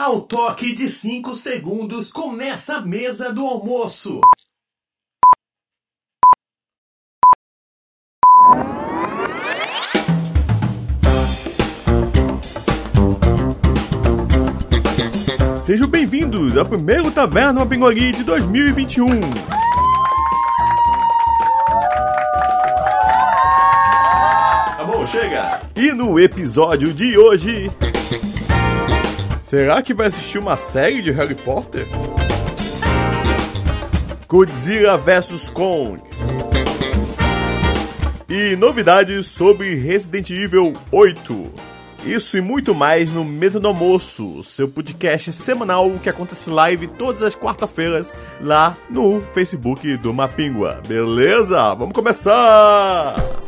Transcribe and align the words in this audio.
Ao 0.00 0.20
toque 0.20 0.76
de 0.76 0.88
5 0.88 1.34
segundos, 1.34 2.12
começa 2.12 2.76
a 2.76 2.80
mesa 2.80 3.32
do 3.32 3.44
almoço. 3.44 4.20
Sejam 15.66 15.88
bem-vindos 15.88 16.56
ao 16.56 16.64
primeiro 16.64 17.10
Taverna 17.10 17.66
Pinguari 17.66 18.12
de 18.12 18.22
2021. 18.22 19.20
Tá 24.76 24.84
bom, 24.86 25.04
chega. 25.04 25.60
E 25.74 25.92
no 25.92 26.20
episódio 26.20 26.94
de 26.94 27.18
hoje. 27.18 27.68
Será 29.48 29.80
que 29.80 29.94
vai 29.94 30.08
assistir 30.08 30.36
uma 30.36 30.58
série 30.58 31.00
de 31.00 31.10
Harry 31.10 31.34
Potter? 31.34 31.86
Godzilla 34.28 34.98
vs 34.98 35.48
Kong. 35.48 36.02
E 38.28 38.54
novidades 38.56 39.26
sobre 39.28 39.74
Resident 39.74 40.28
Evil 40.28 40.74
8. 40.92 41.50
Isso 42.04 42.36
e 42.36 42.42
muito 42.42 42.74
mais 42.74 43.10
no 43.10 43.24
Mesa 43.24 43.58
do 43.58 43.68
Almoço, 43.68 44.44
seu 44.44 44.68
podcast 44.68 45.32
semanal 45.32 45.98
que 45.98 46.10
acontece 46.10 46.50
live 46.50 46.86
todas 46.86 47.22
as 47.22 47.34
quarta-feiras 47.34 48.14
lá 48.42 48.76
no 48.90 49.22
Facebook 49.32 49.96
do 49.96 50.12
Mapingua. 50.12 50.82
Beleza? 50.86 51.72
Vamos 51.74 51.94
começar! 51.94 53.47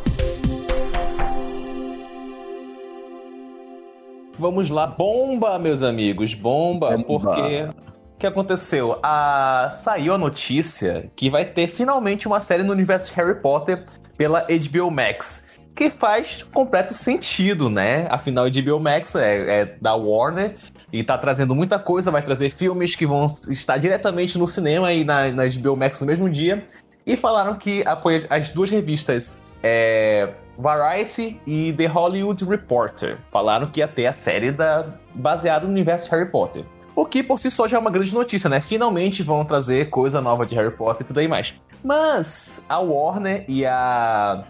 Vamos 4.41 4.71
lá, 4.71 4.87
bomba, 4.87 5.59
meus 5.59 5.83
amigos, 5.83 6.33
bomba, 6.33 6.97
Bomba. 6.97 7.05
porque 7.05 7.69
o 8.15 8.19
que 8.19 8.27
aconteceu? 8.27 8.99
A... 9.03 9.69
Saiu 9.71 10.15
a 10.15 10.19
notícia 10.19 11.11
que 11.15 11.29
vai 11.29 11.45
ter 11.45 11.69
finalmente 11.69 12.27
uma 12.27 12.41
série 12.41 12.63
no 12.63 12.73
universo 12.73 13.09
de 13.09 13.21
Harry 13.21 13.39
Potter 13.43 13.85
pela 14.17 14.47
HBO 14.49 14.91
Max. 14.91 15.47
Que 15.77 15.91
faz 15.91 16.43
completo 16.55 16.95
sentido, 16.95 17.69
né? 17.69 18.07
Afinal, 18.09 18.47
HBO 18.51 18.81
Max 18.81 19.15
é, 19.15 19.61
é 19.61 19.65
da 19.79 19.95
Warner 19.95 20.55
e 20.91 21.05
tá 21.05 21.19
trazendo 21.19 21.55
muita 21.55 21.79
coisa, 21.79 22.11
vai 22.11 22.23
trazer 22.23 22.51
filmes 22.51 22.97
que 22.97 23.07
vão 23.07 23.27
estar 23.51 23.77
diretamente 23.77 24.39
no 24.39 24.49
cinema 24.49 24.91
e 24.91 25.05
na, 25.05 25.31
na 25.31 25.43
HBO 25.47 25.77
Max 25.77 26.01
no 26.01 26.07
mesmo 26.07 26.31
dia. 26.31 26.67
E 27.07 27.15
falaram 27.15 27.57
que 27.57 27.85
as 28.31 28.49
duas 28.49 28.71
revistas 28.71 29.39
é, 29.63 30.33
Variety 30.61 31.41
e 31.47 31.73
The 31.73 31.87
Hollywood 31.87 32.45
Reporter. 32.45 33.19
Falaram 33.33 33.71
que 33.71 33.81
ia 33.81 33.89
ter 33.89 34.07
a 34.07 34.13
série 34.13 34.53
da, 34.53 34.87
baseada 35.15 35.67
no 35.67 35.73
universo 35.73 36.11
Harry 36.11 36.31
Potter. 36.31 36.65
O 36.95 37.07
que 37.07 37.23
por 37.23 37.39
si 37.39 37.51
só 37.51 37.67
já 37.67 37.77
é 37.77 37.81
uma 37.81 37.91
grande 37.91 38.13
notícia, 38.13 38.51
né? 38.51 38.61
Finalmente 38.61 39.23
vão 39.23 39.45
trazer 39.45 39.91
coisa 39.91 40.21
nova 40.21 40.45
de 40.45 40.55
Harry 40.55 40.71
Potter 40.71 41.03
e 41.03 41.05
tudo 41.05 41.21
aí 41.21 41.29
mais. 41.29 41.55
Mas 41.83 42.65
a 42.69 42.79
Warner 42.79 43.45
e 43.49 43.65
a 43.65 44.45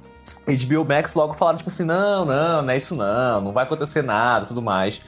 HBO 0.47 0.85
Max 0.85 1.15
logo 1.15 1.35
falaram, 1.35 1.59
tipo 1.59 1.71
assim, 1.71 1.85
não, 1.85 2.25
não, 2.25 2.63
não 2.63 2.71
é 2.71 2.77
isso 2.77 2.95
não, 2.97 3.41
não 3.41 3.53
vai 3.53 3.65
acontecer 3.65 4.03
nada 4.03 4.47
tudo 4.47 4.63
mais. 4.63 5.01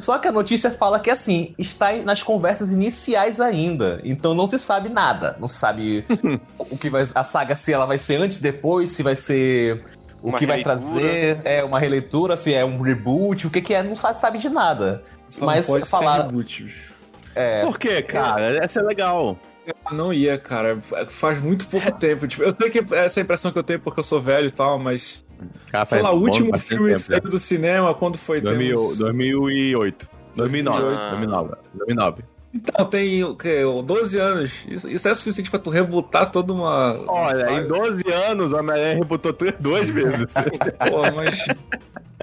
Só 0.00 0.18
que 0.18 0.26
a 0.26 0.32
notícia 0.32 0.70
fala 0.70 0.98
que, 0.98 1.10
assim, 1.10 1.54
está 1.58 1.92
nas 1.96 2.22
conversas 2.22 2.72
iniciais 2.72 3.40
ainda. 3.40 4.00
Então 4.02 4.34
não 4.34 4.46
se 4.46 4.58
sabe 4.58 4.88
nada. 4.88 5.36
Não 5.38 5.46
se 5.46 5.56
sabe 5.56 6.04
o 6.58 6.76
que 6.76 6.88
vai. 6.88 7.04
A 7.14 7.22
saga, 7.22 7.54
se 7.54 7.72
ela 7.72 7.86
vai 7.86 7.98
ser 7.98 8.16
antes, 8.16 8.40
depois, 8.40 8.90
se 8.90 9.02
vai 9.02 9.14
ser. 9.14 9.82
O 10.22 10.28
Uma 10.28 10.38
que 10.38 10.46
vai 10.46 10.62
trazer 10.62 11.40
é 11.44 11.64
uma 11.64 11.78
releitura, 11.78 12.36
se 12.36 12.52
é 12.52 12.64
um 12.64 12.80
reboot, 12.82 13.46
o 13.46 13.50
que, 13.50 13.60
que 13.62 13.72
é, 13.74 13.82
não 13.82 13.96
sabe, 13.96 14.16
sabe 14.18 14.38
de 14.38 14.48
nada. 14.50 15.02
Só 15.28 15.44
Mas 15.44 15.66
não 15.68 15.74
pode 15.74 15.86
ser 15.88 15.96
reboot, 16.22 16.62
bicho. 16.64 16.92
É, 17.34 17.64
Por 17.64 17.78
quê, 17.78 18.02
cara? 18.02 18.62
Essa 18.62 18.80
é 18.80 18.82
legal. 18.82 19.38
Ah, 19.84 19.94
Não 19.94 20.12
ia, 20.12 20.36
cara. 20.38 20.78
Faz 21.08 21.40
muito 21.40 21.66
pouco 21.68 21.90
tempo. 21.92 22.26
Tipo, 22.26 22.42
eu 22.42 22.52
sei 22.52 22.70
que 22.70 22.78
essa 22.94 23.20
é 23.20 23.22
a 23.22 23.24
impressão 23.24 23.52
que 23.52 23.58
eu 23.58 23.62
tenho 23.62 23.78
porque 23.80 24.00
eu 24.00 24.04
sou 24.04 24.20
velho 24.20 24.48
e 24.48 24.50
tal, 24.50 24.78
mas. 24.78 25.24
Cara, 25.70 25.86
sei 25.86 26.00
faz 26.00 26.02
lá, 26.02 26.12
o 26.12 26.20
último 26.20 26.58
filme 26.58 26.94
saiu 26.96 27.22
já. 27.22 27.28
do 27.30 27.38
cinema, 27.38 27.94
quando 27.94 28.18
foi? 28.18 28.40
Tem 28.42 28.50
2000, 28.52 28.76
uns- 28.78 28.98
2008. 28.98 30.08
2009. 30.34 30.78
Ah. 30.94 31.08
2009. 31.10 31.54
2009. 31.74 32.22
Então, 32.52 32.84
tem 32.86 33.22
o 33.22 33.36
quê? 33.36 33.60
12 33.84 34.18
anos. 34.18 34.52
Isso, 34.66 34.90
isso 34.90 35.08
é 35.08 35.14
suficiente 35.14 35.50
pra 35.50 35.58
tu 35.60 35.70
rebutar 35.70 36.30
toda 36.30 36.52
uma. 36.52 36.98
Olha, 37.06 37.60
em 37.60 37.68
12 37.68 38.02
anos, 38.12 38.52
o 38.52 38.56
Homem-Aranha 38.56 38.94
rebutou 38.96 39.34
duas 39.60 39.88
vezes. 39.88 40.34
Pô, 40.90 41.02
mas. 41.14 41.46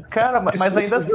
cara, 0.10 0.42
mas, 0.42 0.60
mas 0.60 0.76
ainda 0.76 0.98
assim. 0.98 1.14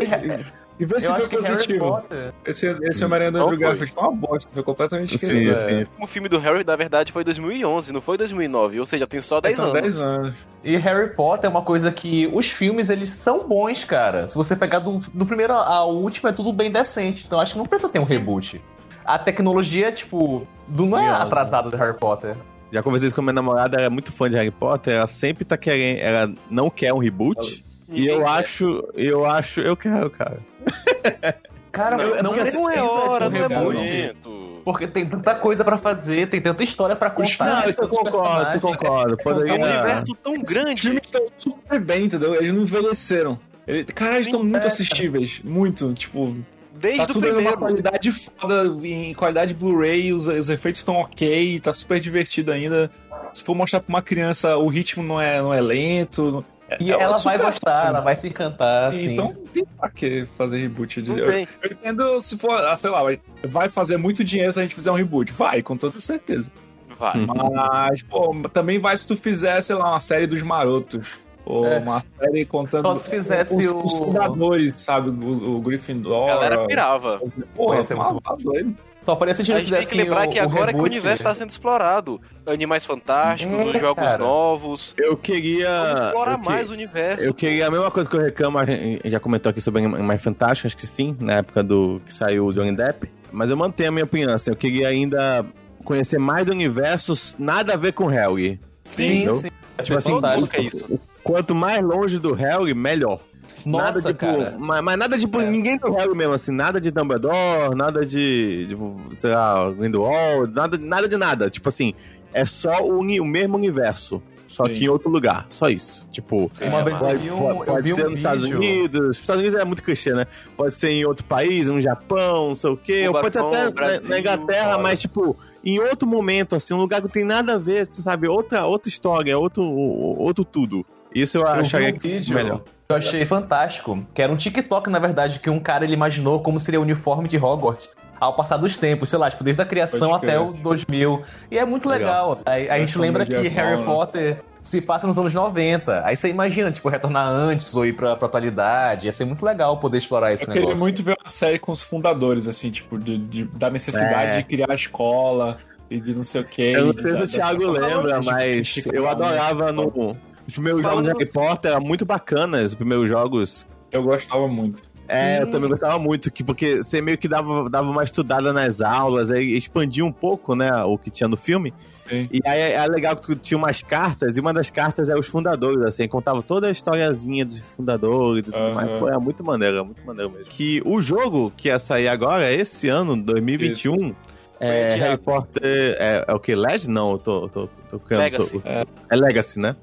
E 0.80 0.86
vê 0.86 0.98
se 0.98 1.06
Eu 1.06 1.14
foi 1.14 1.28
positivo. 1.28 1.78
Potter. 1.80 2.32
Esse, 2.46 2.66
esse 2.84 3.04
Homem-Aranha 3.04 3.32
do 3.32 3.38
Não 3.38 3.44
Andrew 3.48 3.58
foi. 3.58 3.68
Garfield 3.68 3.92
foi 3.92 4.02
uma 4.02 4.12
bosta, 4.16 4.50
foi 4.52 4.62
completamente 4.62 5.10
Sim, 5.10 5.14
esquecido. 5.16 5.58
sim. 5.58 5.64
é. 5.66 5.74
O 5.74 5.78
último 5.80 6.06
filme 6.06 6.28
do 6.30 6.38
Harry, 6.38 6.64
na 6.64 6.74
verdade, 6.74 7.12
foi 7.12 7.22
2011, 7.22 7.92
não 7.92 8.00
foi 8.00 8.16
2009. 8.16 8.80
Ou 8.80 8.86
seja, 8.86 9.06
tem 9.06 9.20
só 9.20 9.40
10 9.42 9.54
Então, 9.58 9.66
anos. 9.70 9.82
10 9.82 10.02
anos. 10.02 10.34
E 10.64 10.76
Harry 10.78 11.14
Potter 11.14 11.48
é 11.48 11.50
uma 11.50 11.62
coisa 11.62 11.92
que 11.92 12.30
os 12.32 12.46
filmes 12.50 12.88
eles 12.88 13.10
são 13.10 13.46
bons, 13.46 13.84
cara. 13.84 14.26
Se 14.26 14.34
você 14.34 14.56
pegar 14.56 14.78
do, 14.78 14.98
do 15.12 15.26
primeiro 15.26 15.52
ao 15.52 15.94
último 15.94 16.30
é 16.30 16.32
tudo 16.32 16.50
bem 16.52 16.70
decente. 16.70 17.24
Então 17.26 17.38
acho 17.38 17.52
que 17.52 17.58
não 17.58 17.66
precisa 17.66 17.90
ter 17.92 17.98
um 17.98 18.04
reboot. 18.04 18.60
A 19.04 19.18
tecnologia, 19.18 19.90
tipo, 19.92 20.46
do, 20.66 20.86
não 20.86 20.98
é 20.98 21.08
atrasada 21.08 21.70
do 21.70 21.76
Harry 21.76 21.96
Potter. 21.96 22.36
Já 22.72 22.82
conversei 22.82 23.08
isso 23.08 23.14
com 23.14 23.20
a 23.20 23.24
minha 23.24 23.34
namorada, 23.34 23.76
ela 23.76 23.86
é 23.86 23.90
muito 23.90 24.10
fã 24.12 24.30
de 24.30 24.36
Harry 24.36 24.50
Potter, 24.50 24.94
ela 24.94 25.06
sempre 25.06 25.44
tá 25.44 25.56
querendo, 25.56 25.98
ela 25.98 26.34
não 26.50 26.70
quer 26.70 26.92
um 26.92 26.98
reboot. 26.98 27.64
E 27.88 28.06
eu 28.06 28.20
quer. 28.20 28.28
acho, 28.28 28.88
eu 28.94 29.26
acho, 29.26 29.60
eu 29.60 29.76
quero, 29.76 30.08
cara. 30.08 30.38
Cara, 31.72 31.96
Não, 31.96 32.10
não, 32.10 32.22
não, 32.24 32.32
precisa 32.34 32.74
é 32.74 32.82
hora, 32.82 33.28
um 33.28 33.30
não 33.30 33.44
é 33.44 33.48
momento. 33.48 34.60
Porque 34.62 34.86
tem 34.86 35.06
tanta 35.06 35.34
coisa 35.34 35.64
pra 35.64 35.78
fazer, 35.78 36.28
tem 36.28 36.40
tanta 36.40 36.62
história 36.62 36.94
pra 36.94 37.08
contar. 37.08 37.62
Não, 37.62 37.70
eu 37.70 37.88
concordo, 37.88 38.54
eu 38.54 38.60
concordo. 38.60 39.14
É 39.14 39.22
Poderia... 39.24 39.54
um 39.54 39.62
universo 39.64 40.14
tão 40.22 40.34
Os 40.34 40.42
grande. 40.42 40.82
filmes 40.82 41.02
estão 41.02 41.26
super 41.38 41.80
bem, 41.80 42.04
entendeu? 42.04 42.34
Eles 42.34 42.52
não 42.52 42.62
envelheceram. 42.62 43.38
Ele, 43.66 43.84
cara, 43.84 44.16
eles 44.16 44.26
estão 44.26 44.42
muito 44.42 44.64
é. 44.64 44.66
assistíveis. 44.66 45.40
Muito, 45.42 45.94
tipo. 45.94 46.36
Desde 46.82 46.98
tá 46.98 47.04
o 47.04 47.14
tudo 47.14 47.26
primeiro. 47.28 47.56
qualidade 47.56 48.12
foda, 48.12 48.64
em 48.86 49.14
qualidade 49.14 49.54
Blu-ray, 49.54 50.12
os, 50.12 50.26
os 50.26 50.48
efeitos 50.48 50.80
estão 50.80 50.96
ok, 50.96 51.60
tá 51.60 51.72
super 51.72 52.00
divertido 52.00 52.50
ainda. 52.52 52.90
Se 53.32 53.42
for 53.44 53.54
mostrar 53.54 53.80
pra 53.80 53.88
uma 53.88 54.02
criança, 54.02 54.56
o 54.58 54.66
ritmo 54.68 55.02
não 55.02 55.20
é, 55.20 55.40
não 55.40 55.54
é 55.54 55.60
lento. 55.60 56.44
é- 56.68 56.76
E 56.80 56.90
é 56.92 56.94
ela 57.00 57.18
vai 57.18 57.36
super- 57.38 57.46
gostar, 57.52 57.86
ela 57.86 58.00
vai 58.00 58.16
se 58.16 58.28
encantar, 58.28 58.88
assim. 58.90 59.12
Então 59.12 59.26
não 59.28 59.44
tem 59.46 59.64
pra 59.78 59.88
que 59.88 60.26
fazer 60.36 60.58
reboot. 60.58 61.00
Não 61.02 61.16
eu, 61.16 61.30
eu 61.32 61.46
entendo 61.70 62.20
se 62.20 62.36
for, 62.36 62.50
ah, 62.66 62.74
sei 62.76 62.90
lá, 62.90 63.02
vai- 63.02 63.20
vai 63.44 63.68
fazer 63.68 63.96
muito 63.96 64.22
dinheiro 64.24 64.52
se 64.52 64.58
a 64.58 64.62
gente 64.62 64.74
fizer 64.74 64.90
um 64.90 64.94
reboot. 64.96 65.32
Vai, 65.32 65.62
com 65.62 65.76
toda 65.76 65.98
certeza. 66.00 66.50
Vai. 66.98 67.14
Mas, 67.26 68.02
pô, 68.02 68.34
também 68.52 68.78
vai 68.78 68.96
se 68.96 69.06
tu 69.08 69.16
fizer, 69.16 69.60
sei 69.62 69.76
lá, 69.76 69.90
uma 69.90 70.00
série 70.00 70.26
dos 70.26 70.42
marotos. 70.42 71.08
Ou 71.44 71.66
É. 71.66 71.78
uma 71.78 72.00
série 72.18 72.44
contando 72.44 72.84
Só 72.86 72.94
se 72.94 73.10
fizesse 73.10 73.60
os, 73.60 73.66
o- 73.66 73.78
os 73.84 73.92
fundadores, 73.94 74.80
sabe? 74.80 75.10
O, 75.10 75.56
o 75.56 75.60
Gryffindor. 75.60 76.24
A 76.30 76.34
galera 76.34 76.66
pirava. 76.66 77.20
Porra, 77.56 77.76
Ia 77.76 77.82
ser 77.82 77.94
muito 77.96 78.20
tá 78.20 78.36
doido. 78.40 78.74
Só 79.02 79.16
parecia 79.16 79.44
se 79.44 79.52
A 79.52 79.58
gente 79.58 79.72
tem 79.74 79.84
que 79.84 79.96
lembrar 79.96 80.28
o- 80.28 80.30
que 80.30 80.38
agora 80.38 80.68
que 80.68 80.78
o 80.78 80.82
reboot. 80.84 80.90
universo 80.90 81.16
está 81.16 81.34
sendo 81.34 81.50
explorado. 81.50 82.20
Animais 82.46 82.86
Fantásticos, 82.86 83.58
É, 83.60 83.64
os 83.64 83.72
jogos 83.80 84.04
cara. 84.04 84.18
novos. 84.18 84.94
Eu 84.96 85.16
queria. 85.16 85.68
Explorar 86.06 86.32
eu 86.34 86.38
que- 86.38 86.44
mais 86.44 86.70
o 86.70 86.72
universo. 86.72 87.22
Eu 87.24 87.34
queria 87.34 87.66
a 87.66 87.70
mesma 87.72 87.90
coisa 87.90 88.08
que 88.08 88.14
eu 88.14 88.20
reclamo, 88.20 88.58
a 88.58 88.64
gente 88.64 89.10
já 89.10 89.18
comentou 89.18 89.50
aqui 89.50 89.60
sobre 89.60 89.86
Mais 89.88 90.22
Fantástico, 90.22 90.68
acho 90.68 90.76
que 90.76 90.86
sim, 90.86 91.16
na 91.18 91.38
época 91.38 91.64
do 91.64 92.00
que 92.06 92.14
saiu 92.14 92.46
o 92.46 92.52
Johnny 92.52 92.76
Depp. 92.76 93.10
Mas 93.32 93.50
eu 93.50 93.56
mantenho 93.56 93.88
a 93.88 93.92
minha 93.92 94.04
opinião, 94.04 94.32
assim, 94.32 94.50
eu 94.50 94.56
queria 94.56 94.86
ainda 94.86 95.44
conhecer 95.84 96.18
mais 96.18 96.46
do 96.46 96.52
universo, 96.52 97.14
nada 97.36 97.74
a 97.74 97.76
ver 97.76 97.92
com 97.94 98.06
Harry. 98.06 98.60
Sim, 98.84 99.16
Entendeu? 99.16 99.32
sim. 99.34 99.48
Tipo 99.48 99.84
ser 99.84 99.96
assim, 99.96 100.10
fantástico. 100.12 100.54
é 100.56 100.60
isso. 100.60 101.00
Quanto 101.22 101.54
mais 101.54 101.82
longe 101.82 102.18
do 102.18 102.32
Harry, 102.34 102.74
melhor. 102.74 103.20
Nossa, 103.64 103.84
nada 103.84 104.00
tipo, 104.00 104.18
cara. 104.18 104.56
Mas, 104.58 104.82
mas 104.82 104.98
nada 104.98 105.18
tipo, 105.18 105.40
É. 105.40 105.46
ninguém 105.48 105.76
do 105.78 105.92
Harry 105.92 106.14
mesmo, 106.16 106.32
assim, 106.34 106.50
nada 106.52 106.80
de 106.80 106.90
Dumbledore, 106.90 107.76
nada 107.76 108.04
de, 108.04 108.66
tipo, 108.68 109.00
sei 109.16 109.30
lá, 109.30 109.70
Grindelwald, 109.70 110.52
nada, 110.52 110.76
nada 110.78 111.08
de 111.08 111.16
nada. 111.16 111.48
Tipo 111.50 111.68
assim, 111.68 111.92
é 112.32 112.44
só 112.44 112.82
o, 112.82 112.98
o 113.00 113.24
mesmo 113.24 113.56
universo, 113.56 114.20
só 114.48 114.66
Sim. 114.66 114.74
que 114.74 114.84
em 114.84 114.88
outro 114.88 115.08
lugar, 115.10 115.46
só 115.48 115.68
isso. 115.68 116.08
Tipo, 116.10 116.50
Uma 116.60 116.80
É, 116.80 116.84
vez 116.84 117.00
eu 117.00 117.06
Pode, 117.06 117.18
vi 117.22 117.30
um, 117.30 117.38
pode- 117.38 117.70
eu 117.70 117.82
vi 117.82 117.94
ser 117.94 118.06
um 118.06 118.10
nos 118.10 118.16
Estados. 118.16 118.44
Unidos. 118.44 119.08
Os 119.10 119.18
Estados 119.20 119.40
Unidos 119.42 119.60
é 119.60 119.64
muito 119.64 119.82
clichê, 119.82 120.12
né? 120.12 120.26
Pode 120.56 120.74
ser 120.74 120.90
em 120.90 121.04
outro 121.04 121.24
país, 121.24 121.68
no 121.68 121.80
Japão, 121.80 122.48
não 122.50 122.56
sei 122.56 122.70
o 122.70 122.76
quê. 122.76 123.06
Ou 123.06 123.12
pode 123.12 123.32
ser 123.32 123.38
até 123.44 123.64
na- 123.64 123.70
Brasil, 123.70 124.00
na 124.08 124.18
Inglaterra, 124.18 124.70
fora. 124.72 124.82
mas, 124.82 125.00
tipo, 125.00 125.36
em 125.64 125.78
outro 125.78 126.08
momento, 126.08 126.56
assim, 126.56 126.74
um 126.74 126.78
lugar 126.78 126.96
que 127.00 127.06
não 127.06 127.12
tem 127.12 127.24
nada 127.24 127.54
a 127.54 127.58
ver, 127.58 127.86
sabe? 127.86 128.26
Outra, 128.26 128.66
outra 128.66 128.88
história, 128.88 129.38
outro, 129.38 129.62
outro 129.62 130.44
tudo. 130.44 130.84
Isso 131.14 131.36
eu, 131.38 131.42
Eu 131.42 131.48
acharia 131.48 131.88
um 131.90 131.98
que 131.98 132.08
vídeo 132.08 132.34
melhor. 132.34 132.60
eu 132.88 132.96
achei 132.96 133.24
fantástico, 133.24 134.04
que 134.14 134.20
era 134.22 134.32
um 134.32 134.36
TikTok, 134.36 134.88
na 134.90 134.98
verdade, 134.98 135.38
que 135.40 135.50
um 135.50 135.60
cara 135.60 135.84
ele 135.84 135.94
imaginou 135.94 136.40
como 136.40 136.58
seria 136.58 136.80
o 136.80 136.82
uniforme 136.82 137.28
de 137.28 137.36
Hogwarts 137.38 137.90
ao 138.20 138.34
passar 138.34 138.56
dos 138.56 138.78
tempos, 138.78 139.08
sei 139.08 139.18
lá, 139.18 139.28
tipo, 139.28 139.42
desde 139.42 139.60
a 139.60 139.64
criação 139.64 140.14
até 140.14 140.38
o 140.38 140.52
2000. 140.52 141.22
E 141.50 141.58
é 141.58 141.64
muito 141.64 141.88
Legal. 141.88 142.38
legal. 142.46 142.70
A, 142.70 142.74
a 142.74 142.78
gente 142.78 142.96
lembra 142.98 143.26
que 143.26 143.34
Harry 143.48 143.78
né? 143.78 143.84
Potter 143.84 144.40
se 144.62 144.80
passa 144.80 145.08
nos 145.08 145.18
anos 145.18 145.34
90. 145.34 146.06
Aí 146.06 146.14
você 146.14 146.28
imagina, 146.28 146.70
tipo, 146.70 146.88
retornar 146.88 147.26
antes 147.26 147.74
ou 147.74 147.84
ir 147.84 147.94
pra, 147.94 148.14
pra 148.14 148.28
atualidade. 148.28 149.06
Ia 149.06 149.12
ser 149.12 149.24
muito 149.24 149.44
legal 149.44 149.76
poder 149.78 149.98
explorar 149.98 150.32
esse 150.32 150.44
Eu 150.44 150.46
queria 150.48 150.60
negócio. 150.62 150.84
muito 150.84 151.02
ver 151.02 151.16
uma 151.20 151.28
série 151.28 151.58
com 151.58 151.72
os 151.72 151.82
fundadores, 151.82 152.46
assim, 152.46 152.70
tipo, 152.70 152.96
de, 152.96 153.18
de- 153.18 153.44
da 153.58 153.68
necessidade 153.68 154.36
É. 154.36 154.38
de 154.38 154.44
criar 154.44 154.70
a 154.70 154.74
escola 154.76 155.58
e 155.90 156.00
de 156.00 156.14
não 156.14 156.22
sei 156.22 156.42
o 156.42 156.44
quê. 156.44 156.74
Eu 156.76 156.86
não 156.86 156.96
sei 156.96 157.12
se 157.12 157.22
o 157.24 157.28
Thiago 157.28 157.70
lembra, 157.72 158.20
mas 158.22 158.76
eu 158.92 159.08
adorava 159.08 159.72
no. 159.72 160.16
Os 160.52 160.56
primeiros 160.56 160.82
jogos 160.82 161.02
de 161.02 161.08
Harry 161.08 161.26
Potter 161.26 161.72
eram 161.72 161.80
muito 161.80 162.04
bacanas, 162.04 162.72
os 162.72 162.74
primeiros 162.74 163.08
jogos. 163.08 163.66
Eu 163.90 164.02
gostava 164.02 164.46
muito. 164.46 164.82
É, 165.08 165.42
eu 165.42 165.50
também 165.50 165.68
gostava 165.68 165.98
muito, 165.98 166.30
que, 166.30 166.44
porque 166.44 166.82
você 166.82 167.00
meio 167.00 167.16
que 167.16 167.26
dava, 167.26 167.70
dava 167.70 167.90
uma 167.90 168.04
estudada 168.04 168.52
nas 168.52 168.82
aulas, 168.82 169.30
aí 169.30 169.56
expandia 169.56 170.04
um 170.04 170.12
pouco, 170.12 170.54
né, 170.54 170.70
o 170.84 170.98
que 170.98 171.10
tinha 171.10 171.26
no 171.26 171.38
filme. 171.38 171.72
Sim. 172.06 172.28
E 172.30 172.40
aí 172.44 172.72
é 172.72 172.86
legal 172.86 173.16
que 173.16 173.22
tu 173.22 173.34
tinha 173.34 173.56
umas 173.56 173.82
cartas, 173.82 174.36
e 174.36 174.40
uma 174.40 174.52
das 174.52 174.70
cartas 174.70 175.08
é 175.08 175.14
os 175.14 175.26
fundadores, 175.26 175.82
assim, 175.84 176.06
contava 176.06 176.42
toda 176.42 176.66
a 176.68 176.70
historiazinha 176.70 177.46
dos 177.46 177.58
fundadores 177.74 178.48
e 178.48 178.52
tudo 178.52 178.62
Aham. 178.62 178.74
mais. 178.74 178.98
Pô, 178.98 179.08
é 179.08 179.18
muito 179.18 179.42
maneiro, 179.42 179.78
é 179.78 179.82
muito 179.82 180.04
maneiro 180.04 180.30
mesmo. 180.30 180.46
Que 180.46 180.82
o 180.84 181.00
jogo 181.00 181.50
que 181.56 181.68
ia 181.68 181.78
sair 181.78 182.08
agora, 182.08 182.52
esse 182.52 182.88
ano, 182.88 183.20
2021, 183.22 184.14
é. 184.60 184.94
Harry 184.96 185.18
Potter. 185.18 185.96
É, 185.98 186.24
é 186.28 186.32
o 186.34 186.38
que? 186.38 186.54
Legend? 186.54 186.90
Não, 186.90 187.12
eu 187.12 187.18
tô, 187.18 187.48
tô, 187.48 187.68
tô. 187.88 188.00
Legacy. 188.14 188.60
É. 188.64 188.86
é 189.10 189.16
Legacy, 189.16 189.58
né? 189.58 189.74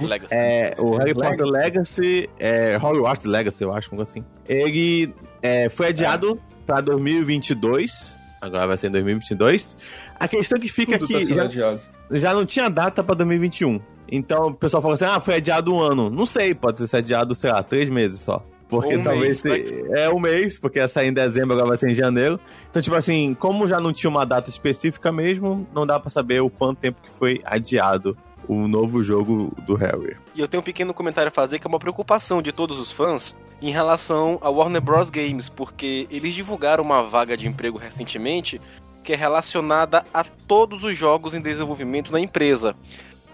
Legacy. 0.00 0.34
É, 0.34 0.74
o 0.78 0.96
Harry. 0.96 1.14
Potter 1.14 1.46
Legacy, 1.46 2.30
é, 2.38 2.76
Hogwarts 2.76 3.24
Legacy, 3.26 3.64
eu 3.64 3.72
acho, 3.74 3.88
algo 3.90 4.02
assim. 4.02 4.24
Ele 4.48 5.12
é, 5.42 5.68
foi 5.68 5.88
adiado 5.88 6.40
pra 6.66 6.80
2022, 6.80 8.16
agora 8.40 8.66
vai 8.66 8.76
ser 8.76 8.88
em 8.88 8.90
2022. 8.92 9.76
A 10.18 10.28
questão 10.28 10.58
que 10.58 10.68
fica 10.68 10.98
Tudo 10.98 11.10
tá 11.10 11.16
aqui, 11.16 11.26
sendo 11.26 11.34
já, 11.36 11.42
adiado. 11.44 11.80
já 12.10 12.34
não 12.34 12.44
tinha 12.44 12.68
data 12.68 13.02
pra 13.02 13.14
2021. 13.14 13.80
Então 14.10 14.48
o 14.48 14.54
pessoal 14.54 14.82
falou 14.82 14.94
assim, 14.94 15.04
ah, 15.06 15.18
foi 15.20 15.34
adiado 15.36 15.74
um 15.74 15.80
ano. 15.80 16.10
Não 16.10 16.26
sei, 16.26 16.54
pode 16.54 16.76
ter 16.78 16.86
sido 16.86 16.98
adiado, 16.98 17.34
sei 17.34 17.50
lá, 17.50 17.62
três 17.62 17.88
meses 17.88 18.20
só. 18.20 18.44
Porque 18.68 18.96
um 18.96 19.02
talvez 19.02 19.42
mês, 19.44 19.68
se- 19.68 19.84
é 19.92 20.08
um 20.08 20.18
mês, 20.18 20.58
porque 20.58 20.78
ia 20.78 20.88
sair 20.88 21.08
em 21.08 21.12
dezembro, 21.12 21.52
agora 21.52 21.68
vai 21.68 21.76
ser 21.76 21.90
em 21.90 21.94
janeiro. 21.94 22.40
Então, 22.70 22.80
tipo 22.80 22.96
assim, 22.96 23.34
como 23.38 23.68
já 23.68 23.78
não 23.78 23.92
tinha 23.92 24.08
uma 24.08 24.24
data 24.24 24.48
específica 24.48 25.12
mesmo, 25.12 25.66
não 25.74 25.86
dá 25.86 26.00
pra 26.00 26.08
saber 26.08 26.40
o 26.40 26.48
quanto 26.48 26.78
tempo 26.78 26.98
que 27.02 27.10
foi 27.10 27.40
adiado 27.44 28.16
o 28.48 28.66
novo 28.68 29.02
jogo 29.02 29.52
do 29.66 29.74
Harry. 29.74 30.16
E 30.34 30.40
eu 30.40 30.48
tenho 30.48 30.60
um 30.60 30.64
pequeno 30.64 30.92
comentário 30.94 31.28
a 31.28 31.32
fazer 31.32 31.58
que 31.58 31.66
é 31.66 31.68
uma 31.68 31.78
preocupação 31.78 32.40
de 32.42 32.52
todos 32.52 32.78
os 32.78 32.90
fãs 32.90 33.36
em 33.60 33.70
relação 33.70 34.38
a 34.42 34.50
Warner 34.50 34.80
Bros. 34.80 35.10
Games, 35.10 35.48
porque 35.48 36.06
eles 36.10 36.34
divulgaram 36.34 36.82
uma 36.82 37.02
vaga 37.02 37.36
de 37.36 37.48
emprego 37.48 37.78
recentemente 37.78 38.60
que 39.02 39.12
é 39.12 39.16
relacionada 39.16 40.04
a 40.14 40.22
todos 40.22 40.84
os 40.84 40.96
jogos 40.96 41.34
em 41.34 41.40
desenvolvimento 41.40 42.12
na 42.12 42.20
empresa, 42.20 42.76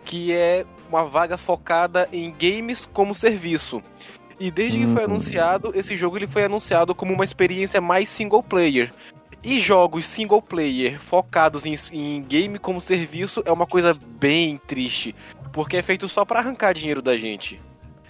que 0.04 0.32
é 0.32 0.64
uma 0.88 1.04
vaga 1.04 1.36
focada 1.36 2.08
em 2.10 2.32
games 2.32 2.86
como 2.90 3.14
serviço. 3.14 3.82
E 4.40 4.50
desde 4.50 4.78
que 4.78 4.84
foi 4.86 5.02
Uhum. 5.04 5.10
anunciado, 5.10 5.72
esse 5.74 5.94
jogo 5.96 6.16
ele 6.16 6.26
foi 6.26 6.44
anunciado 6.44 6.94
como 6.94 7.12
uma 7.12 7.24
experiência 7.24 7.80
mais 7.80 8.08
single 8.08 8.42
player. 8.42 8.92
E 9.44 9.60
jogos 9.60 10.04
single 10.04 10.42
player 10.42 10.98
focados 11.00 11.64
em, 11.64 11.74
em 11.92 12.22
game 12.22 12.58
como 12.58 12.80
serviço 12.80 13.42
é 13.46 13.52
uma 13.52 13.66
coisa 13.66 13.96
bem 14.18 14.58
triste. 14.58 15.14
Porque 15.52 15.76
é 15.76 15.82
feito 15.82 16.08
só 16.08 16.24
pra 16.24 16.40
arrancar 16.40 16.72
dinheiro 16.74 17.00
da 17.00 17.16
gente. 17.16 17.60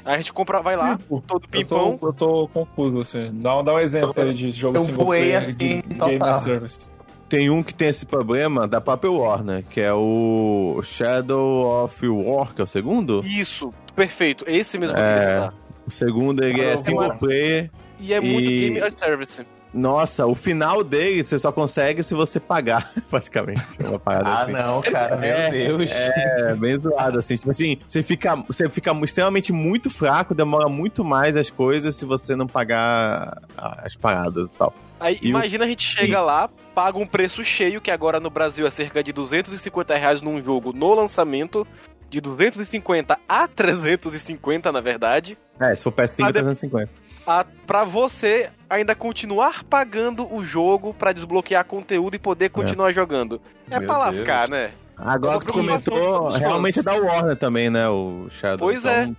A 0.04 0.16
gente 0.16 0.32
compra, 0.32 0.62
vai 0.62 0.74
lá, 0.76 0.98
todo 1.26 1.44
Eu 1.44 1.48
pimpão. 1.50 1.98
tô, 1.98 2.08
eu 2.08 2.12
tô 2.14 2.48
confuso, 2.48 3.00
assim. 3.00 3.30
Dá, 3.34 3.60
dá 3.62 3.74
um 3.74 3.78
exemplo 3.78 4.14
aí 4.16 4.32
de 4.32 4.50
jogo 4.50 4.78
eu 4.78 4.82
single 4.82 5.04
player 5.06 5.38
assim, 5.38 5.52
de. 5.54 5.82
Game 5.82 6.18
as 6.22 6.38
Service. 6.40 6.90
Tem 7.28 7.50
um 7.50 7.62
que 7.62 7.74
tem 7.74 7.88
esse 7.88 8.06
problema 8.06 8.66
da 8.66 8.80
própria 8.80 9.10
Warner, 9.12 9.62
que 9.68 9.80
é 9.82 9.92
o 9.92 10.80
Shadow 10.82 11.84
of 11.84 12.08
War, 12.08 12.54
que 12.54 12.60
é 12.62 12.64
o 12.64 12.66
segundo. 12.66 13.20
Isso, 13.22 13.72
perfeito. 13.94 14.44
Esse 14.48 14.78
mesmo 14.78 14.94
que 14.94 15.00
eu 15.02 15.04
É. 15.04 15.18
queria 15.18 15.34
citar. 15.34 15.54
O 15.86 15.90
segundo 15.90 16.42
ele 16.42 16.62
é 16.62 16.74
single 16.78 17.14
player. 17.18 17.70
E 18.00 18.14
é 18.14 18.20
muito 18.20 18.40
E- 18.50 18.60
game 18.60 18.80
as 18.80 18.94
service. 18.94 19.44
Nossa, 19.72 20.26
o 20.26 20.34
final 20.34 20.82
dele 20.82 21.22
você 21.24 21.38
só 21.38 21.52
consegue 21.52 22.02
se 22.02 22.14
você 22.14 22.40
pagar, 22.40 22.90
praticamente. 23.10 23.62
É 23.78 23.86
Uma 23.88 23.98
parada 23.98 24.30
Ah, 24.30 24.42
assim. 24.42 24.52
não, 24.52 24.80
cara, 24.82 25.16
meu 25.16 25.28
É, 25.30 25.50
Deus. 25.50 25.90
É, 25.92 26.54
bem 26.54 26.80
zoado, 26.80 27.18
assim. 27.18 27.36
Tipo 27.36 27.50
assim, 27.50 27.78
você 27.86 28.02
fica, 28.02 28.34
você 28.36 28.68
fica 28.68 28.92
extremamente 29.04 29.52
muito 29.52 29.90
fraco, 29.90 30.34
demora 30.34 30.68
muito 30.68 31.04
mais 31.04 31.36
as 31.36 31.50
coisas 31.50 31.96
se 31.96 32.04
você 32.04 32.34
não 32.34 32.46
pagar 32.46 33.42
as 33.56 33.94
paradas 33.94 34.48
e 34.48 34.50
tal. 34.52 34.74
Aí 35.00 35.18
E 35.22 35.26
o- 35.26 35.30
imagina 35.30 35.64
a 35.64 35.68
gente 35.68 35.82
chega 35.84 36.20
lá, 36.20 36.48
paga 36.74 36.98
um 36.98 37.06
preço 37.06 37.44
cheio, 37.44 37.80
que 37.80 37.90
agora 37.90 38.18
no 38.18 38.30
Brasil 38.30 38.66
é 38.66 38.70
cerca 38.70 39.02
de 39.02 39.12
250 39.12 39.94
reais 39.96 40.22
num 40.22 40.42
jogo 40.42 40.72
no 40.72 40.94
lançamento, 40.94 41.66
de 42.10 42.20
250 42.22 43.18
a 43.28 43.46
350, 43.46 44.72
na 44.72 44.80
verdade, 44.80 45.36
É, 45.60 45.74
se 45.74 45.82
for 45.84 45.92
PS5, 45.92 46.24
Ah, 46.24 46.28
é 46.28 46.32
de- 46.32 46.32
350. 46.34 46.90
A, 47.28 47.44
pra 47.66 47.84
você 47.84 48.50
ainda 48.68 48.94
continuar 48.94 49.64
pagando 49.64 50.32
o 50.32 50.44
jogo 50.44 50.94
pra 50.94 51.12
desbloquear 51.12 51.64
conteúdo 51.64 52.14
e 52.14 52.18
poder 52.18 52.50
continuar 52.50 52.92
jogando. 52.92 53.40
É 53.70 53.78
Meu 53.78 53.88
pra 53.88 54.04
Deus. 54.04 54.16
lascar, 54.16 54.48
né? 54.48 54.72
Agora 54.96 55.38
que 55.38 55.44
você 55.44 55.52
comentou, 55.52 56.28
realmente 56.30 56.80
é 56.80 56.82
da 56.82 56.94
Warner 56.94 57.36
também, 57.36 57.70
né? 57.70 57.88
O 57.88 58.26
Shadow. 58.30 58.58
Pois 58.58 58.84
é. 58.84 59.10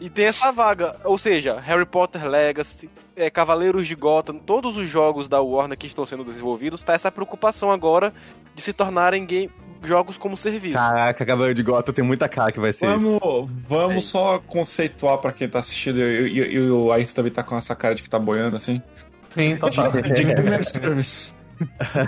E 0.00 0.08
tem 0.08 0.26
essa 0.26 0.50
vaga, 0.50 0.96
ou 1.04 1.18
seja, 1.18 1.60
Harry 1.60 1.84
Potter 1.84 2.26
Legacy, 2.26 2.88
é, 3.16 3.28
Cavaleiros 3.28 3.86
de 3.86 3.94
Gotham, 3.94 4.38
todos 4.38 4.78
os 4.78 4.88
jogos 4.88 5.28
da 5.28 5.42
Warner 5.42 5.76
que 5.76 5.86
estão 5.86 6.06
sendo 6.06 6.24
desenvolvidos, 6.24 6.82
tá 6.82 6.94
essa 6.94 7.12
preocupação 7.12 7.70
agora 7.70 8.14
de 8.54 8.62
se 8.62 8.72
tornarem 8.72 9.26
game, 9.26 9.50
jogos 9.86 10.16
como 10.16 10.36
serviço. 10.36 10.74
Caraca, 10.74 11.24
Cavaleiro 11.24 11.54
de 11.54 11.62
Gota 11.62 11.92
tem 11.92 12.04
muita 12.04 12.28
cara 12.28 12.50
que 12.52 12.60
vai 12.60 12.72
ser 12.72 12.94
isso. 12.96 13.18
Vamos, 13.20 13.50
vamos 13.68 13.96
É. 13.96 14.00
só 14.00 14.38
conceituar 14.38 15.18
pra 15.18 15.32
quem 15.32 15.48
tá 15.48 15.58
assistindo. 15.58 16.00
E 16.00 16.70
o 16.70 16.92
Ayrton 16.92 17.14
também 17.14 17.32
tá 17.32 17.42
com 17.42 17.56
essa 17.56 17.74
cara 17.74 17.94
de 17.94 18.02
que 18.02 18.08
tá 18.10 18.18
boiando, 18.18 18.56
assim. 18.56 18.80
Sim, 19.28 19.56
total. 19.56 19.90
De 20.02 20.24
Game 20.24 20.54
as 20.54 20.68
Service. 20.68 21.32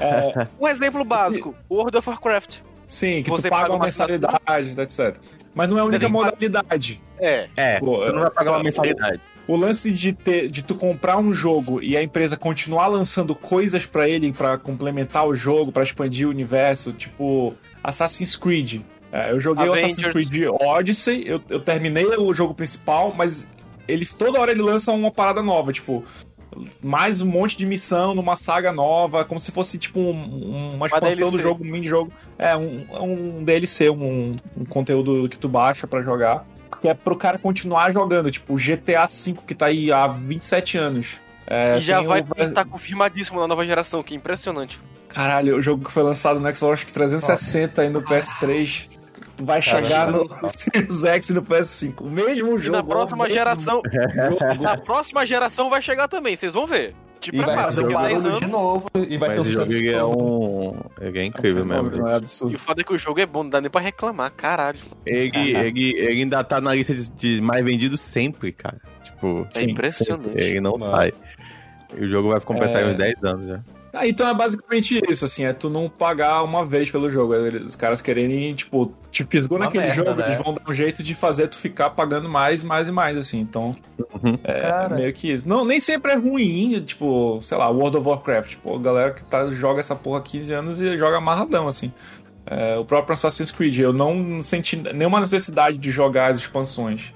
É, 0.01 0.47
Um 0.61 0.67
exemplo 0.69 1.05
básico, 1.05 1.55
World 1.71 1.97
of 1.97 2.09
Warcraft. 2.09 2.59
sim, 2.85 3.23
que 3.23 3.31
Você 3.31 3.49
tu 3.49 3.51
paga 3.51 3.63
paga 3.63 3.73
uma 3.75 3.79
uma 3.79 3.85
mensalidade, 3.85 4.81
etc. 4.81 5.17
Mas 5.55 5.69
não 5.69 5.79
é 5.79 5.81
a 5.81 5.85
única 5.85 6.09
modalidade. 6.09 7.01
É, 7.19 7.49
É, 7.57 7.79
Pô, 7.81 7.99
você 7.99 8.13
não 8.13 8.21
vai 8.23 8.31
pagar 8.31 8.51
uma 8.53 8.63
mensalidade. 8.63 9.21
O 9.49 9.55
lance 9.57 9.93
de 9.93 10.13
ter, 10.13 10.49
de 10.51 10.61
tu 10.63 10.75
comprar 10.75 11.17
um 11.19 11.33
jogo 11.33 11.81
e 11.81 11.97
a 11.97 12.03
empresa 12.03 12.37
continuar 12.37 12.89
lançando 12.89 13.33
coisas 13.35 13.87
pra 13.87 14.09
ele 14.09 14.33
pra 14.33 14.59
complementar 14.59 15.25
o 15.27 15.35
jogo, 15.37 15.71
pra 15.71 15.85
expandir 15.85 16.27
o 16.27 16.31
universo, 16.31 16.93
tipo 16.93 17.55
Assassin's 17.89 18.37
Creed. 18.37 18.83
É, 19.13 19.31
eu 19.31 19.41
joguei 19.41 19.69
o 19.69 19.73
Assassin's 19.73 19.99
Avengers. 20.05 20.29
Creed 20.29 20.49
Odyssey, 20.61 21.23
eu, 21.27 21.41
eu 21.49 21.61
terminei 21.61 22.05
o 22.07 22.33
jogo 22.35 22.53
principal, 22.55 23.15
mas 23.17 23.47
ele 23.89 24.05
toda 24.05 24.41
hora 24.41 24.51
ele 24.51 24.63
lança 24.63 24.91
uma 24.93 25.11
parada 25.11 25.43
nova, 25.43 25.73
tipo 25.73 26.05
mais 26.83 27.21
um 27.21 27.27
monte 27.27 27.57
de 27.57 27.67
missão 27.67 28.15
numa 28.15 28.35
saga 28.37 28.73
nova, 28.73 29.25
como 29.25 29.39
se 29.39 29.53
fosse 29.53 29.77
tipo 29.79 30.01
um- 30.01 30.75
uma 30.75 30.87
expansão 30.87 31.31
do 31.31 31.37
jogo, 31.43 31.65
um 31.65 31.67
mini 31.71 31.87
jogo, 31.87 32.11
é 32.39 32.57
um, 32.57 32.87
um 33.39 33.45
DLC, 33.45 33.91
um, 33.91 34.37
um 34.57 34.65
conteúdo 34.65 35.29
que 35.29 35.39
tu 35.39 35.49
baixa 35.49 35.87
pra 35.87 36.03
jogar 36.03 36.47
que 36.81 36.89
é 36.89 36.95
pro 36.95 37.17
cara 37.17 37.39
continuar 37.39 37.91
jogando, 37.93 38.31
tipo 38.31 38.55
GTA 38.57 39.07
V 39.07 39.35
que 39.47 39.55
tá 39.55 39.67
aí 39.67 39.91
há 39.93 40.07
27 40.09 40.77
anos. 40.77 41.17
É, 41.47 41.79
e 41.79 41.81
já 41.81 42.01
vai 42.03 42.21
o- 42.23 42.43
estar 42.43 42.65
confirmadíssimo 42.67 43.39
na 43.41 43.47
nova 43.47 43.65
geração, 43.65 44.03
que 44.03 44.13
é 44.15 44.17
impressionante. 44.17 44.79
Caralho, 45.17 45.57
o 45.57 45.63
jogo 45.63 45.83
que 45.85 45.91
foi 45.91 46.03
lançado 46.03 46.39
no 46.39 46.55
Xbox 46.55 46.85
360 46.93 47.85
e 47.87 47.89
no 47.89 48.03
PS3 48.03 48.89
vai 49.39 49.63
chegar 49.63 50.11
no 50.13 50.29
Series 50.47 51.05
X 51.05 51.31
e 51.31 51.33
no 51.33 51.43
PS5. 51.43 52.01
O 52.03 52.11
mesmo 52.11 52.55
E 52.55 52.59
jogo. 52.59 52.77
na 52.77 52.83
próxima 52.85 53.25
ó, 53.25 53.29
geração, 53.29 53.81
jogo. 53.85 54.39
na 54.63 54.77
próxima 54.77 55.25
geração 55.25 55.71
vai 55.71 55.81
chegar 55.81 56.07
também, 56.07 56.37
vocês 56.37 56.53
vão 56.53 56.67
ver. 56.67 56.95
Te 57.19 57.31
E 57.35 57.39
vai 57.39 57.47
prepara, 57.47 57.67
fazer 57.69 57.81
esse 57.81 57.87
um 57.87 57.93
daqui 57.99 58.05
a 58.07 58.09
jogo 58.11 58.13
10 58.13 58.23
barulho 58.25 58.39
de 58.39 58.45
anos. 58.45 58.57
novo 58.61 58.87
e 59.09 59.17
vai 59.17 59.29
Mas 59.29 59.35
ser 59.35 59.39
um 59.39 59.43
o 59.43 59.53
jogo 59.53 59.67
sucesso. 59.67 59.91
é 59.97 60.05
um. 60.05 60.81
Ele 61.01 61.19
é 61.19 61.25
incrível 61.25 61.65
mesmo. 61.65 62.07
É 62.09 62.13
E 62.13 62.15
absurdo. 62.17 62.55
o 62.55 62.59
foda 62.59 62.81
é 62.83 62.85
que 62.85 62.93
o 62.93 62.99
jogo 62.99 63.21
é 63.21 63.25
bom, 63.27 63.43
não 63.43 63.49
dá 63.51 63.61
nem 63.63 63.71
pra 63.71 63.81
reclamar, 63.81 64.31
caralho. 64.33 64.79
Ele, 65.07 65.57
ele, 65.57 65.95
ele 65.97 66.21
ainda 66.21 66.45
tá 66.45 66.61
na 66.61 66.75
lista 66.75 66.95
de, 66.95 67.09
de 67.11 67.41
mais 67.41 67.65
vendidos 67.65 68.03
sempre, 68.03 68.53
cara. 68.53 68.77
Tipo, 69.03 69.49
É 69.57 69.63
impressionante. 69.63 70.29
ele 70.37 70.61
não 70.61 70.73
Mano. 70.73 70.85
sai. 70.95 71.15
E 71.97 72.05
o 72.05 72.11
jogo 72.11 72.29
vai 72.29 72.41
completar 72.43 72.83
É. 72.83 72.87
uns 72.87 72.97
10 72.97 73.15
anos 73.25 73.47
já. 73.47 73.61
Ah, 73.97 74.07
então 74.07 74.29
é 74.29 74.35
basicamente 74.35 75.01
isso, 75.09 75.25
assim, 75.25 75.45
é 75.45 75.53
tu 75.53 75.71
não 75.71 75.89
pagar 75.89 76.43
uma 76.43 76.65
vez 76.65 76.91
pelo 76.91 77.09
jogo. 77.09 77.35
é 77.35 77.49
Os 77.57 77.75
caras 77.75 78.01
quererem, 78.03 78.55
tipo, 78.55 78.93
te 79.11 79.25
fisgou 79.25 79.57
Uma 79.57 79.65
naquele 79.65 79.85
merda, 79.87 79.97
jogo, 79.97 80.15
né? 80.15 80.27
eles 80.27 80.39
vão 80.39 80.53
dar 80.53 80.71
um 80.71 80.75
jeito 80.75 81.03
de 81.03 81.15
fazer 81.15 81.49
tu 81.49 81.57
ficar 81.57 81.91
pagando 81.91 82.29
mais, 82.29 82.63
mais 82.63 82.89
e 82.89 82.93
mais, 82.93 83.17
assim. 83.17 83.41
Então, 83.41 83.75
é 84.45 84.61
Cara. 84.61 84.97
meio 84.97 85.13
que 85.15 85.33
isso. 85.33 85.49
Não, 85.49 85.65
nem 85.65 85.81
sempre 85.81 86.13
é 86.13 86.17
ruim, 86.17 86.81
tipo, 86.81 87.41
sei 87.43 87.57
lá, 87.57 87.69
World 87.69 87.97
of 87.97 88.07
Warcraft. 88.07 88.51
Tipo, 88.51 88.77
a 88.77 88.79
galera 88.79 89.11
que 89.13 89.25
tá, 89.25 89.51
joga 89.53 89.81
essa 89.81 89.97
porra 89.97 90.19
há 90.19 90.23
15 90.23 90.53
anos 90.53 90.81
e 90.81 90.99
joga 90.99 91.17
amarradão, 91.17 91.67
assim. 91.67 91.91
É, 92.45 92.77
o 92.77 92.85
próprio 92.85 93.15
Assassin's 93.15 93.51
Creed, 93.51 93.79
eu 93.79 93.93
não 93.93 94.43
senti 94.43 94.77
nenhuma 94.77 95.21
necessidade 95.21 95.79
de 95.79 95.91
jogar 95.91 96.31
as 96.31 96.39
expansões. 96.39 97.13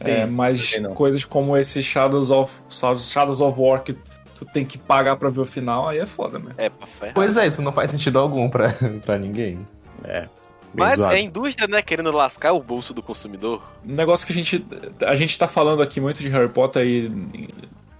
É, 0.00 0.26
mas 0.26 0.80
coisas 0.94 1.24
como 1.24 1.56
esse 1.56 1.80
Shadows 1.82 2.30
of, 2.30 2.50
Shadows 2.98 3.40
of 3.40 3.60
War 3.60 3.84
que 3.84 3.96
tu 4.44 4.52
tem 4.52 4.64
que 4.64 4.76
pagar 4.78 5.16
pra 5.16 5.30
ver 5.30 5.40
o 5.40 5.46
final, 5.46 5.88
aí 5.88 5.98
é 5.98 6.06
foda, 6.06 6.38
né? 6.38 6.52
É, 6.56 6.68
pra 6.68 6.86
ferrar. 6.86 7.14
Pois 7.14 7.36
é, 7.36 7.46
isso 7.46 7.62
não 7.62 7.72
faz 7.72 7.90
sentido 7.90 8.18
algum 8.18 8.48
pra, 8.48 8.72
pra 9.04 9.18
ninguém. 9.18 9.66
É. 10.04 10.28
Mas 10.74 10.98
zoado. 10.98 11.14
é 11.14 11.18
a 11.18 11.20
indústria, 11.20 11.68
né, 11.68 11.82
querendo 11.82 12.10
lascar 12.10 12.52
o 12.52 12.62
bolso 12.62 12.94
do 12.94 13.02
consumidor. 13.02 13.62
Um 13.86 13.94
negócio 13.94 14.26
que 14.26 14.32
a 14.32 14.36
gente. 14.36 14.64
A 15.04 15.14
gente 15.14 15.38
tá 15.38 15.46
falando 15.46 15.82
aqui 15.82 16.00
muito 16.00 16.22
de 16.22 16.28
Harry 16.30 16.48
Potter 16.48 16.86
e. 16.86 17.12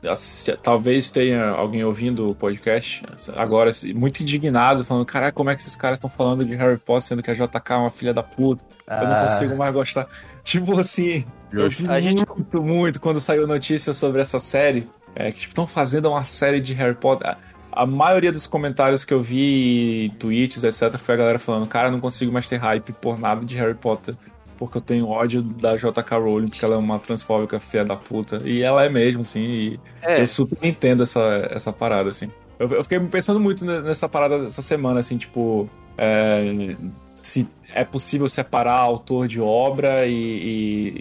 assim, 0.08 0.52
Talvez 0.62 1.10
tenha 1.10 1.50
alguém 1.50 1.84
ouvindo 1.84 2.28
o 2.30 2.34
podcast 2.34 3.02
agora 3.36 3.70
assim, 3.70 3.92
muito 3.92 4.20
indignado, 4.22 4.82
falando: 4.84 5.04
Caraca, 5.04 5.32
como 5.32 5.50
é 5.50 5.54
que 5.54 5.60
esses 5.60 5.76
caras 5.76 5.98
estão 5.98 6.08
falando 6.08 6.44
de 6.46 6.54
Harry 6.56 6.78
Potter, 6.78 7.02
sendo 7.02 7.22
que 7.22 7.30
a 7.30 7.34
JK 7.34 7.72
é 7.72 7.76
uma 7.76 7.90
filha 7.90 8.14
da 8.14 8.22
puta? 8.22 8.64
Eu 8.88 9.06
não 9.06 9.14
Ah. 9.16 9.26
consigo 9.28 9.54
mais 9.56 9.74
gostar. 9.74 10.08
Tipo 10.42 10.80
assim, 10.80 11.24
eu 11.52 11.68
vi 11.68 11.86
A 11.88 12.00
gente- 12.00 12.26
muito, 12.26 12.62
muito 12.62 13.00
quando 13.00 13.20
saiu 13.20 13.46
notícia 13.46 13.92
sobre 13.92 14.22
essa 14.22 14.40
série. 14.40 14.88
É, 15.14 15.30
que 15.30 15.40
tipo, 15.40 15.50
estão 15.52 15.66
fazendo 15.66 16.08
uma 16.08 16.24
série 16.24 16.60
de 16.60 16.72
Harry 16.74 16.94
Potter. 16.94 17.28
A, 17.28 17.36
a 17.82 17.86
maioria 17.86 18.32
dos 18.32 18.46
comentários 18.46 19.04
que 19.04 19.12
eu 19.12 19.22
vi, 19.22 20.12
tweets, 20.18 20.62
etc., 20.64 20.96
foi 20.98 21.14
a 21.14 21.18
galera 21.18 21.38
falando: 21.38 21.66
Cara, 21.66 21.90
não 21.90 22.00
consigo 22.00 22.32
mais 22.32 22.48
ter 22.48 22.56
hype 22.56 22.92
por 22.94 23.18
nada 23.18 23.44
de 23.44 23.56
Harry 23.56 23.74
Potter. 23.74 24.14
Porque 24.58 24.76
eu 24.76 24.80
tenho 24.80 25.08
ódio 25.08 25.42
da 25.42 25.76
JK 25.76 26.14
Rowling, 26.14 26.48
porque 26.48 26.64
ela 26.64 26.74
é 26.74 26.78
uma 26.78 26.98
transfóbica 26.98 27.58
filha 27.58 27.84
da 27.84 27.96
puta. 27.96 28.40
E 28.44 28.62
ela 28.62 28.84
é 28.84 28.88
mesmo, 28.88 29.22
assim. 29.22 29.40
E 29.40 29.80
É, 30.02 30.20
eu 30.22 30.28
super 30.28 30.56
entendo 30.64 31.02
essa, 31.02 31.48
essa 31.50 31.72
parada, 31.72 32.10
assim. 32.10 32.30
Eu, 32.60 32.68
eu 32.70 32.82
fiquei 32.84 33.00
pensando 33.00 33.40
muito 33.40 33.64
ne- 33.64 33.80
nessa 33.80 34.08
parada 34.08 34.44
essa 34.46 34.62
semana, 34.62 35.00
assim, 35.00 35.16
tipo. 35.18 35.68
é, 35.98 36.76
se 37.20 37.46
é 37.74 37.84
possível 37.84 38.28
separar 38.28 38.74
autor 38.74 39.26
de 39.26 39.40
obra 39.40 40.06
e, 40.06 40.12
e- 40.14 40.94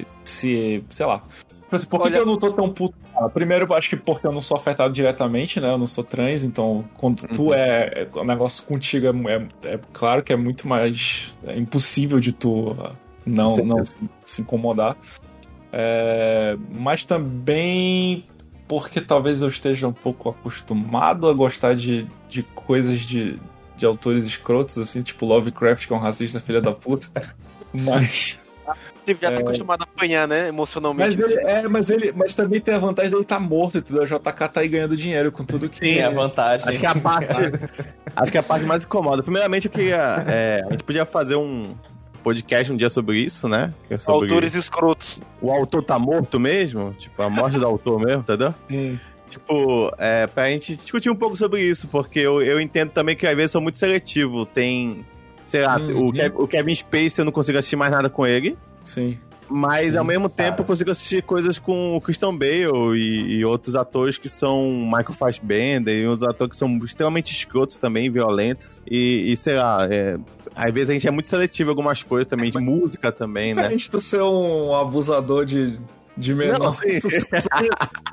e 0.00 0.06
se. 0.24 0.84
sei 0.90 1.06
lá. 1.06 1.22
Assim, 1.72 1.86
Por 1.86 1.98
que, 1.98 2.04
Olha- 2.06 2.14
que 2.16 2.20
eu 2.22 2.26
não 2.26 2.36
tô 2.38 2.52
tão 2.52 2.70
puto? 2.72 2.94
Ah, 3.16 3.28
Primeiro, 3.28 3.72
acho 3.74 3.88
que 3.90 3.96
porque 3.96 4.26
eu 4.26 4.32
não 4.32 4.40
sou 4.40 4.56
afetado 4.56 4.92
diretamente, 4.92 5.58
né? 5.60 5.70
Eu 5.72 5.78
não 5.78 5.86
sou 5.86 6.04
trans, 6.04 6.44
então 6.44 6.84
quando 6.98 7.26
tu 7.26 7.46
Uhum. 7.46 7.54
é. 7.54 7.86
é- 8.02 8.08
O 8.14 8.22
negócio 8.24 8.62
contigo 8.64 9.06
é, 9.28 9.34
é- 9.64 9.74
é 9.74 9.80
claro 9.92 10.22
que 10.22 10.32
é 10.32 10.36
muito 10.36 10.68
mais. 10.68 11.32
É 11.44 11.56
impossível 11.58 12.20
de 12.20 12.32
tu 12.32 12.76
ah, 12.78 12.92
não, 13.26 13.56
não 13.58 13.84
se, 13.84 13.94
se 14.22 14.42
incomodar. 14.42 14.96
É, 15.72 16.56
mas 16.70 17.04
também 17.04 18.24
porque 18.68 19.00
talvez 19.00 19.42
eu 19.42 19.48
esteja 19.48 19.88
um 19.88 19.92
pouco 19.92 20.28
acostumado 20.30 21.28
a 21.28 21.32
gostar 21.32 21.74
de, 21.74 22.06
de 22.28 22.42
coisas 22.42 23.00
de, 23.00 23.38
de 23.76 23.84
autores 23.84 24.24
escrotos, 24.24 24.78
assim, 24.78 25.02
tipo 25.02 25.26
Lovecraft, 25.26 25.86
que 25.86 25.92
é 25.92 25.96
um 25.96 25.98
racista 25.98 26.38
filha 26.40 26.60
da 26.60 26.72
puta. 26.72 27.08
Mas. 27.74 28.38
Você 29.04 29.14
já 29.14 29.30
tá 29.30 29.36
é. 29.36 29.40
acostumado 29.40 29.82
a 29.82 29.84
apanhar, 29.84 30.26
né, 30.28 30.40
Mas 30.42 30.48
emocionalmente. 30.48 31.20
ele, 31.20 31.34
é, 31.40 31.68
mas 31.68 31.90
ele. 31.90 32.12
Mas 32.12 32.34
também 32.34 32.60
tem 32.60 32.74
a 32.74 32.78
vantagem 32.78 33.10
dele 33.10 33.22
estar 33.22 33.38
morto, 33.40 33.78
entendeu? 33.78 34.02
O 34.02 34.06
JK 34.06 34.48
tá 34.52 34.60
aí 34.60 34.68
ganhando 34.68 34.96
dinheiro 34.96 35.30
com 35.32 35.44
tudo 35.44 35.68
que. 35.68 35.80
Tem 35.80 36.02
a 36.02 36.10
vantagem. 36.10 36.68
Acho 36.68 36.78
que 36.78 36.86
é 36.86 36.88
a 36.88 36.94
parte. 36.94 37.34
acho 38.16 38.32
que 38.32 38.36
é 38.38 38.40
a 38.40 38.44
parte 38.44 38.64
mais 38.64 38.84
incomoda. 38.84 39.22
Primeiramente, 39.22 39.66
eu 39.66 39.70
queria. 39.72 40.24
é, 40.26 40.62
a 40.66 40.70
gente 40.72 40.84
podia 40.84 41.04
fazer 41.04 41.36
um 41.36 41.74
podcast 42.22 42.72
um 42.72 42.76
dia 42.76 42.88
sobre 42.88 43.18
isso, 43.18 43.48
né? 43.48 43.72
É 43.90 43.98
sobre 43.98 44.28
Autores 44.30 44.54
escrotos. 44.54 45.20
O 45.42 45.50
autor 45.50 45.82
tá 45.82 45.98
morto 45.98 46.40
mesmo? 46.40 46.94
Tipo, 46.98 47.22
a 47.22 47.28
morte 47.28 47.58
do 47.58 47.66
autor 47.66 48.00
mesmo, 48.00 48.22
entendeu? 48.22 48.54
Sim. 48.70 48.98
Tipo, 49.28 49.90
é, 49.98 50.26
pra 50.26 50.48
gente 50.48 50.76
discutir 50.76 51.10
um 51.10 51.16
pouco 51.16 51.36
sobre 51.36 51.60
isso, 51.62 51.88
porque 51.88 52.20
eu, 52.20 52.40
eu 52.42 52.60
entendo 52.60 52.90
também 52.90 53.16
que 53.16 53.26
às 53.26 53.34
vezes 53.36 53.50
sou 53.50 53.60
muito 53.60 53.78
seletivo. 53.78 54.46
Tem. 54.46 55.04
Sei 55.44 55.60
lá, 55.62 55.76
Uhum. 55.78 56.08
o, 56.08 56.12
Kev- 56.12 56.36
o 56.40 56.48
Kevin 56.48 56.74
Spacey 56.74 57.20
eu 57.20 57.24
não 57.26 57.32
consigo 57.32 57.58
assistir 57.58 57.76
mais 57.76 57.90
nada 57.92 58.08
com 58.08 58.26
ele. 58.26 58.56
Sim. 58.84 59.18
Mas 59.50 59.92
Sim, 59.92 59.98
ao 59.98 60.04
mesmo 60.04 60.28
tempo 60.28 60.50
cara. 60.52 60.62
eu 60.62 60.64
consigo 60.64 60.90
assistir 60.90 61.22
coisas 61.22 61.58
com 61.58 61.96
o 61.96 62.00
Christian 62.00 62.34
Bale 62.34 62.96
e, 62.96 63.36
e 63.36 63.44
outros 63.44 63.76
atores 63.76 64.16
que 64.16 64.28
são 64.28 64.70
Michael 64.86 65.12
Fassbender 65.12 65.94
e 66.02 66.08
uns 66.08 66.22
atores 66.22 66.52
que 66.52 66.56
são 66.56 66.74
extremamente 66.78 67.30
escrotos 67.32 67.76
também, 67.76 68.10
violentos. 68.10 68.80
E, 68.90 69.30
e, 69.32 69.36
sei 69.36 69.56
lá, 69.56 69.86
é, 69.90 70.16
às 70.56 70.72
vezes 70.72 70.88
a 70.88 70.92
gente 70.94 71.06
é 71.06 71.10
muito 71.10 71.28
seletivo 71.28 71.68
em 71.68 71.72
algumas 71.72 72.02
coisas 72.02 72.26
também, 72.26 72.50
de 72.50 72.58
música 72.58 73.12
também, 73.12 73.52
né? 73.54 73.62
Diferente 73.62 73.90
tu 73.90 74.00
ser 74.00 74.22
um 74.22 74.74
abusador 74.74 75.44
de, 75.44 75.78
de 76.16 76.34
menor, 76.34 76.58
Não, 76.58 76.72
sim. 76.72 76.98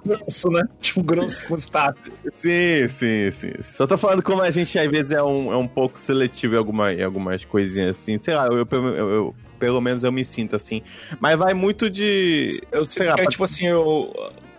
grosso, 0.03 0.49
né? 0.49 0.63
Tipo, 0.81 1.01
grosso 1.03 1.45
com 1.47 1.55
status. 1.55 2.11
Sim, 2.33 2.87
sim, 2.89 3.31
sim. 3.31 3.51
Só 3.61 3.87
tô 3.87 3.97
falando 3.97 4.21
como 4.21 4.41
a 4.41 4.51
gente 4.51 4.77
às 4.77 4.89
vezes 4.89 5.11
é 5.11 5.23
um, 5.23 5.51
é 5.53 5.57
um 5.57 5.67
pouco 5.67 5.97
seletivo 5.97 6.55
em, 6.55 6.57
alguma, 6.57 6.93
em 6.93 7.03
algumas 7.03 7.45
coisinhas 7.45 7.91
assim. 7.91 8.17
Sei 8.17 8.35
lá, 8.35 8.47
eu- 8.47 8.67
eu- 8.69 8.87
eu- 8.97 9.35
pelo 9.61 9.79
menos 9.79 10.03
eu 10.03 10.11
me 10.11 10.25
sinto 10.25 10.55
assim. 10.55 10.81
Mas 11.19 11.37
vai 11.37 11.53
muito 11.53 11.87
de. 11.89 12.49
Eu 12.71 12.83
Sei 12.83 13.05
lá, 13.05 13.13
é 13.13 13.17
pode- 13.17 13.29
tipo 13.29 13.43
assim, 13.43 13.67
eu. 13.67 14.11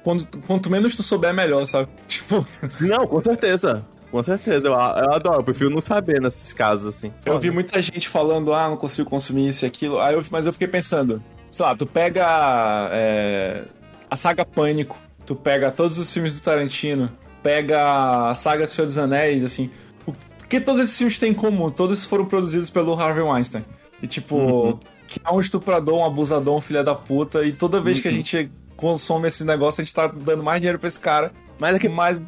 Quando, 0.05 0.27
quanto 0.47 0.71
menos 0.71 0.95
tu 0.97 1.03
souber, 1.03 1.35
melhor, 1.35 1.67
sabe? 1.67 1.89
Tipo, 2.09 2.47
Não, 2.81 3.07
com 3.07 3.23
certeza. 3.23 3.85
Com 4.11 4.23
certeza. 4.23 4.67
Eu, 4.69 4.73
eu 4.73 5.13
adoro, 5.13 5.41
eu 5.41 5.45
prefiro 5.45 5.71
não 5.71 5.81
saber 5.81 6.21
nesses 6.21 6.53
casos 6.53 6.87
assim. 6.87 7.13
eu 7.25 7.39
vi 7.39 7.51
muita 7.51 7.81
gente 7.83 8.09
falando, 8.09 8.53
ah, 8.53 8.69
não 8.69 8.77
consigo 8.77 9.09
consumir 9.11 9.49
isso 9.49 9.65
e 9.65 9.67
aquilo. 9.67 10.01
Aí 10.01 10.15
eu, 10.15 10.25
mas 10.31 10.45
eu 10.47 10.53
fiquei 10.53 10.69
pensando, 10.69 11.23
sei 11.51 11.65
lá, 11.67 11.75
tu 11.75 11.87
pega 11.87 12.89
é, 12.93 13.65
a 14.11 14.17
saga 14.17 14.45
Pânico, 14.45 14.99
tu 15.25 15.35
pega 15.35 15.71
todos 15.71 15.99
os 15.99 16.13
filmes 16.13 16.35
do 16.35 16.43
Tarantino, 16.43 17.11
pega 17.43 18.31
a 18.31 18.35
saga 18.35 18.67
Senhor 18.67 18.87
dos 18.87 18.99
Anéis, 18.99 19.45
assim. 19.45 19.71
O 20.07 20.13
que 20.49 20.61
todos 20.61 20.83
esses 20.83 20.99
filmes 20.99 21.19
têm 21.19 21.31
em 21.31 21.35
comum? 21.35 21.71
Todos 21.71 22.05
foram 22.05 22.27
produzidos 22.27 22.69
pelo 22.71 22.93
Harvey 23.01 23.23
Weinstein. 23.23 23.65
E 24.03 24.07
tipo, 24.07 24.37
Uhum. 24.37 24.79
que 25.07 25.21
é 25.25 25.31
um 25.33 25.41
estuprador, 25.41 25.95
um 25.99 26.05
abusador, 26.05 26.57
um 26.57 26.61
filho 26.61 26.83
da 26.85 26.95
puta. 26.95 27.45
E 27.45 27.53
toda 27.53 27.81
vez 27.81 28.01
que 28.01 28.09
a 28.09 28.11
Uhum. 28.11 28.17
gente 28.19 28.51
consome 28.77 29.29
esse 29.29 29.45
negócio, 29.45 29.81
a 29.81 29.85
gente 29.85 29.95
tá 29.95 30.09
dando 30.09 30.43
mais 30.43 30.61
dinheiro 30.61 30.79
pra 30.79 30.89
esse 30.89 30.99
cara. 30.99 31.31
Mas 31.59 31.77
é 31.77 31.79
que 31.79 31.89
Mas 31.89 32.21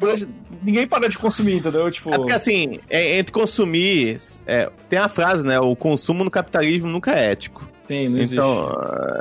ninguém 0.63 0.87
para 0.87 1.09
de 1.09 1.17
consumir, 1.17 1.55
entendeu? 1.55 1.91
Tipo. 1.91 2.13
É 2.13 2.17
porque 2.17 2.31
assim, 2.31 2.79
é- 2.89 3.17
entre 3.17 3.33
consumir. 3.33 4.17
é, 4.47 4.71
tem 4.87 4.97
a 4.99 5.09
frase, 5.09 5.43
né? 5.43 5.59
O 5.59 5.75
consumo 5.75 6.23
no 6.23 6.31
capitalismo 6.31 6.87
nunca 6.87 7.11
é 7.11 7.31
ético. 7.31 7.67
Sim, 7.87 8.07
não 8.07 8.17
existe. 8.17 8.35
Então, 8.35 8.71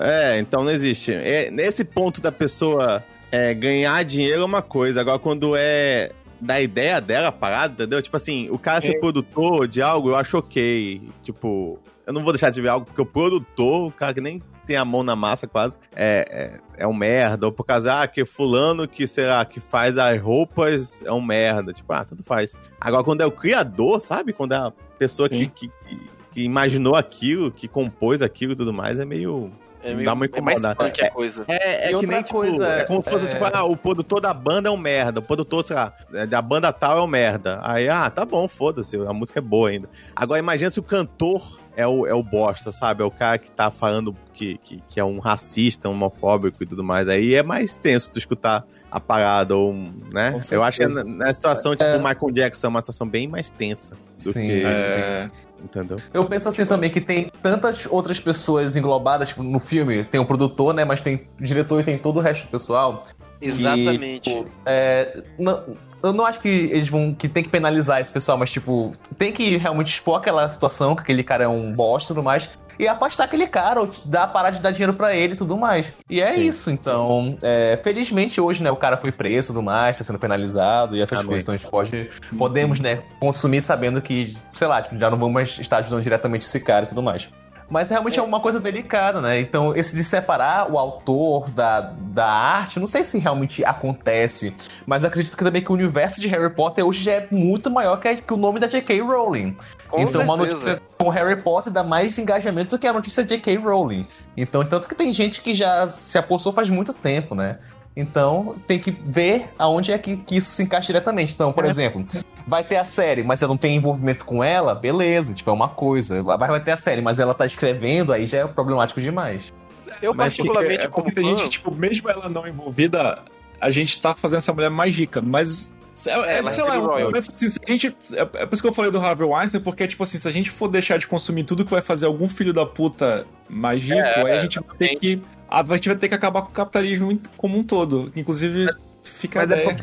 é, 0.00 0.38
então 0.38 0.62
não 0.62 0.70
existe. 0.70 1.12
É, 1.12 1.50
nesse 1.50 1.84
ponto 1.84 2.20
da 2.20 2.30
pessoa 2.30 3.02
é, 3.32 3.52
ganhar 3.52 4.04
dinheiro 4.04 4.42
é 4.42 4.44
uma 4.44 4.62
coisa. 4.62 5.00
Agora, 5.00 5.18
quando 5.18 5.56
é 5.56 6.12
da 6.40 6.60
ideia 6.60 7.00
dela 7.00 7.32
parada, 7.32 7.72
entendeu? 7.82 8.00
Tipo 8.00 8.16
assim, 8.16 8.48
o 8.50 8.58
cara 8.58 8.80
ser 8.80 9.00
produtor 9.00 9.66
de 9.66 9.82
algo, 9.82 10.10
eu 10.10 10.16
acho 10.16 10.38
ok. 10.38 11.00
Tipo, 11.22 11.78
eu 12.06 12.12
não 12.12 12.22
vou 12.22 12.32
deixar 12.32 12.50
de 12.50 12.60
ver 12.60 12.68
algo 12.68 12.86
porque 12.86 13.00
o 13.00 13.06
produtor, 13.06 13.88
o 13.88 13.92
cara 13.92 14.12
que 14.14 14.20
nem 14.20 14.42
tem 14.66 14.76
a 14.76 14.84
mão 14.84 15.02
na 15.02 15.14
massa 15.14 15.46
quase, 15.46 15.78
é, 15.94 16.58
é, 16.76 16.84
é 16.84 16.86
um 16.86 16.94
merda. 16.94 17.46
Ou 17.46 17.52
por 17.52 17.64
causa, 17.64 18.02
ah, 18.02 18.06
que 18.08 18.24
fulano 18.24 18.88
que, 18.88 19.06
sei 19.06 19.26
lá, 19.26 19.44
que 19.44 19.60
faz 19.60 19.98
as 19.98 20.20
roupas 20.20 21.02
é 21.04 21.12
um 21.12 21.20
merda. 21.20 21.72
Tipo, 21.72 21.92
ah, 21.92 22.04
tanto 22.04 22.22
faz. 22.24 22.54
Agora, 22.80 23.04
quando 23.04 23.20
é 23.20 23.26
o 23.26 23.30
criador, 23.30 24.00
sabe? 24.00 24.32
Quando 24.32 24.52
é 24.52 24.56
a 24.56 24.72
pessoa 24.98 25.28
que, 25.28 25.46
que, 25.48 25.68
que- 25.68 26.42
imaginou 26.42 26.96
aquilo, 26.96 27.50
que 27.50 27.68
compôs 27.68 28.20
aquilo 28.22 28.52
e 28.52 28.56
tudo 28.56 28.72
mais, 28.72 28.98
é 28.98 29.04
meio... 29.04 29.52
É, 29.82 29.94
Dá 29.96 30.14
uma 30.14 30.24
é 30.24 30.40
mais 30.40 30.56
incomodada. 30.56 30.74
punk 30.76 31.04
a 31.04 31.10
coisa. 31.10 31.44
É, 31.46 31.92
é 31.92 31.98
que 31.98 32.06
nem, 32.06 32.22
tipo, 32.22 32.38
coisa, 32.38 32.66
é 32.66 32.84
como 32.84 33.04
se 33.04 33.10
fosse, 33.10 33.26
é- 33.26 33.28
tipo, 33.28 33.44
ah, 33.44 33.64
o 33.64 33.76
produtor 33.76 34.18
da 34.18 34.32
banda 34.32 34.70
é 34.70 34.72
um 34.72 34.78
merda, 34.78 35.20
o 35.20 35.22
produtor, 35.22 35.66
sei 35.66 35.76
lá, 35.76 35.92
é, 36.14 36.26
da 36.26 36.40
banda 36.40 36.72
tal 36.72 36.96
é 36.96 37.02
um 37.02 37.06
merda. 37.06 37.60
Aí, 37.62 37.86
ah, 37.86 38.08
tá 38.08 38.24
bom, 38.24 38.48
foda-se, 38.48 38.96
a 38.96 39.12
música 39.12 39.40
é 39.40 39.42
boa 39.42 39.68
ainda. 39.68 39.86
Agora, 40.16 40.38
imagina 40.38 40.70
se 40.70 40.80
o 40.80 40.82
cantor 40.82 41.58
é 41.76 41.86
o, 41.86 42.06
é 42.06 42.14
o 42.14 42.22
bosta, 42.22 42.70
sabe? 42.72 43.02
É 43.02 43.06
o 43.06 43.10
cara 43.10 43.38
que 43.38 43.50
tá 43.50 43.70
falando 43.70 44.16
que, 44.32 44.58
que, 44.58 44.82
que 44.88 45.00
é 45.00 45.04
um 45.04 45.18
racista, 45.18 45.88
um 45.88 45.92
homofóbico 45.92 46.62
e 46.62 46.66
tudo 46.66 46.84
mais. 46.84 47.08
Aí 47.08 47.34
é 47.34 47.42
mais 47.42 47.76
tenso 47.76 48.10
tu 48.10 48.18
escutar 48.18 48.64
a 48.90 49.00
parada, 49.00 49.56
ou, 49.56 49.72
né? 49.72 50.38
Eu 50.50 50.62
acho 50.62 50.78
que 50.78 50.86
na, 50.86 51.04
na 51.04 51.34
situação, 51.34 51.74
tipo, 51.74 51.90
o 51.90 51.98
Michael 51.98 52.30
Jackson 52.32 52.66
é 52.66 52.70
uma 52.70 52.80
situação 52.80 53.08
bem 53.08 53.26
mais 53.26 53.50
tensa 53.50 53.96
do 54.22 54.32
Sim, 54.32 54.46
que... 54.46 54.64
É, 54.64 55.30
Entendeu? 55.62 55.96
Eu 56.12 56.26
penso 56.26 56.48
assim 56.48 56.66
também 56.66 56.90
que 56.90 57.00
tem 57.00 57.32
tantas 57.42 57.86
outras 57.86 58.20
pessoas 58.20 58.76
englobadas 58.76 59.28
tipo, 59.28 59.42
no 59.42 59.58
filme. 59.58 60.04
Tem 60.04 60.20
o 60.20 60.26
produtor, 60.26 60.74
né? 60.74 60.84
Mas 60.84 61.00
tem 61.00 61.26
o 61.40 61.44
diretor 61.44 61.80
e 61.80 61.84
tem 61.84 61.96
todo 61.96 62.18
o 62.18 62.20
resto 62.20 62.44
do 62.44 62.50
pessoal. 62.50 63.02
Exatamente. 63.48 64.30
tipo, 64.30 64.46
é, 64.66 65.22
não- 65.38 65.62
eu 66.02 66.12
não 66.12 66.26
acho 66.26 66.40
que 66.40 66.48
eles 66.48 66.88
vão. 66.88 67.14
que 67.14 67.28
tem 67.28 67.42
que 67.42 67.48
penalizar 67.48 68.00
esse 68.00 68.12
pessoal, 68.12 68.36
mas, 68.36 68.50
tipo, 68.50 68.94
tem 69.16 69.32
que 69.32 69.56
realmente 69.56 69.88
expor 69.88 70.18
aquela 70.18 70.48
situação, 70.48 70.94
que 70.94 71.02
aquele 71.02 71.22
cara 71.22 71.44
é 71.44 71.48
um 71.48 71.72
bosta 71.72 72.08
e 72.12 72.14
tudo 72.14 72.22
mais. 72.22 72.48
E 72.76 72.88
afastar 72.88 73.22
aquele 73.24 73.46
cara, 73.46 73.80
ou 73.80 73.90
dar, 74.04 74.26
parar 74.26 74.50
de 74.50 74.60
dar 74.60 74.72
dinheiro 74.72 74.92
pra 74.94 75.14
ele 75.14 75.34
e 75.34 75.36
tudo 75.36 75.56
mais. 75.56 75.92
E 76.10 76.20
é 76.20 76.32
Sim. 76.32 76.48
isso, 76.48 76.70
então. 76.72 77.38
é, 77.40 77.78
felizmente 77.84 78.40
hoje, 78.40 78.64
né, 78.64 78.70
o 78.70 78.74
cara 78.76 78.96
foi 78.96 79.12
preso 79.12 79.46
e 79.46 79.54
tudo 79.54 79.62
mais, 79.62 79.96
tá 79.96 80.02
sendo 80.02 80.18
penalizado 80.18 80.96
e 80.96 81.00
essas 81.00 81.20
Amém. 81.20 81.28
coisas. 81.28 81.44
Então 81.44 81.54
a 81.54 81.56
gente 81.56 81.70
pode, 81.70 82.10
podemos, 82.36 82.80
né, 82.80 83.02
consumir 83.20 83.60
sabendo 83.60 84.02
que, 84.02 84.36
sei 84.52 84.66
lá, 84.66 84.82
tipo, 84.82 84.98
já 84.98 85.08
não 85.08 85.16
vamos 85.16 85.32
mais 85.34 85.56
estar 85.60 85.76
ajudando 85.78 86.02
diretamente 86.02 86.44
esse 86.46 86.58
cara 86.58 86.84
e 86.84 86.88
tudo 86.88 87.00
mais. 87.00 87.28
Mas 87.68 87.90
realmente 87.90 88.18
é. 88.18 88.22
uma 88.22 88.40
coisa 88.40 88.60
delicada, 88.60 89.20
né? 89.20 89.40
Então, 89.40 89.74
esse 89.74 89.96
de 89.96 90.04
separar 90.04 90.70
o 90.70 90.78
autor 90.78 91.50
da, 91.50 91.80
da 91.80 92.26
arte, 92.26 92.78
não 92.78 92.86
sei 92.86 93.02
se 93.04 93.18
realmente 93.18 93.64
acontece, 93.64 94.54
mas 94.86 95.04
acredito 95.04 95.36
que 95.36 95.44
também 95.44 95.62
que 95.62 95.70
o 95.70 95.74
universo 95.74 96.20
de 96.20 96.28
Harry 96.28 96.50
Potter 96.50 96.86
hoje 96.86 97.02
já 97.02 97.12
é 97.12 97.28
muito 97.30 97.70
maior 97.70 97.96
que, 97.98 98.16
que 98.16 98.32
o 98.32 98.36
nome 98.36 98.60
da 98.60 98.66
J.K. 98.66 99.00
Rowling. 99.00 99.56
Com 99.88 100.00
então, 100.00 100.22
uma 100.22 100.36
certeza. 100.36 100.70
notícia 100.70 100.82
com 100.98 101.08
Harry 101.08 101.40
Potter 101.40 101.72
dá 101.72 101.82
mais 101.82 102.18
engajamento 102.18 102.76
do 102.76 102.78
que 102.78 102.86
a 102.86 102.92
notícia 102.92 103.22
de 103.24 103.36
J.K. 103.36 103.56
Rowling. 103.56 104.06
Então, 104.36 104.64
tanto 104.64 104.88
que 104.88 104.94
tem 104.94 105.12
gente 105.12 105.40
que 105.40 105.54
já 105.54 105.88
se 105.88 106.18
apostou 106.18 106.52
faz 106.52 106.68
muito 106.68 106.92
tempo, 106.92 107.34
né? 107.34 107.58
Então 107.96 108.56
tem 108.66 108.78
que 108.78 108.90
ver 108.90 109.50
aonde 109.58 109.92
é 109.92 109.98
que, 109.98 110.16
que 110.16 110.36
isso 110.36 110.50
se 110.50 110.62
encaixa 110.62 110.86
diretamente. 110.86 111.32
Então, 111.32 111.52
por 111.52 111.64
exemplo, 111.64 112.04
vai 112.46 112.64
ter 112.64 112.76
a 112.76 112.84
série, 112.84 113.22
mas 113.22 113.38
você 113.38 113.46
não 113.46 113.56
tem 113.56 113.76
envolvimento 113.76 114.24
com 114.24 114.42
ela, 114.42 114.74
beleza, 114.74 115.32
tipo, 115.32 115.48
é 115.50 115.52
uma 115.52 115.68
coisa. 115.68 116.22
Vai, 116.22 116.36
vai 116.36 116.60
ter 116.60 116.72
a 116.72 116.76
série, 116.76 117.00
mas 117.00 117.18
ela 117.18 117.34
tá 117.34 117.46
escrevendo, 117.46 118.12
aí 118.12 118.26
já 118.26 118.38
é 118.38 118.46
problemático 118.46 119.00
demais. 119.00 119.52
Eu, 120.00 120.14
Mas 120.14 120.36
particularmente, 120.36 120.86
é 120.86 120.88
como 120.88 121.12
tem 121.12 121.36
gente, 121.36 121.48
tipo, 121.48 121.74
mesmo 121.74 122.10
ela 122.10 122.28
não 122.28 122.46
envolvida, 122.46 123.22
a 123.60 123.70
gente 123.70 124.00
tá 124.00 124.14
fazendo 124.14 124.38
essa 124.38 124.52
mulher 124.52 124.70
mais 124.70 124.94
rica, 124.94 125.20
mas. 125.20 125.72
É, 126.06 126.38
é, 126.38 126.50
sei 126.50 126.64
lá, 126.64 126.74
é, 126.74 126.78
royalties. 126.78 127.28
assim, 127.28 127.48
se 127.48 127.60
a 127.64 127.70
gente, 127.70 127.94
é, 128.14 128.20
é 128.20 128.46
por 128.46 128.54
isso 128.54 128.62
que 128.62 128.68
eu 128.68 128.72
falei 128.72 128.90
do 128.90 128.98
Harvey 128.98 129.26
Weinstein, 129.26 129.60
porque, 129.60 129.86
tipo 129.86 130.02
assim, 130.02 130.18
se 130.18 130.26
a 130.26 130.30
gente 130.30 130.50
for 130.50 130.66
deixar 130.66 130.98
de 130.98 131.06
consumir 131.06 131.44
tudo 131.44 131.64
que 131.64 131.70
vai 131.70 131.82
fazer 131.82 132.06
algum 132.06 132.28
filho 132.28 132.52
da 132.52 132.66
puta 132.66 133.24
mais 133.48 133.80
rico, 133.80 133.94
É, 133.94 134.24
aí 134.24 134.38
a 134.38 134.42
gente 134.42 134.58
vai 134.58 134.76
ter 134.76 134.96
que. 134.96 135.22
A 135.48 135.62
gente 135.74 135.88
vai 135.88 135.96
ter 135.98 136.08
que 136.08 136.14
acabar 136.14 136.42
com 136.42 136.50
o 136.50 136.52
capitalismo 136.52 137.18
como 137.36 137.58
um 137.58 137.62
todo. 137.62 138.12
Inclusive, 138.16 138.68
fica 139.02 139.46
Mas 139.46 139.50
é. 139.52 139.76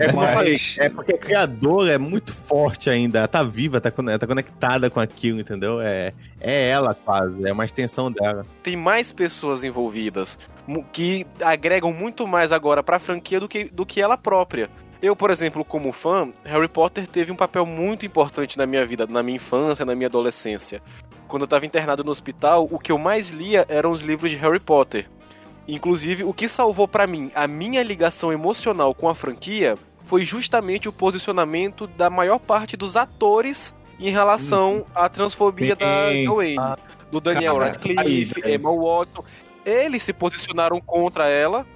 É 0.00 0.06
como 0.12 0.22
eu 0.22 0.26
Mas- 0.26 0.34
falei, 0.36 0.60
é 0.78 0.88
porque 0.88 1.12
a 1.12 1.18
criadora 1.18 1.92
é 1.92 1.98
muito 1.98 2.32
forte 2.32 2.88
ainda. 2.88 3.18
Ela 3.18 3.26
tá 3.26 3.42
viva, 3.42 3.80
tá, 3.80 3.90
tá 3.90 4.26
conectada 4.28 4.88
com 4.88 5.00
aquilo, 5.00 5.40
entendeu? 5.40 5.80
É, 5.80 6.12
é 6.40 6.68
ela 6.68 6.94
quase, 6.94 7.44
é 7.46 7.52
uma 7.52 7.64
extensão 7.64 8.10
dela. 8.10 8.46
tem 8.62 8.76
mais 8.76 9.12
pessoas 9.12 9.64
envolvidas 9.64 10.38
que 10.92 11.26
agregam 11.42 11.92
muito 11.92 12.28
mais 12.28 12.52
agora 12.52 12.80
pra 12.80 13.00
franquia 13.00 13.40
do 13.40 13.48
que, 13.48 13.64
do 13.64 13.84
que 13.84 14.00
ela 14.00 14.16
própria. 14.16 14.70
Eu, 15.02 15.16
por 15.16 15.30
exemplo, 15.30 15.64
como 15.64 15.90
fã, 15.90 16.28
Harry 16.44 16.68
Potter 16.68 17.06
teve 17.06 17.32
um 17.32 17.36
papel 17.36 17.66
muito 17.66 18.06
importante 18.06 18.56
na 18.56 18.66
minha 18.66 18.86
vida, 18.86 19.04
na 19.08 19.22
minha 19.22 19.36
infância, 19.36 19.84
na 19.84 19.96
minha 19.96 20.06
adolescência. 20.08 20.80
Quando 21.28 21.42
eu 21.42 21.46
estava 21.46 21.66
internado 21.66 22.02
no 22.02 22.10
hospital, 22.10 22.66
o 22.70 22.78
que 22.78 22.90
eu 22.90 22.98
mais 22.98 23.28
lia 23.28 23.66
eram 23.68 23.90
os 23.90 24.00
livros 24.00 24.30
de 24.30 24.36
Harry 24.38 24.58
Potter. 24.58 25.06
Inclusive, 25.68 26.24
o 26.24 26.32
que 26.32 26.48
salvou 26.48 26.88
pra 26.88 27.06
mim 27.06 27.30
a 27.34 27.46
minha 27.46 27.82
ligação 27.82 28.32
emocional 28.32 28.94
com 28.94 29.08
a 29.08 29.14
franquia 29.14 29.76
foi 30.02 30.24
justamente 30.24 30.88
o 30.88 30.92
posicionamento 30.92 31.86
da 31.86 32.08
maior 32.08 32.38
parte 32.38 32.74
dos 32.74 32.96
atores 32.96 33.74
em 34.00 34.10
relação 34.10 34.86
à 34.94 35.06
transfobia 35.08 35.76
da 35.76 36.10
Sim. 36.10 36.24
Joanne. 36.24 36.56
Do 37.10 37.20
Daniel 37.20 37.58
Radcliffe, 37.58 38.42
aí. 38.42 38.54
Emma 38.54 38.70
Watson. 38.74 39.22
Eles 39.66 40.02
se 40.02 40.14
posicionaram 40.14 40.80
contra 40.80 41.28
ela, 41.28 41.66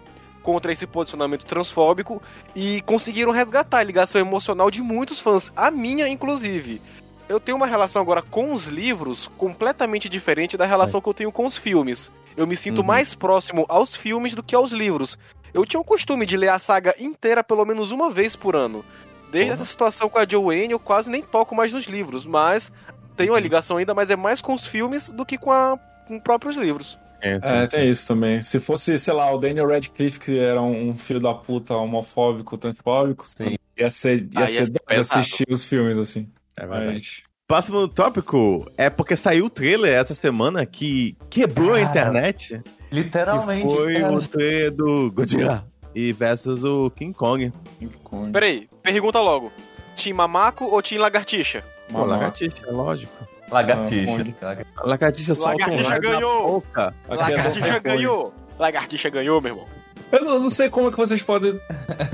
contra 0.42 0.72
esse 0.72 0.86
posicionamento 0.86 1.44
transfóbico, 1.44 2.22
e 2.56 2.80
conseguiram 2.82 3.32
resgatar 3.32 3.78
a 3.78 3.82
ligação 3.82 4.18
emocional 4.18 4.70
de 4.70 4.80
muitos 4.80 5.20
fãs, 5.20 5.52
a 5.54 5.70
minha 5.70 6.08
inclusive. 6.08 6.80
Eu 7.28 7.40
tenho 7.40 7.56
uma 7.56 7.66
relação 7.66 8.02
agora 8.02 8.20
com 8.22 8.52
os 8.52 8.66
livros 8.66 9.30
completamente 9.38 10.08
diferente 10.08 10.56
da 10.56 10.66
relação 10.66 11.00
que 11.00 11.08
eu 11.08 11.14
tenho 11.14 11.32
com 11.32 11.46
os 11.46 11.56
filmes. 11.56 12.10
Eu 12.36 12.46
me 12.46 12.56
sinto 12.56 12.80
Uhum. 12.80 12.86
mais 12.86 13.14
próximo 13.14 13.64
aos 13.68 13.94
filmes 13.94 14.34
do 14.34 14.42
que 14.42 14.54
aos 14.54 14.72
livros. 14.72 15.18
Eu 15.54 15.64
tinha 15.64 15.80
o 15.80 15.84
costume 15.84 16.26
de 16.26 16.36
ler 16.36 16.48
a 16.48 16.58
saga 16.58 16.94
inteira 16.98 17.42
pelo 17.44 17.64
menos 17.64 17.90
uma 17.92 18.10
vez 18.10 18.34
por 18.36 18.56
ano. 18.56 18.84
Desde 19.30 19.52
essa 19.52 19.64
situação 19.64 20.08
com 20.10 20.18
a 20.18 20.26
Joanne, 20.28 20.72
eu 20.72 20.78
quase 20.78 21.10
nem 21.10 21.22
toco 21.22 21.54
mais 21.54 21.72
nos 21.72 21.86
livros, 21.86 22.26
mas 22.26 22.70
tenho 23.16 23.32
uma 23.32 23.40
ligação 23.40 23.78
ainda, 23.78 23.94
mas 23.94 24.10
é 24.10 24.16
mais 24.16 24.42
com 24.42 24.52
os 24.54 24.66
filmes 24.66 25.10
do 25.10 25.24
que 25.24 25.38
com, 25.38 25.50
a, 25.50 25.78
com 26.06 26.20
próprios 26.20 26.56
livros. 26.56 26.98
É, 27.22 27.38
É, 27.42 27.66
tem 27.66 27.88
isso 27.90 28.06
também. 28.06 28.42
Se 28.42 28.58
fosse, 28.60 28.98
sei 28.98 29.14
lá, 29.14 29.32
o 29.32 29.38
Daniel 29.38 29.68
Radcliffe, 29.68 30.18
que 30.20 30.38
era 30.38 30.60
um 30.60 30.94
filho 30.94 31.20
da 31.20 31.32
puta 31.32 31.74
homofóbico, 31.76 32.58
transfóbico, 32.58 33.24
Sim. 33.24 33.56
ia 33.78 33.88
ser, 33.90 34.28
ia 34.34 34.40
ia 34.40 34.48
ser 34.48 34.70
pesado. 34.86 35.20
assistir 35.20 35.46
os 35.48 35.64
filmes, 35.64 35.96
assim. 35.96 36.28
É 36.56 36.66
verdade. 36.66 36.92
Mas- 36.94 37.32
Próximo 37.46 37.86
tópico 37.86 38.66
é 38.78 38.88
porque 38.88 39.14
saiu 39.14 39.46
o 39.46 39.50
trailer 39.50 39.92
essa 39.92 40.14
semana 40.14 40.64
que 40.64 41.14
quebrou 41.28 41.72
a 41.74 41.80
Cara, 41.80 41.90
internet. 41.90 42.62
Literalmente. 42.90 43.66
que 43.66 43.74
foi 43.74 44.00
cara. 44.00 44.12
o 44.14 44.26
trailer 44.26 44.70
do 44.70 45.12
Godzilla 45.12 45.66
e 45.94 46.12
versus 46.14 46.64
o 46.64 46.90
King 46.90 47.12
Kong. 47.12 47.52
King 47.78 47.94
Kong. 48.04 48.32
Peraí, 48.32 48.68
pergunta 48.82 49.20
logo. 49.20 49.52
Team 49.96 50.16
Mamaco 50.16 50.64
ou 50.64 50.80
Team 50.80 51.02
Lagartixa? 51.02 51.62
Pô, 51.90 52.04
lagartixa, 52.06 52.70
lógico. 52.70 53.12
Lagartixa. 53.50 54.34
A 54.76 54.86
lagartixa 54.86 55.34
solta 55.34 55.52
um 55.52 55.58
Lagartixa 55.76 55.88
raio 55.90 56.00
ganhou. 56.02 56.64
é 56.74 57.14
Lagartixa 57.14 57.78
ganhou! 57.80 58.34
Lagartixa 58.58 59.10
ganhou, 59.10 59.40
meu 59.42 59.50
irmão. 59.52 59.66
Eu 60.10 60.24
não, 60.24 60.38
não 60.40 60.50
sei 60.50 60.70
como 60.70 60.88
é 60.88 60.90
que 60.90 60.96
vocês 60.96 61.20
podem 61.22 61.60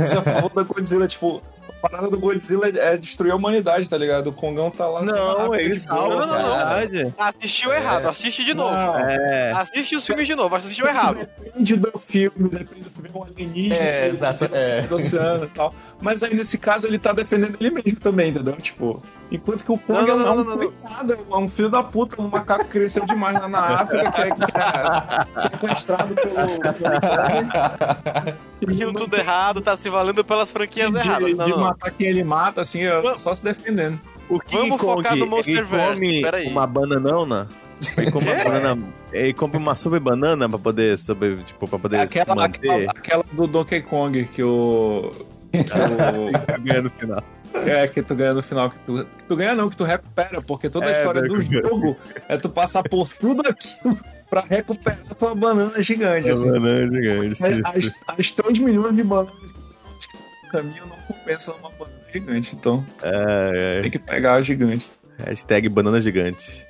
ser 0.04 0.18
a 0.18 0.22
favor 0.22 0.52
da 0.52 0.62
Godzilla. 0.64 1.06
Tipo, 1.06 1.40
a 1.80 1.88
parada 1.88 2.10
do 2.10 2.18
Godzilla 2.18 2.68
é 2.68 2.96
destruir 2.96 3.30
a 3.32 3.36
humanidade, 3.36 3.88
tá 3.88 3.96
ligado? 3.96 4.28
O 4.28 4.32
Kongão 4.32 4.70
tá 4.70 4.86
lá. 4.86 5.02
Não, 5.02 5.52
assim, 5.52 5.62
ele 5.62 5.76
salva, 5.76 6.26
não, 6.26 6.26
não, 6.26 6.76
é 6.76 6.88
não. 6.88 7.14
Assistiu 7.16 7.72
errado, 7.72 8.06
assiste 8.06 8.44
de 8.44 8.52
novo. 8.52 8.74
É. 8.74 9.52
Assiste 9.52 9.94
os 9.94 10.04
filmes 10.04 10.26
de 10.26 10.34
novo, 10.34 10.54
assistiu 10.56 10.86
errado. 10.86 11.18
Depende 11.18 11.76
do 11.76 11.98
filme, 11.98 12.48
depende 12.48 12.82
do 12.82 12.90
filme, 12.90 13.10
é 13.14 13.18
um 13.18 13.24
alienígena, 13.24 13.76
É, 13.76 14.08
exato, 14.08 14.44
é. 14.52 14.82
do 14.82 14.96
oceano 14.96 15.44
e 15.44 15.48
tal. 15.48 15.74
Mas 16.00 16.22
aí 16.22 16.34
nesse 16.34 16.58
caso 16.58 16.86
ele 16.86 16.98
tá 16.98 17.12
defendendo 17.12 17.56
ele 17.60 17.70
mesmo 17.70 18.00
também, 18.00 18.30
entendeu? 18.30 18.56
Tipo, 18.56 19.00
enquanto 19.30 19.64
que 19.64 19.72
o 19.72 19.78
Kong 19.78 19.98
Não, 20.06 20.06
não, 20.06 20.12
é 20.14 20.24
não, 20.26 20.32
um 20.32 20.36
não, 20.36 20.44
não. 20.44 20.56
coitado, 20.58 21.12
é 21.30 21.36
um 21.36 21.48
filho 21.48 21.68
da 21.68 21.82
puta, 21.82 22.20
um 22.20 22.28
macaco 22.28 22.64
que 22.64 22.70
cresceu 22.70 23.04
demais 23.04 23.34
lá 23.38 23.48
na 23.48 23.60
África, 23.82 24.10
que 24.12 24.20
é, 24.22 24.30
que 24.30 24.42
é 24.42 25.40
sequestrado 25.40 26.14
pelo. 26.14 26.34
Viu 28.66 28.92
tudo 28.92 29.16
errado, 29.16 29.60
tá 29.60 29.76
se 29.76 29.88
valendo 29.88 30.24
pelas 30.24 30.50
franquias 30.50 30.90
de, 30.92 30.98
erradas. 30.98 31.36
Não, 31.36 31.44
de 31.44 31.50
não. 31.50 31.60
matar 31.60 31.90
quem 31.90 32.06
ele 32.08 32.24
mata, 32.24 32.60
assim, 32.60 32.84
é 32.84 33.18
só 33.18 33.34
se 33.34 33.44
defendendo. 33.44 33.98
O 34.28 34.38
King 34.38 34.68
Vamos 34.68 34.80
Kong, 34.80 34.94
focar 34.96 35.16
no 35.16 35.24
ele 35.24 35.30
Monsterverse, 35.30 35.94
come 36.00 36.22
peraí. 36.22 36.46
uma 36.48 36.66
bananona. 36.66 37.48
Ele 37.96 38.10
come 38.10 38.26
uma 38.26 38.36
Quê? 38.36 38.44
banana. 38.44 38.82
Ele 39.12 39.32
come 39.32 39.56
uma 39.56 39.76
super 39.76 40.00
banana 40.00 40.48
pra 40.48 40.58
poder, 40.58 40.98
sobre, 40.98 41.36
tipo, 41.44 41.66
pra 41.68 41.78
poder 41.78 42.08
se 42.08 42.18
Aquela, 42.18 42.34
manter. 42.34 42.70
aquela, 42.70 42.90
aquela 42.90 43.24
do 43.32 43.46
Donkey 43.46 43.80
Kong 43.82 44.24
que 44.26 44.42
o. 44.42 45.12
Que 45.52 45.58
o 45.60 46.60
ganha 46.60 46.82
no 46.82 46.90
final. 46.90 47.22
É, 47.54 47.86
que 47.88 48.02
tu 48.02 48.14
ganha 48.14 48.32
no 48.32 48.42
final. 48.42 48.70
Que 48.70 48.78
tu, 48.80 49.04
que 49.04 49.24
tu 49.24 49.36
ganha 49.36 49.54
não, 49.54 49.68
que 49.70 49.76
tu 49.76 49.84
recupera, 49.84 50.40
porque 50.42 50.68
toda 50.70 50.86
a 50.86 50.90
É, 50.90 50.98
história 50.98 51.22
do 51.22 51.34
recupera. 51.34 51.68
jogo 51.68 51.96
é 52.28 52.36
tu 52.36 52.48
passar 52.48 52.82
por 52.82 53.08
tudo 53.08 53.42
aquilo 53.48 53.98
pra 54.30 54.42
recuperar 54.42 54.98
a 55.10 55.14
tua 55.14 55.34
banana 55.34 55.82
gigante. 55.82 56.28
É 56.28 56.32
Assim. 56.32 56.50
banana 56.50 56.94
gigante. 56.94 57.44
As, 57.64 57.76
isso. 57.76 57.94
as, 58.06 58.18
as 58.18 58.30
3 58.32 58.58
milhões 58.58 58.94
de 58.96 59.02
bananas 59.02 59.32
que 59.32 60.16
no 60.44 60.50
caminho 60.50 60.86
não 60.86 60.96
compensa 61.06 61.52
uma 61.54 61.70
banana 61.70 61.98
gigante. 62.12 62.54
Então 62.54 62.86
É, 63.02 63.80
tem 63.82 63.90
que 63.90 63.98
pegar 63.98 64.34
a 64.34 64.42
gigante. 64.42 64.88
é. 65.18 65.30
Hashtag 65.30 65.68
banana 65.68 66.00
gigante. 66.00 66.66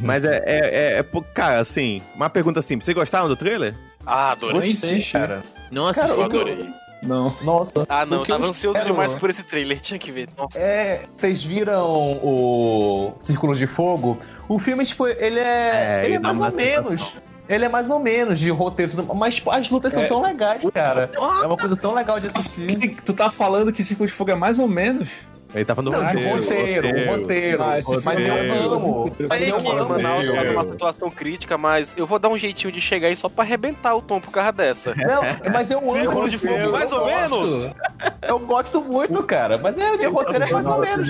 Mas 0.00 0.24
é, 0.24 0.42
é, 0.46 0.94
é, 0.96 0.98
é 1.00 1.04
Cara, 1.34 1.58
assim, 1.60 2.02
uma 2.14 2.30
pergunta 2.30 2.60
assim: 2.60 2.78
vocês 2.80 2.94
gostaram 2.94 3.28
do 3.28 3.36
trailer? 3.36 3.74
Ah, 4.06 4.32
adorei. 4.32 4.70
Gostei, 4.72 5.02
cara. 5.02 5.42
Nossa, 5.70 6.00
Cara, 6.00 6.12
eu- 6.14 6.22
adorei. 6.24 6.68
Não. 7.02 7.34
Nossa. 7.42 7.72
Ah, 7.88 8.04
não, 8.04 8.24
tava 8.24 8.46
ansioso 8.46 8.76
espero- 8.76 8.92
demais 8.94 9.14
por 9.14 9.30
esse 9.30 9.42
trailer, 9.42 9.80
tinha 9.80 9.98
que 9.98 10.12
ver. 10.12 10.28
Nossa. 10.36 10.58
É, 10.58 11.02
vocês 11.16 11.42
viram 11.42 11.82
o 12.22 13.12
Círculo 13.20 13.54
de 13.54 13.66
Fogo? 13.66 14.18
O 14.48 14.58
filme, 14.58 14.84
tipo, 14.84 15.06
ele 15.06 15.38
é. 15.40 16.02
É, 16.02 16.02
ele 16.04 16.14
é 16.14 16.18
mais 16.18 16.40
ou 16.40 16.52
menos. 16.54 16.88
sensação. 17.00 17.22
Ele 17.48 17.64
é 17.64 17.68
mais 17.68 17.90
ou 17.90 17.98
menos 17.98 18.38
de 18.38 18.48
roteiro, 18.50 18.92
mas 19.16 19.34
tipo, 19.34 19.50
as 19.50 19.68
lutas 19.68 19.92
são 19.92 20.02
É. 20.02 20.06
tão 20.06 20.20
legais, 20.22 20.62
cara. 20.72 21.10
É 21.42 21.46
uma 21.46 21.56
coisa 21.56 21.74
tão 21.74 21.92
legal 21.94 22.20
de 22.20 22.28
assistir. 22.28 22.94
Tu 23.04 23.12
tá 23.12 23.28
falando 23.28 23.72
que 23.72 23.82
Círculo 23.82 24.06
de 24.06 24.12
Fogo 24.14 24.30
é 24.30 24.36
mais 24.36 24.60
ou 24.60 24.68
menos? 24.68 25.08
Ele 25.54 25.64
tá 25.64 25.74
falando 25.74 25.92
Não, 25.92 26.00
de 26.06 26.28
roteiro, 26.28 26.88
roteiro, 26.88 27.10
roteiro. 27.10 27.62
Ah, 27.62 27.78
esse 27.78 28.00
Mas 28.04 28.20
eu 28.20 28.32
é- 28.34 28.50
amo. 28.50 29.12
Mas 29.28 29.42
Aí 29.42 29.48
eu 29.48 29.56
amo. 29.56 29.88
Manaus 29.88 30.26
tá 30.28 30.44
numa 30.44 30.62
Meu. 30.62 30.68
situação 30.68 31.10
crítica, 31.10 31.58
mas 31.58 31.92
eu 31.96 32.06
vou 32.06 32.18
dar 32.18 32.28
um 32.28 32.36
jeitinho 32.38 32.72
de 32.72 32.80
chegar 32.80 33.08
aí 33.08 33.16
só 33.16 33.28
pra 33.28 33.44
arrebentar 33.44 33.94
o 33.96 34.02
tom 34.02 34.20
por 34.20 34.30
causa 34.30 34.52
dessa. 34.52 34.94
Não, 34.94 35.22
mas 35.52 35.70
eu 35.70 35.78
amo 35.78 35.92
Círculo 35.96 36.20
esse 36.20 36.30
de 36.30 36.38
filme, 36.38 36.56
Fogo, 36.56 36.68
eu 36.68 36.72
mais 36.72 36.92
ou 36.92 37.00
gosto. 37.00 37.76
Eu 38.22 38.38
gosto 38.38 38.80
muito, 38.84 39.22
cara. 39.24 39.58
Mas 39.58 39.76
é, 39.76 39.96
de 39.96 40.06
roteiro 40.06 40.44
é 40.44 40.50
mais 40.50 40.66
ou 40.66 40.78
menos. 40.78 41.08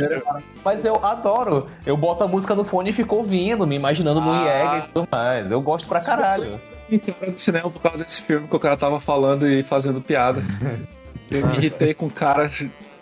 Mas 0.65 0.85
eu 0.85 0.95
adoro. 1.05 1.69
Eu 1.85 1.97
boto 1.97 2.25
a 2.25 2.29
música 2.29 2.55
no 2.55 2.65
fone 2.65 2.91
e 2.91 2.93
fico 2.93 3.17
ouvindo, 3.17 3.67
me 3.67 3.77
imaginando 3.77 4.21
no 4.21 4.31
Ah. 4.33 4.45
IEG 4.45 4.79
e 4.85 4.93
tudo 4.93 5.09
mais. 5.11 5.51
Eu 5.51 5.61
gosto 5.61 5.89
pra 5.89 6.01
caralho. 6.01 6.61
E 6.91 6.99
cara 6.99 7.31
do 7.31 7.39
cinema 7.39 7.71
por 7.71 7.81
causa 7.81 8.03
desse 8.05 8.23
filme 8.23 8.49
que 8.49 8.57
o 8.57 8.59
cara 8.59 8.77
tava 8.77 8.99
falando 8.99 9.47
e 9.49 9.63
fazendo 9.63 10.01
piada. 10.01 10.43
Eu 11.31 11.47
me 11.47 11.57
irritei 11.59 11.95
com 11.95 12.07
o 12.07 12.11
cara, 12.11 12.51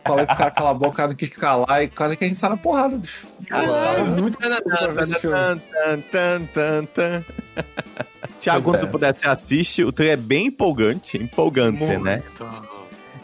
falei 0.09 0.27
pro 0.27 0.37
cara 0.37 0.51
calar 0.51 0.71
a 0.71 0.75
boca, 0.75 0.91
o 0.91 0.93
cara 0.95 1.09
não 1.09 1.17
quis 1.17 1.29
calar, 1.31 1.83
e 1.83 1.89
quase 1.89 2.17
que 2.17 2.25
a 2.25 2.29
gente 2.29 2.41
sai 2.41 2.51
na 2.51 2.57
porrada, 2.57 2.97
bicho. 2.97 3.27
Muito. 4.21 4.39
Tan, 4.39 5.59
tan, 5.59 6.01
tan, 6.01 6.45
tan, 6.47 6.85
tan. 6.85 7.25
Tiago, 8.41 8.65
quando 8.65 8.77
é. 8.77 8.79
tu 8.81 8.89
puder, 8.89 9.15
você 9.15 9.27
assiste. 9.29 9.85
O 9.85 9.93
trailer 9.93 10.19
é 10.19 10.21
bem 10.21 10.47
empolgante, 10.47 11.17
empolgante, 11.17 11.85
né? 11.99 12.23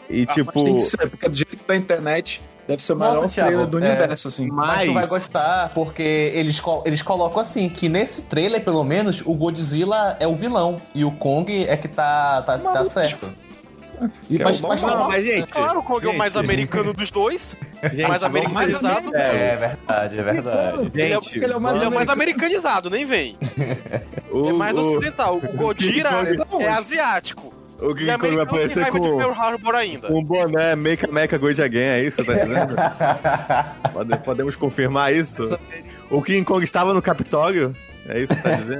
E 0.09 0.25
Ah, 0.29 0.33
tipo, 0.33 0.51
mas 0.53 0.63
tem 0.63 0.75
que 0.75 0.81
ser, 0.81 1.09
porque 1.09 1.29
do 1.29 1.35
jeito 1.35 1.57
que 1.57 1.63
tá 1.63 1.73
a 1.73 1.77
internet, 1.77 2.41
deve 2.67 2.83
ser 2.83 2.93
o 2.93 2.95
Nossa, 2.95 3.13
maior 3.13 3.29
Thiago, 3.29 3.49
trailer 3.49 3.67
do 3.67 3.79
é. 3.79 3.89
universo, 3.89 4.27
assim. 4.27 4.47
Mas 4.47 4.81
tu 4.81 4.85
vai 4.85 4.93
mas 4.93 5.09
gostar, 5.09 5.69
porque 5.73 6.31
eles, 6.33 6.61
eles 6.85 7.01
colocam 7.01 7.41
assim, 7.41 7.69
que 7.69 7.89
nesse 7.89 8.23
trailer, 8.23 8.63
pelo 8.63 8.83
menos, 8.83 9.21
o 9.25 9.33
Godzilla 9.33 10.15
é 10.19 10.27
o 10.27 10.35
vilão. 10.35 10.81
E 10.93 11.03
o 11.03 11.11
Kong 11.11 11.65
é 11.65 11.75
que 11.75 11.87
tá, 11.87 12.41
tá, 12.43 12.57
tá 12.59 12.85
certo. 12.85 13.33
E, 14.29 14.35
Que 14.37 14.41
é 14.41 14.45
mas, 14.45 14.59
o 14.59 14.67
mas 14.67 14.81
tá 14.81 14.87
não, 14.87 14.99
lá- 15.01 15.07
mas 15.07 15.25
gente, 15.25 15.51
Claro, 15.51 15.79
o 15.79 15.83
Kong 15.83 16.05
é 16.05 16.09
o 16.09 16.17
mais 16.17 16.33
Gente. 16.33 16.43
americano 16.43 16.93
dos 16.93 17.11
dois. 17.11 17.55
gente, 17.93 18.07
mais 18.07 18.23
americanizado. 18.23 19.15
É, 19.15 19.53
É 19.53 19.55
verdade, 19.55 20.19
é 20.19 20.23
verdade. 20.23 20.91
Ele 20.93 21.01
é, 21.03 21.09
Gente, 21.21 21.37
ele 21.39 21.53
é 21.53 21.57
o 21.57 21.61
mais 21.61 21.75
ele 21.77 21.85
é 21.85 21.89
o 21.89 21.93
mais 21.93 22.09
americanizado, 22.09 22.89
nem 22.89 23.05
vem. 23.05 23.37
o, 24.31 24.49
É 24.49 24.53
mais 24.53 24.77
o- 24.77 24.81
ocidental. 24.97 25.35
O 25.37 25.39
Godira 25.57 26.09
Não, 26.51 26.61
é 26.61 26.69
asiático. 26.69 27.53
O 27.77 27.91
E 27.91 27.95
King 27.95 28.17
Kong 28.17 28.35
vai 28.35 28.43
aparecer 28.45 28.89
com 28.89 30.17
um 30.17 30.23
boné 30.23 30.75
Make 30.77 31.05
America 31.09 31.37
Great 31.37 31.61
Again, 31.61 31.79
é 31.79 32.03
isso, 32.03 32.23
tá 32.23 32.33
dizendo? 32.33 32.73
Pode- 33.91 34.17
podemos 34.19 34.55
confirmar 34.55 35.13
isso? 35.13 35.59
O 36.09 36.21
King 36.21 36.43
Kong 36.45 36.63
estava 36.63 36.93
no 36.93 37.01
Capitólio? 37.01 37.75
É 38.07 38.19
isso 38.19 38.35
que 38.35 38.41
tá 38.41 38.51
dizendo? 38.51 38.77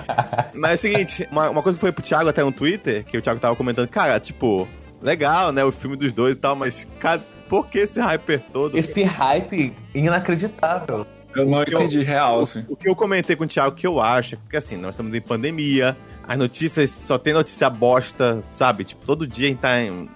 Mas 0.54 0.70
é 0.70 0.74
o 0.74 0.78
seguinte, 0.78 1.28
uma, 1.30 1.50
uma 1.50 1.62
coisa 1.62 1.76
que 1.76 1.80
foi 1.80 1.92
pro 1.92 2.02
Thiago 2.02 2.28
até 2.28 2.42
no 2.42 2.52
Twitter, 2.52 3.04
que 3.04 3.16
o 3.16 3.22
Thiago 3.22 3.40
tava 3.40 3.56
comentando, 3.56 3.88
cara, 3.88 4.18
tipo, 4.20 4.68
legal, 5.00 5.52
né, 5.52 5.64
o 5.64 5.72
filme 5.72 5.96
dos 5.96 6.12
dois 6.12 6.36
e 6.36 6.38
tal, 6.38 6.54
mas, 6.56 6.86
cara, 6.98 7.22
por 7.48 7.66
que 7.68 7.78
esse 7.78 8.00
hyper 8.00 8.40
todo? 8.52 8.76
Esse 8.76 9.02
hype 9.02 9.72
inacreditável. 9.94 11.06
Eu 11.34 11.46
não 11.46 11.58
Eu- 11.62 11.74
entendi 11.74 12.02
real, 12.02 12.40
assim. 12.40 12.64
O 12.68 12.76
que 12.76 12.88
eu 12.88 12.96
comentei 12.96 13.36
com 13.36 13.44
o 13.44 13.46
Thiago 13.46 13.74
que 13.74 13.86
eu 13.86 14.00
acho, 14.00 14.34
é 14.34 14.38
porque 14.38 14.56
assim, 14.56 14.76
nós 14.76 14.90
estamos 14.90 15.14
em 15.14 15.20
pandemia, 15.20 15.96
as 16.26 16.36
notícias 16.36 16.90
só 16.90 17.16
tem 17.18 17.32
notícia 17.32 17.70
bosta, 17.70 18.42
sabe? 18.48 18.84
Tipo, 18.84 19.04
todo 19.06 19.26
dia 19.26 19.46
a 19.46 19.50
gente 19.50 19.60
tá 19.60 19.80
em. 19.80 20.08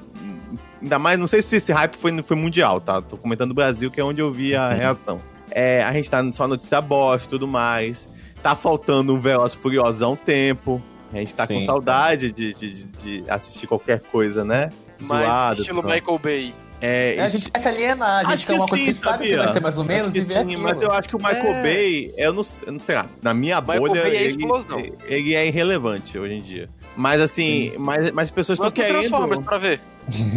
Ainda 0.81 0.99
mais, 0.99 1.19
não 1.19 1.29
sei 1.29 1.41
se 1.43 1.57
esse 1.57 1.73
hype 1.73 1.95
foi, 1.97 2.23
foi 2.23 2.37
mundial, 2.37 2.81
tá? 2.81 3.01
Tô 3.01 3.17
comentando 3.17 3.51
do 3.51 3.55
Brasil, 3.55 3.89
que 3.91 4.01
é 4.01 4.05
onde 4.05 4.21
eu 4.21 4.33
vi 4.33 4.57
a 4.57 4.71
reação. 4.71 5.21
É, 5.51 5.83
a 5.83 5.93
gente 5.93 6.11
tá 6.11 6.21
só 6.33 6.49
notícia 6.49 6.81
bosta 6.81 7.27
e 7.27 7.31
tudo 7.31 7.47
mais. 7.47 8.09
Tá 8.43 8.57
faltando 8.57 9.15
um 9.15 9.21
Veloz 9.21 9.55
Furioso 9.55 10.05
há 10.05 10.09
um 10.09 10.17
tempo. 10.17 10.83
A 11.13 11.17
gente 11.19 11.35
tá 11.35 11.47
com 11.47 11.61
Sim. 11.61 11.67
saudade 11.67 12.33
de, 12.33 12.53
de, 12.55 12.85
de- 12.85 12.85
de 13.23 13.31
assistir 13.31 13.67
qualquer 13.67 14.01
coisa, 14.01 14.45
né? 14.45 14.71
Mas 15.01 15.07
Zoada, 15.27 15.61
estilo 15.61 15.83
tal. 15.83 15.91
Michael 15.91 16.19
Bay. 16.19 16.55
É, 16.85 17.21
a 17.21 17.29
gente 17.29 17.49
vai 17.49 17.63
se 17.63 17.69
alienar, 17.69 18.11
a 18.11 18.23
gente 18.25 18.33
Acho 18.35 18.47
que 18.47 18.53
uma 18.55 18.67
coisa 18.67 18.75
sim, 18.77 18.83
que 18.85 18.91
a 18.91 18.93
gente 18.95 18.99
sabe 19.03 19.19
que 19.23 19.29
sabia? 19.31 19.45
vai 19.45 19.53
ser 19.53 19.61
mais 19.61 19.79
ou 19.79 19.85
menos 19.85 20.03
Acho 20.09 20.13
que 20.15 20.19
e 20.19 20.51
sim. 20.51 20.57
Mas 20.57 20.83
eu 20.83 20.91
acho 20.91 21.09
que 21.09 21.15
o 21.15 21.19
Michael 21.19 21.55
É. 21.55 21.63
Bay, 21.63 22.15
eu 22.17 22.33
não, 22.33 22.43
eu 22.67 22.73
não 22.73 22.81
sei 22.81 22.95
lá, 22.97 23.07
na 23.23 23.33
minha 23.33 23.61
Michael 23.61 23.81
bolha, 23.81 24.03
Bay 24.03 24.17
é 24.17 24.21
ele, 24.23 24.29
explosão. 24.29 24.81
ele 25.07 25.35
é 25.35 25.47
irrelevante 25.47 26.19
hoje 26.19 26.35
em 26.35 26.41
dia. 26.43 26.69
Mas 26.97 27.21
assim, 27.21 27.73
mas, 27.79 28.11
mas 28.11 28.25
as 28.25 28.31
pessoas 28.33 28.59
estão 28.59 28.71
querendo. 28.71 28.99
Transformers 28.99 29.41
pra 29.41 29.59
ver. 29.59 29.81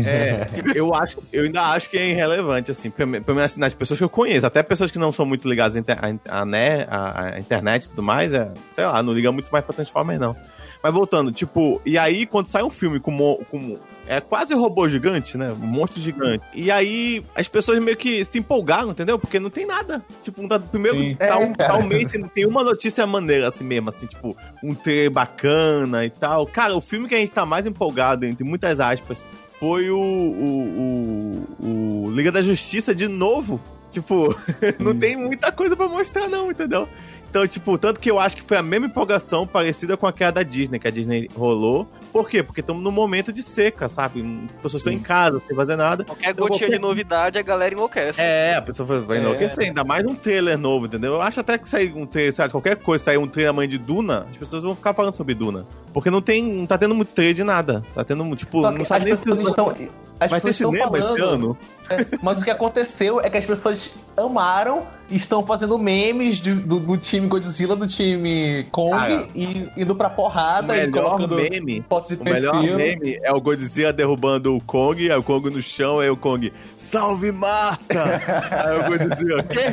É, 0.06 0.48
eu 0.76 0.94
acho, 0.94 1.18
eu 1.34 1.46
ainda 1.46 1.62
acho 1.64 1.90
que 1.90 1.98
é 1.98 2.10
irrelevante, 2.12 2.70
assim, 2.70 2.92
pelo 2.92 3.10
menos 3.10 3.44
assim, 3.44 3.60
nas 3.60 3.74
pessoas 3.74 3.98
que 3.98 4.04
eu 4.04 4.10
conheço, 4.10 4.46
até 4.46 4.62
pessoas 4.62 4.92
que 4.92 5.00
não 5.00 5.12
são 5.12 5.26
muito 5.26 5.50
ligadas 5.50 5.76
à, 5.76 5.80
inter- 5.80 5.98
à- 6.00 6.42
à, 6.42 6.46
né, 6.46 6.86
à, 6.88 7.40
internet 7.40 7.86
e 7.86 7.90
tudo 7.90 8.04
mais, 8.04 8.32
é, 8.32 8.52
sei 8.70 8.86
lá, 8.86 9.02
não 9.02 9.12
liga 9.14 9.32
muito 9.32 9.50
mais 9.52 9.66
pra 9.66 9.74
Transformers, 9.74 10.20
não. 10.20 10.36
Mas 10.84 10.94
voltando, 10.94 11.32
tipo, 11.32 11.82
e 11.84 11.98
aí 11.98 12.28
quando 12.28 12.46
sai 12.46 12.62
um 12.62 12.70
filme 12.70 13.00
com, 13.00 13.40
com 13.50 13.76
é 14.08 14.22
quase 14.22 14.54
robô 14.54 14.88
gigante, 14.88 15.38
né? 15.38 15.52
Um 15.52 15.68
monstro 15.68 16.02
gigante. 16.02 16.44
E 16.54 16.70
aí 16.72 17.24
as 17.36 17.48
pessoas 17.48 17.80
meio 17.80 17.98
que 17.98 18.24
se 18.24 18.38
empolgaram, 18.40 18.92
entendeu? 18.92 19.18
Porque 19.18 19.40
não 19.40 19.50
tem 19.50 19.66
nada. 19.66 20.04
Tipo, 20.22 20.48
tá, 20.48 20.60
primeiro 20.60 20.98
Sim. 20.98 21.16
tá, 21.16 21.26
É, 21.26 21.36
um, 21.36 21.54
tá 21.54 21.78
um 21.78 21.86
mês 21.86 22.12
tem 22.34 22.46
uma 22.46 22.64
notícia 22.64 23.06
maneira 23.06 23.48
assim 23.48 23.64
mesmo, 23.64 23.90
assim, 23.90 24.06
tipo, 24.06 24.36
um 24.64 24.74
trailer 24.74 25.12
bacana 25.12 26.06
e 26.06 26.10
tal. 26.10 26.46
Cara, 26.48 26.76
o 26.76 26.82
filme 26.82 27.08
que 27.08 27.16
a 27.16 27.20
gente 27.20 27.32
tá 27.32 27.46
mais 27.46 27.66
empolgado, 27.66 28.26
entre 28.26 28.44
muitas 28.44 28.80
aspas, 28.80 29.26
foi 29.60 29.90
o, 29.90 29.98
o, 29.98 31.56
o, 31.60 32.06
o 32.06 32.12
Liga 32.12 32.32
da 32.32 32.42
Justiça 32.42 32.94
de 32.94 33.08
novo. 33.08 33.62
Tipo, 33.92 34.36
não 34.80 34.94
tem 34.94 35.16
muita 35.16 35.52
coisa 35.52 35.76
pra 35.76 35.88
mostrar, 35.88 36.28
não, 36.28 36.52
entendeu? 36.52 36.88
Então, 37.36 37.46
tipo, 37.46 37.78
tanto 37.78 38.00
que 38.00 38.10
eu 38.10 38.18
acho 38.18 38.38
que 38.38 38.44
foi 38.44 38.56
a 38.56 38.64
mesma 38.64 38.86
empolgação 38.86 39.46
parecida 39.46 39.98
com 39.98 40.08
aquela 40.08 40.32
da 40.32 40.42
Disney, 40.42 40.80
que 40.80 40.88
a 40.88 40.92
Disney 40.92 41.30
rolou. 41.36 41.86
Por 42.14 42.30
quê? 42.30 42.42
Porque 42.42 42.62
estamos 42.62 42.82
num 42.82 42.92
momento 42.92 43.34
de 43.34 43.44
seca, 43.44 43.90
sabe? 43.90 44.22
As 44.22 44.52
pessoas 44.62 44.76
estão 44.76 44.94
em 44.94 45.00
casa, 45.00 45.42
sem 45.46 45.54
fazer 45.54 45.76
nada. 45.76 46.06
Qualquer 46.06 46.34
vou 46.34 46.48
gotinha 46.48 46.70
de 46.70 46.80
novidade, 46.80 47.38
a 47.38 47.42
galera 47.42 47.74
enlouquece. 47.76 48.22
É, 48.22 48.56
a 48.56 48.62
pessoa 48.62 49.02
vai- 49.02 49.18
É. 49.18 49.20
enlouquecer, 49.20 49.66
ainda 49.66 49.84
mais 49.84 50.06
um 50.06 50.16
trailer 50.16 50.58
novo, 50.58 50.86
entendeu? 50.86 51.16
Eu 51.16 51.22
acho 51.22 51.42
até 51.42 51.58
que 51.58 51.68
sair 51.68 51.92
um 51.94 52.06
trailer, 52.06 52.32
sabe, 52.32 52.52
qualquer 52.54 52.78
coisa, 52.78 53.04
sair 53.04 53.18
um 53.18 53.28
trailer 53.28 53.50
amanhã 53.50 53.68
de 53.68 53.80
Duna, 53.80 54.28
as 54.32 54.38
pessoas 54.38 54.64
vão 54.64 54.74
ficar 54.74 54.94
falando 54.94 55.14
sobre 55.14 55.36
Duna. 55.36 55.66
Porque 55.94 56.10
não 56.10 56.22
tem, 56.22 56.42
não 56.42 56.66
tá 56.66 56.78
tendo 56.78 56.96
muito 56.96 57.14
trailer 57.14 57.36
de 57.36 57.44
nada. 57.44 57.84
Tá 57.94 58.06
tendo, 58.06 58.34
tipo, 58.38 58.62
Só 58.62 58.72
não 58.72 58.86
sabe 58.86 59.04
nem 59.04 59.16
se 59.18 59.30
estão. 59.30 59.76
As 60.18 60.32
vai 60.32 60.40
ter 60.40 60.48
pessoas 60.48 60.56
estão 60.56 60.72
cinema 60.72 60.98
esse 60.98 61.08
falando. 61.20 61.34
ano. 61.48 61.58
Mas 62.22 62.42
o 62.42 62.44
que 62.44 62.50
aconteceu 62.50 63.22
é 63.22 63.30
que 63.30 63.38
as 63.38 63.46
pessoas 63.46 63.94
amaram 64.18 64.88
e 65.10 65.16
estão 65.16 65.46
fazendo 65.46 65.78
memes 65.78 66.40
do, 66.40 66.56
do, 66.56 66.80
do 66.80 66.98
time 66.98 67.28
Godzilla, 67.28 67.76
do 67.76 67.86
time 67.86 68.66
Kong 68.72 68.92
Cara, 68.92 69.28
e 69.36 69.70
indo 69.78 69.96
pra 69.96 70.08
O 70.08 70.12
porrada 70.12 70.76
e 70.76 70.88
melhor 70.88 71.04
colocando 71.04 71.36
meme 71.36 71.86
fotos 71.88 72.10
de 72.10 72.16
O 72.16 72.24
melhor 72.24 72.60
perfil. 72.60 72.78
meme 72.78 73.20
é 73.22 73.32
o 73.32 73.40
Godzilla 73.40 73.94
derrubando 73.94 74.56
o 74.56 74.62
Kong, 74.62 75.12
aí 75.12 75.18
o 75.18 75.24
Kong 75.24 75.50
no 75.50 75.62
chão, 75.62 76.00
aí 76.00 76.10
o 76.10 76.18
Kong, 76.18 76.52
salve 76.76 77.32
Marta! 77.32 78.04
aí 78.52 78.80
o 78.80 78.84
Godzilla, 78.90 79.44
quê? 79.44 79.66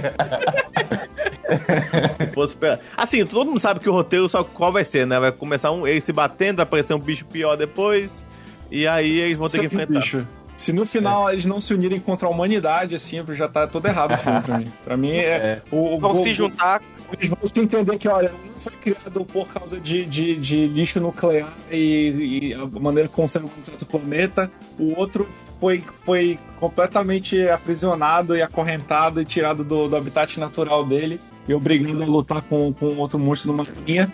Se 2.18 2.32
fosse 2.32 2.56
pra... 2.56 2.78
Assim, 2.96 3.24
todo 3.24 3.46
mundo 3.46 3.60
sabe 3.60 3.80
que 3.80 3.88
o 3.88 3.92
roteiro 3.92 4.28
só 4.28 4.44
qual 4.44 4.72
vai 4.72 4.84
ser, 4.84 5.06
né? 5.06 5.18
Vai 5.18 5.32
começar 5.32 5.70
um, 5.70 5.86
ele 5.86 6.00
se 6.00 6.12
batendo, 6.12 6.56
vai 6.56 6.64
aparecer 6.64 6.94
um 6.94 6.98
bicho 6.98 7.24
pior 7.24 7.56
depois, 7.56 8.26
e 8.70 8.86
aí 8.86 9.20
eles 9.20 9.38
vão 9.38 9.48
ter 9.48 9.58
que 9.58 9.64
é 9.64 9.66
enfrentar. 9.66 10.00
bicho. 10.00 10.26
Se 10.62 10.72
no 10.72 10.86
final 10.86 11.28
eles 11.30 11.44
não 11.44 11.58
se 11.60 11.74
unirem 11.74 11.98
contra 11.98 12.28
a 12.28 12.30
humanidade, 12.30 12.94
assim, 12.94 13.20
já 13.30 13.48
tá 13.48 13.66
todo 13.66 13.86
errado 13.86 14.14
o 14.14 14.16
filme 14.18 14.40
pra 14.42 14.58
mim. 14.58 14.72
Pra 14.84 14.96
mim 14.96 15.10
é. 15.12 15.60
O, 15.72 15.94
o- 15.94 15.98
Vão 15.98 16.12
o- 16.12 16.16
se 16.16 16.32
juntar. 16.32 16.80
Eles 17.12 17.28
vão 17.28 17.38
se 17.44 17.60
entender 17.60 17.98
que, 17.98 18.08
olha, 18.08 18.32
um 18.32 18.58
foi 18.58 18.72
criado 18.72 19.22
por 19.26 19.46
causa 19.48 19.78
de, 19.78 20.06
de, 20.06 20.34
de 20.36 20.66
lixo 20.68 20.98
nuclear 20.98 21.52
e, 21.70 22.48
e 22.50 22.54
a 22.54 22.64
maneira 22.80 23.06
como 23.08 23.22
conserva 23.24 23.48
um 23.48 23.62
certo 23.64 23.84
planeta. 23.84 24.50
O 24.78 24.98
outro 24.98 25.28
foi, 25.60 25.82
foi 26.06 26.38
completamente 26.58 27.46
aprisionado 27.48 28.34
e 28.36 28.40
acorrentado 28.40 29.20
e 29.20 29.24
tirado 29.26 29.62
do, 29.62 29.88
do 29.88 29.96
habitat 29.96 30.38
natural 30.40 30.86
dele 30.86 31.20
e 31.46 31.52
obrigado 31.52 32.02
a 32.02 32.06
lutar 32.06 32.40
com, 32.42 32.72
com 32.72 32.96
outro 32.96 33.18
monstro 33.18 33.52
numa 33.52 33.64
linha. 33.86 34.10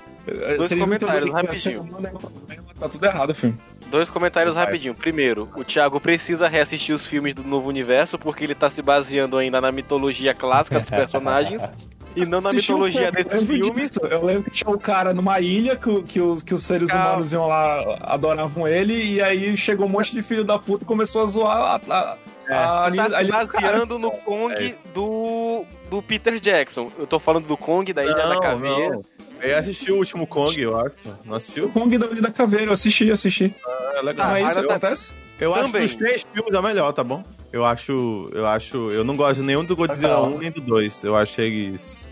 Dois 0.56 0.74
comentários, 0.74 1.30
rapidinho. 1.30 1.88
Tá 2.78 2.88
tudo 2.88 3.04
errado 3.06 3.30
o 3.30 3.34
filme. 3.34 3.58
Dois 3.90 4.10
comentários 4.10 4.54
Vai. 4.54 4.66
rapidinho. 4.66 4.94
Primeiro, 4.94 5.48
o 5.56 5.64
Thiago 5.64 5.98
precisa 6.00 6.46
reassistir 6.46 6.94
os 6.94 7.06
filmes 7.06 7.34
do 7.34 7.42
novo 7.42 7.68
universo 7.68 8.18
porque 8.18 8.44
ele 8.44 8.54
tá 8.54 8.70
se 8.70 8.82
baseando 8.82 9.36
ainda 9.36 9.60
na 9.60 9.72
mitologia 9.72 10.34
clássica 10.34 10.78
dos 10.78 10.90
personagens 10.90 11.72
e 12.14 12.26
não 12.26 12.40
na 12.40 12.50
Assisti 12.50 12.72
um 12.72 12.74
mitologia 12.76 13.12
desses 13.12 13.42
eu 13.42 13.46
filmes. 13.46 13.90
disso. 13.90 14.00
Eu 14.06 14.24
lembro 14.24 14.44
que 14.44 14.50
tinha 14.50 14.70
um 14.70 14.78
cara 14.78 15.14
numa 15.14 15.40
ilha 15.40 15.76
que, 15.76 16.02
que, 16.02 16.20
os, 16.20 16.42
que 16.42 16.52
os 16.54 16.62
seres 16.64 16.88
Calma. 16.88 17.10
humanos 17.10 17.32
iam 17.32 17.46
lá, 17.46 17.98
adoravam 18.02 18.66
ele, 18.66 18.94
e 19.14 19.22
aí 19.22 19.56
chegou 19.56 19.86
um 19.86 19.90
monte 19.90 20.12
de 20.12 20.22
filho 20.22 20.44
da 20.44 20.58
puta 20.58 20.84
e 20.84 20.86
começou 20.86 21.22
a 21.22 21.26
zoar 21.26 21.56
a, 21.88 21.94
a, 21.94 22.16
a, 22.86 22.90
Tu 22.90 22.96
tá 22.96 23.04
a 23.04 23.24
se 23.24 23.30
baseando 23.52 23.98
no 23.98 24.10
Kong 24.10 24.74
do, 24.92 25.64
do 25.90 26.02
Peter 26.02 26.38
Jackson. 26.40 26.90
Eu 26.98 27.06
tô 27.06 27.18
falando 27.18 27.46
do 27.46 27.56
Kong 27.56 27.92
da 27.92 28.04
Ilha 28.04 28.14
da 28.14 28.40
Caveira. 28.40 28.96
não. 28.96 29.02
Eu 29.40 29.56
assisti 29.58 29.90
o 29.92 29.96
último 29.96 30.26
Kong, 30.26 30.60
eu 30.60 30.76
acho. 30.78 30.94
Não 31.24 31.34
O 31.34 31.36
assistiu? 31.36 31.68
Kong 31.68 31.96
da 31.98 32.06
Ilha 32.06 32.22
da 32.22 32.30
Caveira, 32.30 32.66
eu 32.66 32.72
assisti, 32.72 33.10
assisti. 33.10 33.54
É 33.94 34.02
legal. 34.02 34.30
Ah, 34.34 34.40
isso 34.40 34.54
tá- 34.54 34.60
acontece? 34.60 35.12
Eu 35.40 35.54
acho 35.54 35.66
que 35.66 35.70
Também. 35.72 35.86
os 35.86 35.94
três 35.94 36.24
filmes 36.34 36.52
é 36.52 36.58
o 36.58 36.62
melhor, 36.62 36.92
tá 36.92 37.04
bom? 37.04 37.22
Eu 37.52 37.64
acho. 37.64 38.28
Eu 38.32 38.46
acho. 38.46 38.90
Eu 38.90 39.04
não 39.04 39.16
gosto 39.16 39.42
nenhum 39.42 39.64
do 39.64 39.76
Godzilla 39.76 40.20
Legal. 40.20 40.34
1 40.34 40.38
nem 40.38 40.50
do 40.50 40.60
2. 40.60 41.04
Eu 41.04 41.14
acho 41.16 41.40
eles. 41.40 42.08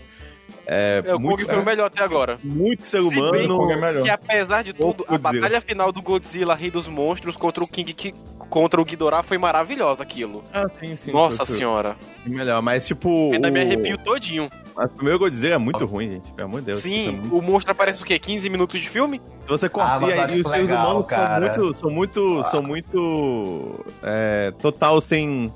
É, 0.65 1.01
É, 1.05 1.13
o 1.13 1.17
Kong 1.17 1.27
muito, 1.27 1.45
foi 1.45 1.57
o 1.59 1.65
melhor 1.65 1.85
até 1.87 2.01
agora. 2.03 2.39
muito 2.43 2.85
ser 2.87 3.01
Se 3.01 3.09
bem 3.09 3.19
O 3.19 3.29
Kong 3.31 3.41
é 3.41 3.47
humano. 3.47 3.81
melhor. 3.81 4.03
Que 4.03 4.09
apesar 4.09 4.63
de 4.63 4.73
tudo, 4.73 5.05
a 5.07 5.17
batalha 5.17 5.61
final 5.61 5.91
do 5.91 6.01
Godzilla 6.01 6.55
Rei 6.55 6.69
dos 6.71 6.87
Monstros 6.87 7.35
contra 7.37 7.63
o 7.63 7.67
King 7.67 7.93
que 7.93 8.13
contra 8.49 8.79
o 8.81 8.85
Ghidorah 8.85 9.23
foi 9.23 9.37
maravilhosa 9.37 10.03
aquilo. 10.03 10.43
Ah, 10.53 10.65
sim, 10.79 10.95
sim. 10.95 11.11
Nossa 11.11 11.43
senhora. 11.45 11.95
Melhor, 12.25 12.61
mas 12.61 12.87
tipo. 12.87 13.31
Ainda 13.33 13.51
me 13.51 13.59
o- 13.59 13.63
arrepio 13.63 13.97
todinho. 13.97 14.49
Mas 14.77 14.85
o 14.85 14.89
primeiro 14.89 15.17
Godzilla 15.17 15.55
é 15.55 15.57
muito 15.57 15.85
ruim, 15.87 16.11
gente. 16.11 16.31
Pelo 16.33 16.47
amor 16.47 16.59
de 16.61 16.67
Deus. 16.67 16.77
Sim, 16.77 17.07
É 17.07 17.11
muito- 17.11 17.35
o 17.37 17.41
monstro 17.41 17.71
aparece 17.71 18.03
o 18.03 18.05
quê? 18.05 18.19
15 18.19 18.47
minutos 18.47 18.79
de 18.79 18.87
filme? 18.87 19.19
Se 19.41 19.47
você 19.47 19.67
corta 19.67 20.05
Ah, 20.05 20.27
e 20.31 20.39
os 20.39 20.45
seres 20.47 20.67
humanos 20.67 21.05
cara. 21.07 21.51
são 21.53 21.63
muito. 21.63 21.75
São 21.75 21.89
muito. 21.89 22.43
São 22.51 22.61
muito. 22.61 23.85
É, 24.03 24.53
total 24.61 25.01
sem. 25.01 25.51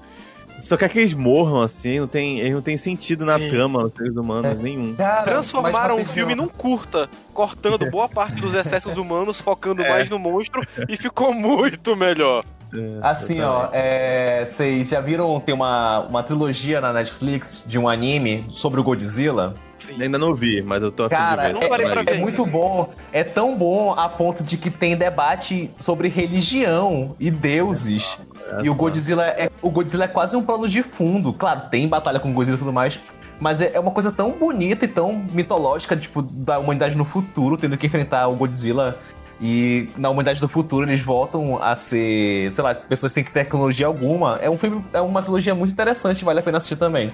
Só 0.60 0.78
quer 0.78 0.90
que 0.90 1.00
eles 1.00 1.14
morram, 1.16 1.62
assim, 1.62 2.00
não 2.00 2.08
tem, 2.08 2.40
eles 2.40 2.54
não 2.54 2.62
tem 2.62 2.78
sentido 2.78 3.26
na 3.26 3.40
Sim. 3.40 3.50
trama, 3.50 3.86
os 3.86 3.94
seres 3.94 4.16
humanos, 4.16 4.60
nenhum. 4.60 4.94
Cara, 4.96 5.24
Transformaram 5.24 6.00
o 6.00 6.06
filme 6.06 6.36
num 6.36 6.48
curta, 6.48 7.10
cortando 7.34 7.90
boa 7.90 8.08
parte 8.08 8.36
dos 8.40 8.54
excessos 8.54 8.96
humanos, 8.98 9.42
focando 9.42 9.82
É. 9.86 9.90
mais 9.90 10.08
no 10.08 10.20
monstro, 10.20 10.62
e 10.88 10.96
ficou 10.98 11.34
muito 11.34 11.96
melhor. 11.96 12.44
É, 12.74 13.00
Assim, 13.02 13.42
ó, 13.42 13.70
é, 13.74 14.44
vocês 14.46 14.90
já 14.90 15.02
viram, 15.02 15.40
tem 15.40 15.54
uma, 15.54 16.00
uma 16.02 16.24
trilogia 16.24 16.80
na 16.80 16.94
Netflix 16.94 17.64
de 17.66 17.78
um 17.78 17.88
anime 17.88 18.46
sobre 18.52 18.80
o 18.80 18.84
Godzilla? 18.84 19.56
Sim. 19.78 20.02
Ainda 20.02 20.18
não 20.18 20.36
vi, 20.36 20.62
mas 20.62 20.84
eu 20.84 20.92
tô 20.92 21.10
Cara, 21.10 21.50
é, 21.50 22.02
é 22.02 22.04
ver. 22.04 22.20
muito 22.20 22.46
bom. 22.46 22.94
É 23.12 23.24
tão 23.24 23.56
bom 23.56 23.94
a 23.98 24.08
ponto 24.08 24.44
de 24.44 24.56
que 24.56 24.70
tem 24.70 24.96
debate 24.96 25.72
sobre 25.80 26.08
religião 26.08 27.16
e 27.20 27.32
deuses. 27.32 28.20
E 28.64 28.70
o 28.70 28.76
Godzilla 28.76 29.26
é, 29.26 29.50
o 29.62 29.72
Godzilla 29.72 30.06
é 30.06 30.08
quase 30.08 30.36
um 30.36 30.44
plano 30.44 30.68
de 30.68 30.84
fundo. 30.84 31.34
Claro, 31.34 31.62
tem 31.72 31.88
batalha 31.88 32.20
com 32.20 32.30
o 32.30 32.34
Godzilla 32.34 32.58
e 32.58 32.60
tudo 32.60 32.72
mais. 32.72 33.00
Mas 33.40 33.60
é 33.60 33.72
é 33.74 33.80
uma 33.80 33.90
coisa 33.90 34.12
tão 34.12 34.32
bonita 34.32 34.86
e 34.86 34.88
tão 34.88 35.26
mitológica, 35.32 35.98
tipo, 35.98 36.22
da 36.22 36.60
humanidade 36.60 36.96
no 36.96 37.04
futuro, 37.04 37.58
tendo 37.58 37.76
que 37.76 37.88
enfrentar 37.88 38.28
o 38.28 38.36
Godzilla. 38.36 39.00
E 39.42 39.90
na 39.98 40.10
humanidade 40.10 40.40
do 40.40 40.48
futuro 40.48 40.88
eles 40.88 41.02
voltam 41.02 41.62
a 41.62 41.74
ser, 41.74 42.52
sei 42.52 42.64
lá, 42.64 42.76
pessoas 42.76 43.12
sem 43.12 43.24
tecnologia 43.24 43.88
alguma. 43.88 44.38
É 44.40 44.50
um 44.50 44.58
filme, 44.58 44.86
é 44.94 45.02
uma 45.02 45.22
trilogia 45.22 45.56
muito 45.56 45.72
interessante, 45.72 46.24
vale 46.24 46.40
a 46.40 46.44
pena 46.44 46.58
assistir 46.60 46.76
também. 46.76 47.12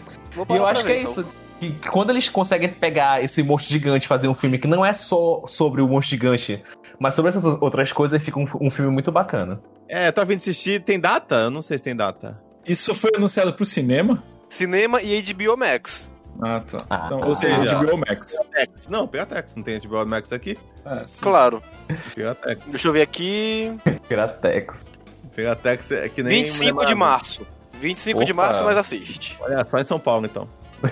E 0.50 0.56
eu 0.56 0.68
acho 0.68 0.82
que 0.82 0.88
ver, 0.90 0.98
é 0.98 1.02
então. 1.02 1.12
isso. 1.12 1.28
Que, 1.60 1.72
que 1.72 1.90
quando 1.90 2.10
eles 2.12 2.28
conseguem 2.30 2.70
pegar 2.70 3.24
esse 3.24 3.42
monstro 3.42 3.72
gigante 3.72 4.06
e 4.06 4.08
fazer 4.08 4.28
um 4.28 4.36
filme 4.36 4.60
que 4.60 4.68
não 4.68 4.86
é 4.86 4.94
só 4.94 5.44
sobre 5.48 5.82
o 5.82 5.88
monstro 5.88 6.10
gigante, 6.12 6.62
Mas 7.00 7.16
sobre 7.16 7.30
essas 7.30 7.46
outras 7.46 7.92
coisas, 7.94 8.22
fica 8.22 8.38
um, 8.40 8.46
um 8.60 8.70
filme 8.70 8.92
muito 8.92 9.12
bacana. 9.12 9.60
É, 9.88 10.12
tá 10.12 10.24
vindo 10.24 10.38
assistir. 10.38 10.82
Tem 10.84 11.00
data? 11.00 11.36
Eu 11.36 11.50
não 11.50 11.62
sei 11.62 11.78
se 11.78 11.84
tem 11.84 11.96
data. 11.96 12.38
Isso 12.66 12.94
foi 12.94 13.12
anunciado 13.16 13.54
pro 13.54 13.66
cinema? 13.66 14.22
Cinema 14.50 15.02
e 15.02 15.22
HBO 15.22 15.56
Max. 15.58 16.12
Ah, 16.42 16.60
tá. 16.60 16.78
Ah, 16.90 17.04
Então, 17.08 17.20
tá. 17.22 17.26
ou 17.26 17.36
seja, 17.36 17.66
Já. 17.66 17.80
HBO 17.82 17.98
Max. 17.98 18.38
Não, 18.90 19.08
Piratex. 19.08 19.56
Não 19.56 19.64
tem 19.64 19.80
HBO 19.80 20.06
Max 20.06 20.32
aqui? 20.32 20.58
Sim. 21.06 21.22
Claro. 21.22 21.62
Piratex. 22.16 22.62
Deixa 22.70 22.88
eu 22.88 22.92
ver 22.94 23.02
aqui. 23.02 23.72
Piratex. 24.08 24.86
Piratex 25.36 25.92
é 25.92 26.10
que 26.10 26.22
nem. 26.24 26.44
25 26.44 26.86
de 26.86 26.96
março. 26.96 27.48
25 27.80 28.26
de 28.26 28.32
Opa. 28.32 28.42
março 28.44 28.64
nós 28.64 28.76
assiste. 28.78 29.38
Olha, 29.40 29.64
só 29.70 29.78
em 29.78 29.84
São 29.84 30.00
Paulo, 30.00 30.26
então. 30.26 30.48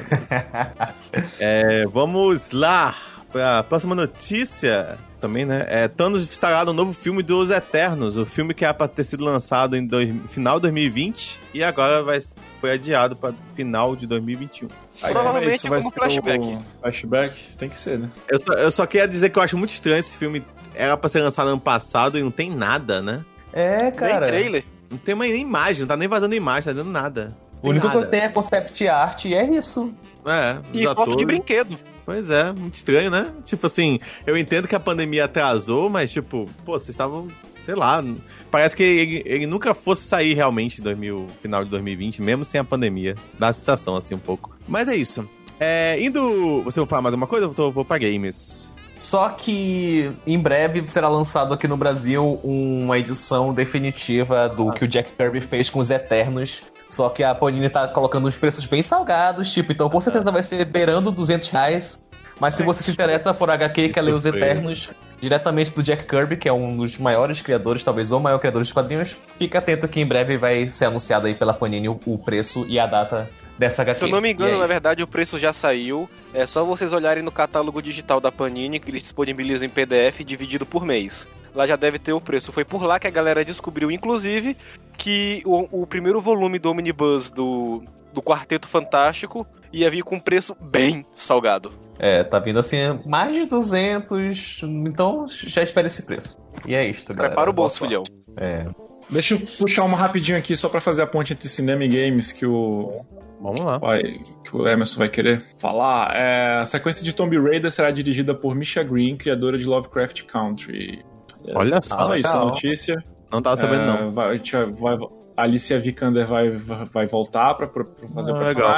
É, 1.39 1.85
vamos 1.87 2.51
lá 2.51 2.95
pra 3.31 3.63
próxima 3.63 3.95
notícia 3.95 4.97
também, 5.19 5.45
né? 5.45 5.65
É, 5.67 5.87
Thanos 5.87 6.21
estará 6.29 6.63
no 6.65 6.73
novo 6.73 6.93
filme 6.93 7.23
dos 7.23 7.49
Eternos, 7.49 8.17
o 8.17 8.25
filme 8.25 8.53
que 8.53 8.63
era 8.63 8.73
pra 8.73 8.87
ter 8.87 9.03
sido 9.03 9.23
lançado 9.23 9.75
em 9.75 9.85
dois- 9.85 10.13
final 10.29 10.55
de 10.57 10.63
2020 10.63 11.39
e 11.53 11.63
agora 11.63 12.03
vai, 12.03 12.19
foi 12.65 12.71
adiado 12.71 13.15
para 13.15 13.31
final 13.55 13.95
de 13.95 14.07
2021. 14.07 14.67
Aí, 15.03 15.13
Provavelmente 15.13 15.49
mas 15.51 15.55
isso 15.57 15.67
vai 15.67 15.79
como 15.81 15.93
ser 15.93 15.99
flashback. 15.99 16.47
o 16.47 16.81
Flashback 16.81 17.35
tem 17.57 17.69
que 17.69 17.77
ser, 17.77 17.99
né? 17.99 18.09
Eu 18.27 18.41
só, 18.41 18.53
eu 18.53 18.71
só 18.71 18.85
queria 18.87 19.07
dizer 19.07 19.29
que 19.29 19.37
eu 19.37 19.43
acho 19.43 19.55
muito 19.55 19.69
estranho 19.69 19.99
esse 19.99 20.17
filme. 20.17 20.43
Era 20.73 20.97
pra 20.97 21.07
ser 21.07 21.19
lançado 21.21 21.47
ano 21.47 21.59
passado 21.59 22.17
e 22.17 22.23
não 22.23 22.31
tem 22.31 22.49
nada, 22.49 23.01
né? 23.01 23.23
É, 23.53 23.91
cara. 23.91 24.21
Nem 24.21 24.29
trailer. 24.29 24.63
Não 24.89 24.97
tem 24.97 25.13
mais 25.13 25.31
nem 25.31 25.41
imagem, 25.41 25.81
não 25.81 25.87
tá 25.87 25.95
nem 25.95 26.07
vazando 26.07 26.33
imagem, 26.33 26.73
tá 26.73 26.73
dando 26.73 26.91
nada. 26.91 27.37
Única 27.61 27.85
nada. 27.85 27.93
coisa 27.93 28.09
que 28.09 28.17
tem 28.17 28.25
é 28.25 28.29
concept 28.29 28.87
art 28.87 29.25
e 29.25 29.35
é 29.35 29.45
isso. 29.47 29.93
É, 30.25 30.57
E 30.73 30.85
foto 30.85 31.15
de 31.15 31.25
brinquedo. 31.25 31.77
Pois 32.03 32.29
é, 32.31 32.51
muito 32.51 32.73
estranho, 32.73 33.11
né? 33.11 33.31
Tipo 33.43 33.67
assim, 33.67 33.99
eu 34.25 34.35
entendo 34.35 34.67
que 34.67 34.75
a 34.75 34.79
pandemia 34.79 35.25
atrasou, 35.25 35.87
mas 35.89 36.11
tipo, 36.11 36.49
pô, 36.63 36.73
vocês 36.73 36.89
estavam, 36.89 37.27
sei 37.65 37.75
lá, 37.75 38.03
parece 38.51 38.75
que 38.75 38.83
ele, 38.83 39.23
ele 39.25 39.47
nunca 39.47 39.73
fosse 39.73 40.03
sair 40.03 40.35
realmente 40.35 40.79
em 40.79 40.83
2000, 40.83 41.27
final 41.41 41.63
de 41.63 41.69
2020, 41.71 42.21
mesmo 42.21 42.45
sem 42.45 42.61
a 42.61 42.63
pandemia. 42.63 43.15
Dá 43.39 43.47
a 43.47 43.53
sensação 43.53 43.95
assim 43.95 44.13
um 44.13 44.19
pouco. 44.19 44.55
Mas 44.67 44.87
é 44.87 44.95
isso. 44.95 45.27
É, 45.59 45.99
indo. 45.99 46.61
Você 46.63 46.79
vai 46.79 46.87
falar 46.87 47.01
mais 47.01 47.13
alguma 47.13 47.27
coisa? 47.27 47.45
Eu 47.45 47.53
tô, 47.53 47.71
vou 47.71 47.83
pra 47.83 47.97
games. 47.97 48.73
Só 48.97 49.29
que 49.29 50.13
em 50.25 50.39
breve 50.39 50.87
será 50.87 51.09
lançado 51.09 51.53
aqui 51.53 51.67
no 51.67 51.75
Brasil 51.75 52.39
uma 52.43 52.97
edição 52.97 53.53
definitiva 53.53 54.47
do 54.47 54.71
que 54.71 54.85
o 54.85 54.87
Jack 54.87 55.11
Kirby 55.17 55.41
fez 55.41 55.69
com 55.69 55.79
os 55.79 55.89
Eternos. 55.89 56.61
Só 56.87 57.09
que 57.09 57.23
a 57.23 57.33
Panini 57.33 57.69
tá 57.69 57.87
colocando 57.87 58.27
os 58.27 58.37
preços 58.37 58.65
bem 58.67 58.83
salgados, 58.83 59.51
tipo, 59.51 59.71
então 59.71 59.89
com 59.89 59.99
certeza 59.99 60.31
vai 60.31 60.43
ser 60.43 60.63
beirando 60.65 61.11
200 61.11 61.49
reais. 61.49 61.99
Mas 62.39 62.55
se 62.55 62.63
você 62.63 62.83
se 62.83 62.91
interessa 62.91 63.33
por 63.33 63.49
HQ 63.49 63.81
e 63.81 63.89
quer 63.89 64.01
ler 64.01 64.13
os 64.13 64.25
Eternos 64.25 64.89
diretamente 65.19 65.73
do 65.73 65.81
Jack 65.81 66.07
Kirby, 66.07 66.37
que 66.37 66.47
é 66.47 66.53
um 66.53 66.77
dos 66.77 66.97
maiores 66.97 67.41
criadores, 67.41 67.83
talvez 67.83 68.11
o 68.11 68.19
maior 68.19 68.37
criador 68.39 68.63
de 68.63 68.73
quadrinhos, 68.73 69.15
fica 69.37 69.59
atento 69.59 69.87
que 69.87 69.99
em 69.99 70.05
breve 70.05 70.37
vai 70.37 70.67
ser 70.69 70.85
anunciado 70.85 71.27
aí 71.27 71.33
pela 71.33 71.53
Panini 71.53 71.89
o, 71.89 72.17
preço 72.17 72.65
e 72.67 72.77
a 72.77 72.85
data 72.85 73.29
dessa 73.57 73.81
HQ. 73.81 73.99
Se 73.99 74.05
eu 74.05 74.09
não 74.09 74.21
me 74.21 74.31
engano, 74.31 74.55
é 74.55 74.59
na 74.59 74.67
verdade, 74.67 75.01
o 75.01 75.07
preço 75.07 75.39
já 75.39 75.53
saiu. 75.53 76.09
É 76.33 76.45
só 76.45 76.63
vocês 76.63 76.91
olharem 76.91 77.23
no 77.23 77.31
catálogo 77.31 77.81
digital 77.81 78.19
da 78.19 78.31
Panini, 78.31 78.79
que 78.79 78.91
eles 78.91 79.03
disponibilizam 79.03 79.65
em 79.65 79.69
PDF 79.69 80.21
dividido 80.25 80.65
por 80.65 80.85
mês. 80.85 81.27
Lá 81.53 81.65
já 81.65 81.77
deve 81.77 81.97
ter 81.97 82.11
o 82.11 82.19
preço. 82.19 82.51
Foi 82.51 82.65
por 82.65 82.83
lá 82.83 82.99
que 82.99 83.07
a 83.07 83.11
galera 83.11 83.45
descobriu, 83.45 83.89
inclusive, 83.89 84.57
que 84.97 85.41
o, 85.45 85.83
o 85.83 85.87
primeiro 85.87 86.19
volume 86.19 86.59
do 86.59 86.69
Omnibus 86.69 87.31
do, 87.31 87.81
do 88.13 88.21
Quarteto 88.21 88.67
Fantástico 88.67 89.47
ia 89.71 89.89
vir 89.89 90.03
com 90.03 90.15
um 90.15 90.19
preço 90.19 90.55
bem 90.59 91.05
salgado. 91.15 91.84
É, 91.97 92.23
tá 92.23 92.39
vindo 92.39 92.59
assim, 92.59 92.77
mais 93.05 93.35
de 93.35 93.45
200, 93.45 94.61
então 94.63 95.25
já 95.29 95.61
espera 95.63 95.87
esse 95.87 96.05
preço. 96.05 96.37
E 96.65 96.75
é 96.75 96.85
isto, 96.87 97.13
galera. 97.13 97.29
Prepara 97.33 97.49
o 97.49 97.53
bolso, 97.53 97.79
filhão. 97.79 98.03
É. 98.37 98.65
Deixa 99.09 99.35
eu 99.35 99.39
puxar 99.59 99.83
uma 99.83 99.95
rapidinho 99.97 100.37
aqui 100.37 100.57
só 100.57 100.67
pra 100.67 100.81
fazer 100.81 101.03
a 101.03 101.07
ponte 101.07 101.31
entre 101.31 101.47
cinema 101.47 101.83
e 101.83 101.87
games 101.87 102.31
que 102.31 102.45
o, 102.45 103.01
Vamos 103.39 103.61
lá. 103.61 103.77
vai, 103.77 104.01
que 104.43 104.55
o 104.55 104.67
Emerson 104.67 104.97
vai 104.99 105.09
querer 105.09 105.41
falar. 105.59 106.13
É, 106.15 106.57
a 106.59 106.65
sequência 106.65 107.03
de 107.03 107.13
Tomb 107.13 107.37
Raider 107.39 107.71
será 107.71 107.91
dirigida 107.91 108.33
por 108.33 108.55
Misha 108.55 108.83
Green, 108.83 109.15
criadora 109.15 109.57
de 109.57 109.65
Lovecraft 109.65 110.23
Country. 110.23 111.05
É, 111.47 111.55
Olha 111.57 111.79
só. 111.83 111.99
Só 111.99 112.15
isso, 112.15 112.27
a 112.29 112.33
legal. 112.33 112.47
notícia. 112.47 113.03
Não 113.31 113.41
tava 113.41 113.57
sabendo, 113.57 113.83
É, 113.83 114.01
não. 114.01 114.11
Vai, 114.11 114.29
a 114.31 114.35
gente 114.37 114.55
vai- 114.55 114.97
a 115.37 115.43
Alicia 115.43 115.79
Vikander 115.79 116.25
vai, 116.25 116.49
vai 116.51 117.05
voltar 117.05 117.53
pra, 117.55 117.67
pra 117.67 117.83
fazer 118.13 118.31
Ah, 118.31 118.35
o 118.35 118.39
legal. 118.39 118.71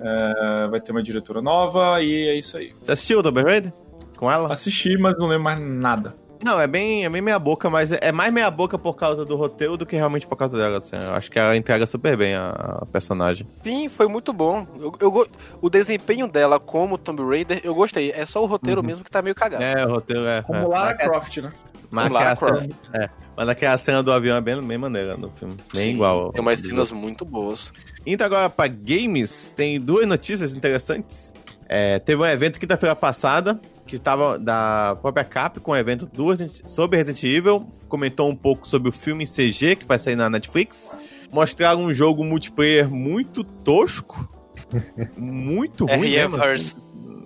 É, 0.00 0.68
vai 0.68 0.80
ter 0.80 0.92
uma 0.92 1.02
diretora 1.02 1.40
nova 1.42 2.00
e 2.02 2.28
é 2.28 2.34
isso 2.34 2.56
aí. 2.56 2.72
Você 2.80 2.92
assistiu 2.92 3.18
o 3.18 3.22
Tomb 3.22 3.42
Raider? 3.42 3.72
Com 4.16 4.30
ela? 4.30 4.52
Assisti, 4.52 4.96
mas 4.98 5.16
não 5.18 5.26
lembro 5.26 5.44
mais 5.44 5.60
nada. 5.60 6.14
Não, 6.44 6.60
é 6.60 6.68
bem, 6.68 7.04
é 7.04 7.08
bem 7.08 7.20
meia 7.20 7.38
boca, 7.38 7.68
mas 7.68 7.90
é 7.90 7.98
é 8.00 8.12
mais 8.12 8.32
meia 8.32 8.48
boca 8.48 8.78
por 8.78 8.94
causa 8.94 9.24
do 9.24 9.34
roteiro 9.34 9.76
do 9.76 9.84
que 9.84 9.96
realmente 9.96 10.24
por 10.24 10.36
causa 10.36 10.56
dela. 10.56 10.78
Assim. 10.78 10.94
Eu 10.94 11.12
acho 11.14 11.28
que 11.30 11.36
ela 11.38 11.56
entrega 11.56 11.84
super 11.84 12.16
bem 12.16 12.34
a, 12.36 12.50
a 12.82 12.86
personagem. 12.86 13.44
Sim, 13.56 13.88
foi 13.88 14.06
muito 14.06 14.32
bom. 14.32 14.64
Eu, 14.78 14.92
eu 15.00 15.10
go- 15.10 15.26
o 15.60 15.68
desempenho 15.68 16.28
dela 16.28 16.60
como 16.60 16.96
Tomb 16.96 17.22
Raider, 17.24 17.60
eu 17.64 17.74
gostei. 17.74 18.12
É 18.12 18.24
só 18.24 18.40
o 18.40 18.46
roteiro 18.46 18.80
Uhum. 18.80 18.86
mesmo 18.86 19.04
que 19.04 19.10
tá 19.10 19.20
meio 19.20 19.34
cagado. 19.34 19.64
É, 19.64 19.84
o 19.84 19.90
roteiro 19.94 20.24
é. 20.26 20.42
Como 20.42 20.58
é. 20.60 20.66
Lara 20.66 20.96
Mas- 20.96 21.08
Croft, 21.08 21.36
né? 21.38 21.52
Mas 21.90 22.06
aquela 22.06 22.36
cena, 22.36 22.68
é, 22.92 23.10
mas 23.36 23.48
aquela 23.48 23.78
cena 23.78 24.02
do 24.02 24.12
avião 24.12 24.36
é 24.36 24.40
bem, 24.40 24.60
bem 24.62 24.76
maneira 24.78 25.16
no 25.16 25.30
filme. 25.30 25.54
Bem 25.72 25.84
Sim, 25.84 25.90
igual. 25.94 26.30
Tem 26.32 26.40
umas 26.42 26.58
cenas 26.60 26.92
muito 26.92 27.24
boas. 27.24 27.72
Indo 28.06 28.22
agora 28.24 28.50
pra 28.50 28.66
games, 28.66 29.52
tem 29.56 29.80
duas 29.80 30.06
notícias 30.06 30.54
interessantes. 30.54 31.34
É, 31.68 31.98
teve 31.98 32.20
um 32.20 32.26
evento 32.26 32.58
quinta-feira 32.58 32.94
passada, 32.96 33.60
que 33.86 33.98
tava 33.98 34.38
da 34.38 34.96
própria 35.00 35.24
Capcom, 35.24 35.72
um 35.72 35.76
evento 35.76 36.06
do 36.06 36.28
Resident- 36.28 36.66
sobre 36.66 36.98
Resident 36.98 37.22
Evil. 37.24 37.66
Comentou 37.88 38.28
um 38.28 38.36
pouco 38.36 38.66
sobre 38.68 38.90
o 38.90 38.92
filme 38.92 39.24
em 39.24 39.26
CG, 39.26 39.76
que 39.76 39.86
vai 39.86 39.98
sair 39.98 40.16
na 40.16 40.28
Netflix. 40.28 40.94
Mostraram 41.32 41.80
um 41.80 41.92
jogo 41.94 42.24
multiplayer 42.24 42.88
muito 42.90 43.42
tosco. 43.44 44.28
muito 45.16 45.86
ruim 45.86 46.00
mesmo. 46.10 46.36
RE-Verse. 46.36 46.76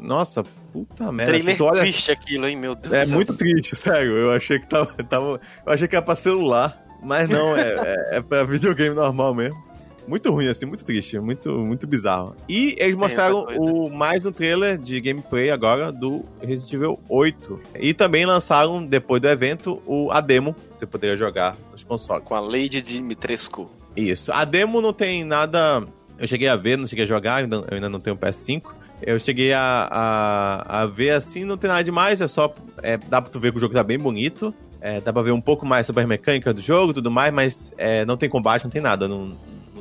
Nossa, 0.01 0.44
puta 0.73 1.13
merda. 1.13 1.33
Trailer 1.33 1.57
tu 1.57 1.65
olha- 1.65 1.81
triste 1.83 2.11
aquilo, 2.11 2.47
hein, 2.47 2.57
meu 2.57 2.75
Deus 2.75 2.93
é 2.95 3.07
muito 3.07 3.35
triste, 3.35 3.75
sério. 3.77 4.17
Eu 4.17 4.33
achei 4.33 4.59
que 4.59 4.67
tava, 4.67 4.87
tava- 5.05 5.41
eu 5.67 5.73
achei 5.73 5.87
que 5.87 5.95
era 5.97 6.05
pra 6.05 6.15
celular, 6.15 6.83
mas 7.03 7.29
não, 7.29 7.57
é, 7.57 7.75
é, 8.13 8.17
é 8.17 8.21
pra 8.21 8.45
videogame 8.45 8.95
normal 8.95 9.35
mesmo. 9.35 9.63
Muito 10.09 10.33
ruim, 10.33 10.49
assim, 10.49 10.67
muito 10.67 10.85
triste, 10.85 11.17
muito, 11.21 11.49
muito 11.59 11.87
bizarro. 11.87 12.35
E 12.49 12.75
eles 12.77 12.97
mostraram 12.97 13.45
doido. 13.45 13.63
o 13.63 13.89
mais 13.89 14.27
um 14.27 14.33
trailer 14.33 14.77
de 14.77 15.01
gameplay 15.01 15.49
agora 15.49 15.93
do 15.93 16.25
Resident 16.43 16.73
Evil 16.73 16.99
8. 17.09 17.61
E 17.79 17.95
também 17.95 18.27
lançaram, 18.27 18.85
depois 18.85 19.23
do 19.23 19.29
evento, 19.29 19.81
o, 19.87 20.11
a 20.11 20.21
demo, 20.21 20.55
que 20.55 20.77
você 20.77 20.87
poderia 20.87 21.17
jogar 21.17 21.57
nos 21.71 21.85
consoles. 21.85 22.25
Com 22.25 22.35
a 22.35 22.41
Lady 22.41 22.83
Dimitrescu. 22.83 23.71
Isso. 23.97 24.33
A 24.33 24.45
demo 24.45 24.81
não 24.81 24.93
tem 24.93 25.23
nada. 25.23 25.87
Eu 26.19 26.27
cheguei 26.27 26.49
a 26.49 26.57
ver, 26.57 26.77
não 26.77 26.87
cheguei 26.89 27.05
a 27.05 27.09
jogar, 27.09 27.39
eu 27.39 27.45
ainda, 27.45 27.57
eu 27.69 27.75
ainda 27.77 27.89
não 27.89 28.01
tenho 28.01 28.17
PS5. 28.17 28.63
Eu 29.05 29.19
cheguei 29.19 29.53
a, 29.53 29.88
a, 29.91 30.83
a 30.83 30.87
ver 30.87 31.11
assim, 31.11 31.45
não 31.45 31.57
tem 31.57 31.69
nada 31.69 31.83
demais, 31.83 32.21
é 32.21 32.29
só. 32.29 32.55
É, 32.83 32.97
dá 32.97 33.21
pra 33.21 33.31
tu 33.31 33.41
ver 33.41 33.51
que 33.51 33.59
o 33.59 33.61
jogo 33.61 33.75
tá 33.75 33.83
bem 33.83 33.99
bonito. 33.99 34.55
É, 34.81 35.01
dá 35.01 35.12
pra 35.12 35.23
ver 35.23 35.33
um 35.33 35.41
pouco 35.41 35.65
mais 35.65 35.87
sobre 35.87 36.03
a 36.03 36.07
mecânica 36.07 36.53
do 36.53 36.61
jogo 36.61 36.93
tudo 36.93 37.11
mais, 37.11 37.33
mas 37.33 37.73
é, 37.79 38.05
não 38.05 38.17
tem 38.17 38.29
combate, 38.29 38.65
não 38.65 38.71
tem 38.71 38.83
nada 38.83 39.09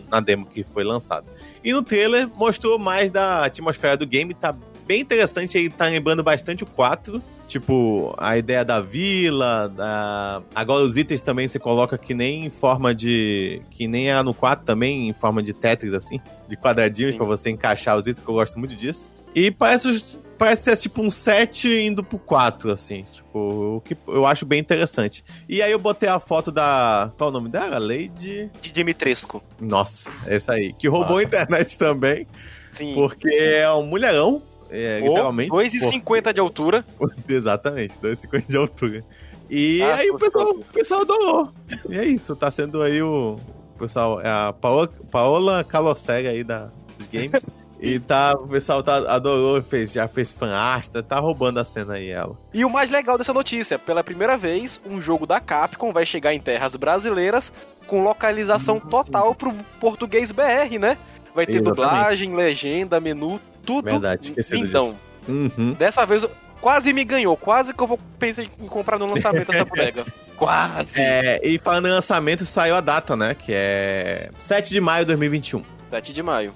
na 0.09 0.19
demo 0.19 0.45
que 0.45 0.63
foi 0.63 0.83
lançado. 0.83 1.25
E 1.63 1.71
no 1.71 1.81
trailer 1.81 2.29
mostrou 2.35 2.77
mais 2.77 3.09
da 3.09 3.45
atmosfera 3.45 3.97
do 3.97 4.05
game, 4.05 4.33
tá 4.33 4.55
bem 4.85 5.01
interessante, 5.01 5.57
ele 5.57 5.69
tá 5.69 5.85
lembrando 5.85 6.21
bastante 6.21 6.63
o 6.63 6.67
4. 6.67 7.21
Tipo, 7.51 8.15
a 8.17 8.37
ideia 8.37 8.63
da 8.63 8.79
vila, 8.79 9.67
da... 9.67 10.41
agora 10.55 10.85
os 10.85 10.95
itens 10.95 11.21
também 11.21 11.49
você 11.49 11.59
coloca 11.59 11.97
que 11.97 12.13
nem 12.13 12.45
em 12.45 12.49
forma 12.49 12.95
de. 12.95 13.61
Que 13.71 13.89
nem 13.89 14.09
era 14.09 14.23
no 14.23 14.33
4 14.33 14.63
também, 14.63 15.09
em 15.09 15.13
forma 15.13 15.43
de 15.43 15.51
Tetris, 15.51 15.93
assim, 15.93 16.21
de 16.47 16.55
quadradinhos 16.55 17.13
pra 17.17 17.25
você 17.25 17.49
encaixar 17.49 17.97
os 17.97 18.07
itens, 18.07 18.23
que 18.23 18.31
eu 18.31 18.35
gosto 18.35 18.57
muito 18.57 18.73
disso. 18.73 19.11
E 19.35 19.51
parece, 19.51 20.21
parece 20.37 20.63
ser 20.63 20.77
tipo 20.77 21.01
um 21.01 21.11
7 21.11 21.67
indo 21.67 22.01
pro 22.05 22.17
4, 22.17 22.71
assim. 22.71 23.05
Tipo, 23.11 23.75
o 23.75 23.81
que 23.81 23.97
eu 24.07 24.25
acho 24.25 24.45
bem 24.45 24.57
interessante. 24.57 25.21
E 25.49 25.61
aí 25.61 25.73
eu 25.73 25.79
botei 25.79 26.07
a 26.07 26.21
foto 26.21 26.53
da. 26.53 27.11
Qual 27.17 27.31
o 27.31 27.33
nome 27.33 27.49
dela? 27.49 27.77
Lady. 27.79 28.49
De 28.61 28.71
Dimitrescu. 28.71 29.43
Nossa, 29.59 30.09
essa 30.25 30.53
aí. 30.53 30.71
Que 30.71 30.87
roubou 30.87 31.17
a 31.17 31.23
internet 31.23 31.77
também, 31.77 32.25
Sim. 32.71 32.93
porque 32.93 33.27
é 33.27 33.69
um 33.73 33.83
mulherão. 33.83 34.41
É, 34.71 34.99
Ou 35.03 35.09
literalmente. 35.09 35.51
2,50 35.51 36.33
de 36.33 36.39
altura. 36.39 36.85
Exatamente, 37.27 37.97
2,50 38.01 38.47
de 38.47 38.57
altura. 38.57 39.03
E 39.49 39.81
Ah, 39.83 39.95
aí 39.95 40.09
o 40.09 40.17
pessoal, 40.17 40.49
o 40.51 40.63
pessoal 40.63 41.01
adorou. 41.01 41.49
E 41.89 41.97
é 41.97 42.05
isso, 42.05 42.33
tá 42.37 42.49
sendo 42.49 42.81
aí 42.81 43.01
o. 43.01 43.37
o 43.75 43.77
pessoal, 43.77 44.21
é 44.21 44.29
a 44.29 44.53
Paola, 44.53 44.89
Paola 45.11 45.63
Calocega 45.63 46.29
aí 46.29 46.41
da, 46.41 46.69
dos 46.97 47.07
games. 47.07 47.45
e 47.77 47.99
tá, 47.99 48.33
o 48.33 48.47
pessoal 48.47 48.81
tá, 48.81 49.13
adorou, 49.13 49.61
fez, 49.61 49.91
já 49.91 50.07
fez 50.07 50.31
fanart, 50.31 50.87
tá, 50.87 51.03
tá 51.03 51.19
roubando 51.19 51.59
a 51.59 51.65
cena 51.65 51.95
aí 51.95 52.09
ela. 52.09 52.37
E 52.53 52.63
o 52.63 52.69
mais 52.69 52.89
legal 52.89 53.17
dessa 53.17 53.33
notícia, 53.33 53.77
pela 53.77 54.01
primeira 54.05 54.37
vez, 54.37 54.79
um 54.85 55.01
jogo 55.01 55.25
da 55.25 55.41
Capcom 55.41 55.91
vai 55.91 56.05
chegar 56.05 56.33
em 56.33 56.39
terras 56.39 56.77
brasileiras 56.77 57.51
com 57.87 58.01
localização 58.03 58.79
total 58.79 59.35
pro 59.35 59.53
português 59.81 60.31
BR, 60.31 60.79
né? 60.79 60.97
Vai 61.35 61.45
ter 61.45 61.55
Exatamente. 61.55 61.69
dublagem, 61.75 62.33
legenda, 62.33 63.01
menu, 63.01 63.39
tudo 63.65 63.85
Verdade, 63.85 64.29
esqueci 64.29 64.59
então. 64.59 64.95
Uhum. 65.27 65.73
Dessa 65.73 66.05
vez 66.05 66.25
quase 66.61 66.93
me 66.93 67.03
ganhou. 67.03 67.35
Quase 67.35 67.73
que 67.73 67.81
eu 67.81 67.87
vou 67.87 67.99
pensar 68.19 68.43
em 68.43 68.67
comprar 68.67 68.97
no 68.97 69.07
lançamento 69.07 69.51
essa 69.51 69.65
bodega. 69.65 70.05
Quase. 70.37 70.99
É, 70.99 71.39
e 71.43 71.59
falando 71.59 71.87
em 71.87 71.91
lançamento, 71.91 72.45
saiu 72.45 72.75
a 72.75 72.81
data, 72.81 73.15
né? 73.15 73.35
Que 73.35 73.51
é 73.53 74.31
7 74.37 74.71
de 74.71 74.81
maio 74.81 75.05
de 75.05 75.07
2021. 75.07 75.63
7 75.91 76.13
de 76.13 76.23
maio. 76.23 76.53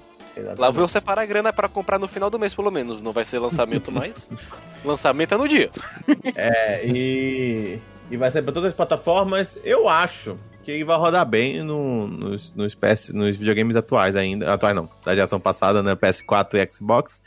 Lá 0.58 0.70
vou 0.70 0.82
eu 0.82 0.88
separar 0.88 1.22
a 1.22 1.26
grana 1.26 1.52
pra 1.52 1.68
comprar 1.68 1.98
no 1.98 2.08
final 2.08 2.28
do 2.28 2.38
mês, 2.38 2.54
pelo 2.54 2.70
menos. 2.70 3.00
Não 3.00 3.12
vai 3.12 3.24
ser 3.24 3.38
lançamento 3.38 3.90
mais. 3.92 4.28
lançamento 4.84 5.34
é 5.34 5.38
no 5.38 5.48
dia. 5.48 5.70
É, 6.34 6.84
e, 6.84 7.78
e 8.10 8.16
vai 8.16 8.30
ser 8.30 8.42
pra 8.42 8.52
todas 8.52 8.70
as 8.70 8.76
plataformas. 8.76 9.56
Eu 9.64 9.88
acho 9.88 10.36
que 10.66 10.72
ele 10.72 10.84
vai 10.84 10.98
rodar 10.98 11.24
bem 11.24 11.62
no, 11.62 12.08
nos, 12.08 12.52
nos, 12.52 12.74
PS, 12.74 13.12
nos 13.12 13.36
videogames 13.36 13.76
atuais 13.76 14.16
ainda. 14.16 14.52
Atuais 14.52 14.74
não, 14.74 14.90
da 15.04 15.14
geração 15.14 15.38
passada, 15.38 15.80
né? 15.80 15.94
PS4 15.94 16.54
e 16.54 16.72
Xbox 16.72 17.22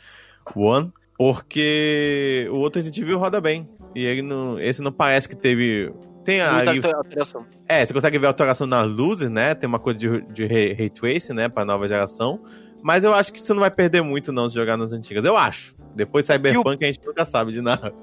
One. 0.54 0.92
Porque 1.18 2.50
o 2.52 2.58
outro 2.58 2.82
Resident 2.82 2.98
Evil 2.98 3.18
roda 3.18 3.40
bem. 3.40 3.66
E 3.96 4.06
ele 4.06 4.22
não, 4.22 4.60
esse 4.60 4.82
não 4.82 4.92
parece 4.92 5.30
que 5.30 5.38
teve. 5.38 5.90
Tem 6.26 6.42
a. 6.42 6.66
Muita 6.66 6.94
alteração. 6.94 7.46
É, 7.66 7.86
você 7.86 7.94
consegue 7.94 8.20
ver 8.20 8.26
a 8.26 8.30
alteração 8.30 8.68
nas 8.68 8.92
luzes, 8.92 9.30
né? 9.30 9.56
Tem 9.56 9.70
uma 9.70 9.80
coisa 9.80 9.98
de, 9.98 10.22
de 10.34 10.46
ray, 10.46 10.90
tracing, 10.90 11.32
né? 11.32 11.48
Pra 11.48 11.64
nova 11.64 11.88
geração. 11.88 12.42
Mas 12.84 13.06
eu 13.06 13.14
acho 13.14 13.32
que 13.32 13.40
você 13.40 13.54
não 13.54 13.62
vai 13.62 13.72
perder 13.72 14.02
muito, 14.02 14.34
não, 14.34 14.50
se 14.50 14.56
jogar 14.56 14.76
nas 14.76 14.92
antigas. 14.92 15.24
Eu 15.24 15.38
acho. 15.38 15.76
Depois 15.96 16.28
de 16.28 16.34
Cyberpunk, 16.34 16.84
o... 16.84 16.86
a 16.86 16.92
gente 16.92 17.06
nunca 17.06 17.24
sabe 17.24 17.54
de 17.54 17.62
nada. 17.62 17.94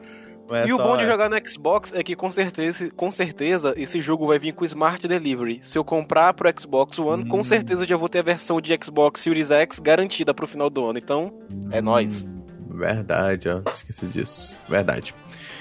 Mas 0.48 0.68
e 0.68 0.72
o 0.72 0.78
bom 0.78 0.96
de 0.96 1.06
jogar 1.06 1.28
no 1.28 1.48
Xbox 1.48 1.92
é 1.94 2.02
que 2.02 2.14
com 2.14 2.30
certeza, 2.30 2.90
com 2.94 3.10
certeza 3.10 3.74
esse 3.76 4.00
jogo 4.00 4.26
vai 4.26 4.38
vir 4.38 4.52
com 4.52 4.64
Smart 4.64 5.06
Delivery. 5.06 5.60
Se 5.62 5.76
eu 5.76 5.84
comprar 5.84 6.32
pro 6.34 6.52
Xbox 6.58 6.98
One, 6.98 7.24
hum. 7.24 7.28
com 7.28 7.42
certeza 7.42 7.84
já 7.84 7.96
vou 7.96 8.08
ter 8.08 8.20
a 8.20 8.22
versão 8.22 8.60
de 8.60 8.76
Xbox 8.82 9.20
Series 9.20 9.50
X 9.50 9.78
garantida 9.78 10.32
pro 10.32 10.46
final 10.46 10.70
do 10.70 10.86
ano. 10.86 10.98
Então, 10.98 11.32
é 11.70 11.80
hum. 11.80 11.84
nóis. 11.84 12.26
Verdade, 12.68 13.48
ó. 13.48 13.62
Esqueci 13.70 14.06
disso. 14.06 14.62
Verdade. 14.68 15.14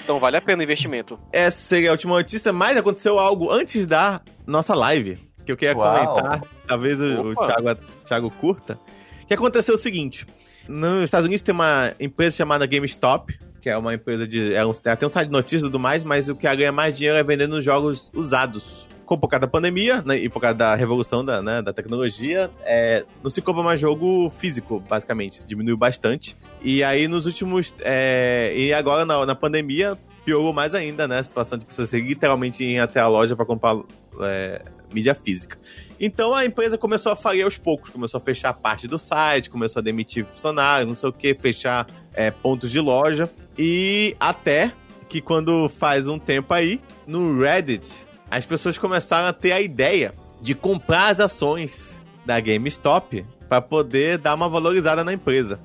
Então 0.04 0.20
vale 0.20 0.36
a 0.36 0.40
pena 0.40 0.60
o 0.60 0.62
investimento. 0.62 1.18
Essa 1.32 1.56
seria 1.56 1.88
a 1.88 1.92
última 1.92 2.14
notícia, 2.14 2.52
mas 2.52 2.76
aconteceu 2.76 3.18
algo 3.18 3.50
antes 3.50 3.86
da 3.86 4.20
nossa 4.46 4.74
live. 4.74 5.18
Que 5.44 5.52
eu 5.52 5.56
queria 5.56 5.76
Uau. 5.76 6.14
comentar. 6.14 6.42
Talvez 6.66 7.00
o, 7.00 7.30
o 7.30 7.34
Thiago, 7.34 7.80
Thiago 8.04 8.30
curta. 8.30 8.78
O 9.22 9.26
que 9.26 9.34
aconteceu 9.34 9.74
é 9.74 9.76
o 9.76 9.80
seguinte: 9.80 10.26
nos 10.68 11.04
Estados 11.04 11.26
Unidos 11.26 11.42
tem 11.42 11.54
uma 11.54 11.92
empresa 11.98 12.36
chamada 12.36 12.66
GameStop, 12.66 13.38
que 13.66 13.70
é 13.70 13.76
uma 13.76 13.92
empresa 13.92 14.24
de. 14.28 14.54
É 14.54 14.64
um, 14.64 14.72
tem 14.72 14.92
até 14.92 15.04
um 15.04 15.08
site 15.08 15.26
de 15.26 15.32
notícias 15.32 15.62
e 15.62 15.66
tudo 15.66 15.80
mais, 15.80 16.04
mas 16.04 16.28
o 16.28 16.36
que 16.36 16.46
ganha 16.54 16.70
mais 16.70 16.96
dinheiro 16.96 17.18
é 17.18 17.24
vendendo 17.24 17.60
jogos 17.60 18.12
usados. 18.14 18.86
Com 19.04 19.18
por 19.18 19.28
causa 19.28 19.40
da 19.40 19.48
pandemia 19.48 20.02
né, 20.02 20.18
e 20.18 20.28
por 20.28 20.40
causa 20.40 20.56
da 20.56 20.74
revolução 20.76 21.24
da, 21.24 21.40
né, 21.40 21.62
da 21.62 21.72
tecnologia, 21.72 22.50
é, 22.62 23.04
não 23.22 23.30
se 23.30 23.40
compra 23.40 23.62
mais 23.62 23.78
jogo 23.80 24.30
físico, 24.38 24.80
basicamente. 24.80 25.44
Diminuiu 25.44 25.76
bastante. 25.76 26.36
E 26.62 26.84
aí, 26.84 27.08
nos 27.08 27.26
últimos. 27.26 27.74
É, 27.80 28.52
e 28.56 28.72
agora, 28.72 29.04
na, 29.04 29.26
na 29.26 29.34
pandemia, 29.34 29.98
piorou 30.24 30.52
mais 30.52 30.72
ainda, 30.72 31.08
né? 31.08 31.18
A 31.18 31.24
situação 31.24 31.58
de 31.58 31.66
pessoas 31.66 31.92
literalmente 31.92 32.62
irem 32.62 32.78
até 32.78 33.00
a 33.00 33.08
loja 33.08 33.34
para 33.34 33.46
comprar 33.46 33.80
é, 34.20 34.62
mídia 34.92 35.14
física. 35.14 35.58
Então 35.98 36.34
a 36.34 36.44
empresa 36.44 36.76
começou 36.76 37.12
a 37.12 37.16
falir 37.16 37.44
aos 37.44 37.58
poucos, 37.58 37.90
começou 37.90 38.18
a 38.18 38.20
fechar 38.20 38.52
parte 38.52 38.86
do 38.86 38.98
site, 38.98 39.50
começou 39.50 39.80
a 39.80 39.82
demitir 39.82 40.24
funcionários, 40.24 40.86
não 40.86 40.94
sei 40.94 41.08
o 41.08 41.12
que, 41.12 41.34
fechar 41.34 41.86
é, 42.16 42.30
pontos 42.30 42.72
de 42.72 42.80
loja. 42.80 43.30
E 43.56 44.16
até 44.18 44.72
que 45.08 45.20
quando 45.20 45.68
faz 45.68 46.08
um 46.08 46.18
tempo 46.18 46.52
aí, 46.52 46.80
no 47.06 47.38
Reddit, 47.40 47.92
as 48.30 48.44
pessoas 48.44 48.76
começaram 48.76 49.28
a 49.28 49.32
ter 49.32 49.52
a 49.52 49.60
ideia 49.60 50.12
de 50.40 50.54
comprar 50.54 51.08
as 51.08 51.20
ações 51.20 52.02
da 52.24 52.40
GameStop 52.40 53.24
para 53.48 53.60
poder 53.60 54.18
dar 54.18 54.34
uma 54.34 54.48
valorizada 54.48 55.04
na 55.04 55.12
empresa. 55.12 55.60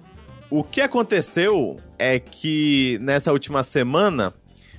O 0.50 0.64
que 0.64 0.82
aconteceu 0.82 1.78
é 1.98 2.20
que 2.20 3.00
nessa 3.02 3.32
última 3.32 3.64
semana, 3.64 4.34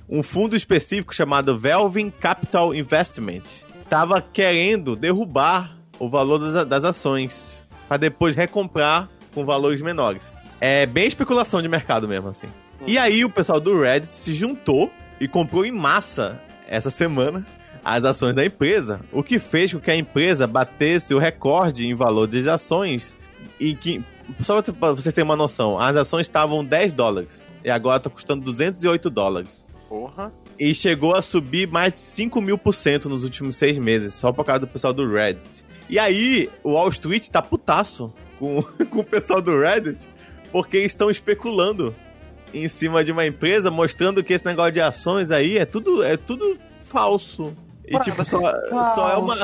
um 0.07 0.21
fundo 0.21 0.55
específico 0.55 1.13
chamado 1.13 1.59
Velvin 1.59 2.09
Capital 2.09 2.73
Investment 2.73 3.43
estava 3.81 4.21
querendo 4.21 4.95
derrubar 4.95 5.77
o 5.99 6.09
valor 6.09 6.37
das, 6.37 6.65
das 6.65 6.83
ações 6.83 7.67
para 7.87 7.97
depois 7.97 8.35
recomprar 8.35 9.09
com 9.33 9.45
valores 9.45 9.81
menores. 9.81 10.35
É 10.65 10.85
bem 10.85 11.05
especulação 11.05 11.61
de 11.61 11.67
mercado 11.67 12.07
mesmo, 12.07 12.29
assim. 12.29 12.47
E 12.87 12.97
aí 12.97 13.25
o 13.25 13.29
pessoal 13.29 13.59
do 13.59 13.81
Reddit 13.81 14.13
se 14.13 14.33
juntou 14.33 14.89
e 15.19 15.27
comprou 15.27 15.65
em 15.65 15.73
massa 15.73 16.41
essa 16.65 16.89
semana 16.89 17.45
as 17.83 18.05
ações 18.05 18.33
da 18.33 18.45
empresa, 18.45 19.01
o 19.11 19.21
que 19.21 19.39
fez 19.39 19.73
com 19.73 19.79
que 19.81 19.91
a 19.91 19.95
empresa 19.97 20.47
batesse 20.47 21.13
o 21.13 21.19
recorde 21.19 21.85
em 21.85 21.93
valor 21.93 22.27
das 22.27 22.47
ações 22.47 23.13
e 23.59 23.75
que 23.75 24.01
só 24.41 24.61
para 24.61 24.93
vocês 24.93 25.13
terem 25.13 25.29
uma 25.29 25.35
noção, 25.35 25.77
as 25.77 25.97
ações 25.97 26.27
estavam 26.27 26.63
10 26.63 26.93
dólares 26.93 27.45
e 27.61 27.69
agora 27.69 27.97
está 27.97 28.09
custando 28.09 28.45
208 28.45 29.09
dólares. 29.09 29.67
Porra. 29.89 30.31
E 30.57 30.73
chegou 30.73 31.13
a 31.13 31.21
subir 31.21 31.67
mais 31.67 31.91
de 31.91 31.99
5 31.99 32.39
mil 32.39 32.57
por 32.57 32.73
cento 32.73 33.09
nos 33.09 33.25
últimos 33.25 33.57
seis 33.57 33.77
meses, 33.77 34.13
só 34.13 34.31
por 34.31 34.45
causa 34.45 34.61
do 34.61 34.67
pessoal 34.67 34.93
do 34.93 35.11
Reddit. 35.11 35.65
E 35.89 35.99
aí, 35.99 36.49
o 36.63 36.71
Wall 36.71 36.87
Street 36.87 37.27
tá 37.27 37.41
putaço 37.41 38.13
com, 38.39 38.63
com 38.89 38.99
o 38.99 39.03
pessoal 39.03 39.41
do 39.41 39.59
Reddit, 39.59 40.07
porque 40.53 40.77
estão 40.77 41.09
especulando 41.09 41.93
em 42.53 42.67
cima 42.67 43.03
de 43.03 43.11
uma 43.11 43.25
empresa, 43.25 43.71
mostrando 43.71 44.23
que 44.23 44.31
esse 44.31 44.45
negócio 44.45 44.71
de 44.71 44.79
ações 44.79 45.31
aí 45.31 45.57
é 45.57 45.65
tudo, 45.65 46.03
é 46.03 46.15
tudo 46.15 46.59
falso. 46.85 47.57
E 47.85 47.99
tipo, 47.99 48.23
só, 48.23 48.39
só 48.93 49.11
é 49.11 49.17
uma. 49.17 49.35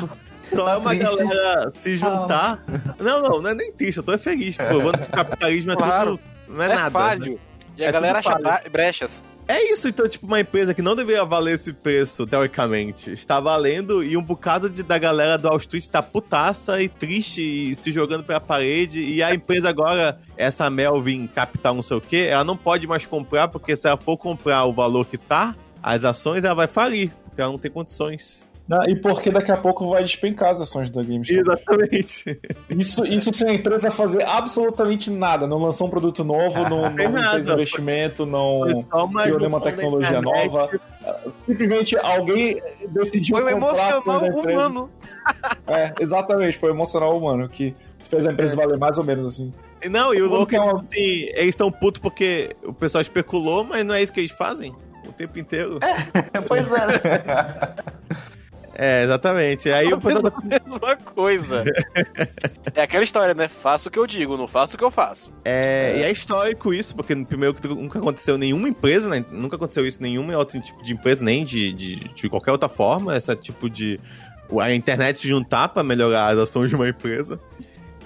Só 0.48 0.65
tá 0.65 0.74
é 0.74 0.78
uma 0.78 0.89
triste. 0.91 1.04
galera 1.04 1.72
se 1.72 1.98
juntar. 1.98 2.63
Não, 3.00 3.22
não, 3.22 3.41
não 3.41 3.50
é 3.50 3.54
nem 3.56 3.72
triste, 3.72 3.98
eu 3.98 4.04
tô 4.04 4.17
feliz. 4.17 4.56
Que 4.56 4.63
o 4.63 4.91
capitalismo 5.10 5.72
é 5.72 5.76
claro. 5.76 6.17
tudo. 6.17 6.56
Não 6.56 6.63
é, 6.63 6.65
é 6.65 6.76
nada. 6.76 6.91
Falho. 6.91 7.34
Né? 7.34 7.38
E 7.78 7.84
a 7.84 7.89
é 7.89 7.91
galera 7.91 8.19
acha 8.19 8.69
brechas. 8.72 9.24
É 9.49 9.73
isso, 9.73 9.88
então, 9.88 10.07
tipo, 10.07 10.27
uma 10.27 10.39
empresa 10.39 10.75
que 10.75 10.81
não 10.83 10.95
deveria 10.95 11.25
valer 11.25 11.55
esse 11.55 11.73
preço, 11.73 12.27
teoricamente, 12.27 13.12
está 13.12 13.39
valendo 13.39 14.03
e 14.03 14.15
um 14.15 14.21
bocado 14.21 14.69
de, 14.69 14.83
da 14.83 14.95
galera 14.99 15.39
do 15.39 15.47
Wall 15.47 15.57
Street 15.57 15.88
tá 15.88 16.03
putaça 16.03 16.79
e 16.83 16.88
triste 16.88 17.71
e 17.71 17.73
se 17.73 17.91
jogando 17.91 18.23
pela 18.23 18.39
parede. 18.39 19.01
E 19.01 19.23
a 19.23 19.33
empresa 19.33 19.67
agora, 19.67 20.19
essa 20.38 20.69
Melvin 20.69 21.25
Capital 21.25 21.73
não 21.73 21.81
sei 21.81 21.97
o 21.97 22.01
que, 22.01 22.27
ela 22.27 22.43
não 22.43 22.55
pode 22.55 22.85
mais 22.85 23.07
comprar, 23.07 23.47
porque 23.47 23.75
se 23.75 23.88
ela 23.88 23.97
for 23.97 24.17
comprar 24.17 24.65
o 24.65 24.71
valor 24.71 25.07
que 25.07 25.17
tá, 25.17 25.55
as 25.81 26.05
ações, 26.05 26.43
ela 26.43 26.53
vai 26.53 26.67
falir, 26.67 27.12
porque 27.25 27.41
ela 27.41 27.51
não 27.51 27.57
tem 27.57 27.71
condições. 27.71 28.47
Não, 28.69 28.84
e 28.84 28.95
porque 28.95 29.32
daqui 29.32 29.51
a 29.51 29.58
pouco 29.58 29.89
vai 29.89 30.03
despencar 30.03 30.51
as 30.51 30.62
ações 30.62 30.91
da 30.91 31.01
GameStop. 31.01 31.39
Exatamente. 31.39 32.39
Isso, 32.69 33.03
isso 33.03 33.34
sem 33.34 33.49
a 33.49 33.53
empresa 33.55 33.89
fazer 33.89 34.23
absolutamente 34.23 35.10
nada. 35.10 35.47
Não 35.47 35.58
lançou 35.58 35.88
um 35.88 35.89
produto 35.89 36.23
novo, 36.23 36.69
não, 36.69 36.88
não 36.93 37.12
nada, 37.12 37.32
fez 37.32 37.47
investimento, 37.47 38.27
não 38.27 38.62
criou 39.23 39.39
nenhuma 39.39 39.60
tecnologia 39.60 40.21
nova. 40.21 40.69
Simplesmente 41.38 41.97
alguém 41.97 42.62
decidiu 42.89 43.38
Foi 43.38 43.45
o 43.45 43.49
emocional 43.49 44.23
humano. 44.29 44.89
É, 45.67 45.93
exatamente, 45.99 46.58
foi 46.58 46.71
o 46.71 46.73
emocional 46.73 47.15
humano 47.15 47.47
que 47.47 47.75
fez 47.99 48.25
a 48.25 48.32
empresa 48.32 48.55
é. 48.55 48.58
valer 48.58 48.77
mais 48.77 48.97
ou 48.97 49.03
menos 49.03 49.25
assim. 49.25 49.53
Não, 49.89 50.13
e 50.13 50.21
o 50.21 50.27
louco 50.27 50.55
é, 50.55 50.58
assim, 50.58 51.29
eles 51.34 51.49
estão 51.49 51.71
putos 51.71 52.01
porque 52.01 52.55
o 52.63 52.73
pessoal 52.73 53.01
especulou, 53.01 53.63
mas 53.63 53.86
não 53.86 53.93
é 53.93 54.01
isso 54.01 54.12
que 54.12 54.19
eles 54.19 54.32
fazem 54.32 54.75
o 55.08 55.12
tempo 55.12 55.38
inteiro. 55.39 55.79
É, 55.82 56.41
pois 56.47 56.71
é. 56.71 57.75
É, 58.81 59.03
exatamente. 59.03 59.69
Aí 59.69 59.91
o 59.91 59.99
pessoal 59.99 60.31
tá... 60.31 60.41
mesma 60.41 60.95
coisa. 60.95 61.65
é 62.73 62.81
aquela 62.81 63.03
história, 63.03 63.33
né? 63.33 63.49
Faço 63.49 63.89
o 63.89 63.91
que 63.91 63.99
eu 63.99 64.07
digo, 64.07 64.37
não 64.37 64.47
faço 64.47 64.75
o 64.75 64.77
que 64.77 64.83
eu 64.85 64.89
faço. 64.89 65.33
É, 65.43 65.95
é. 65.95 65.99
e 65.99 66.03
é 66.03 66.09
histórico 66.09 66.73
isso, 66.73 66.95
porque 66.95 67.13
primeiro 67.25 67.53
que 67.53 67.67
nunca 67.67 67.99
aconteceu 67.99 68.37
nenhuma 68.37 68.69
empresa, 68.69 69.09
né? 69.09 69.25
Nunca 69.31 69.57
aconteceu 69.57 69.85
isso 69.85 69.99
em 69.99 70.03
nenhum 70.03 70.33
outro 70.37 70.61
tipo 70.61 70.81
de 70.81 70.93
empresa, 70.93 71.21
nem 71.21 71.43
de, 71.43 71.73
de, 71.73 71.95
de 71.97 72.29
qualquer 72.29 72.53
outra 72.53 72.69
forma, 72.69 73.13
essa 73.13 73.35
tipo 73.35 73.69
de 73.69 73.99
a 74.61 74.73
internet 74.73 75.19
se 75.19 75.27
juntar 75.27 75.67
para 75.67 75.83
melhorar 75.83 76.27
as 76.27 76.37
ações 76.37 76.69
de 76.69 76.75
uma 76.75 76.87
empresa. 76.87 77.37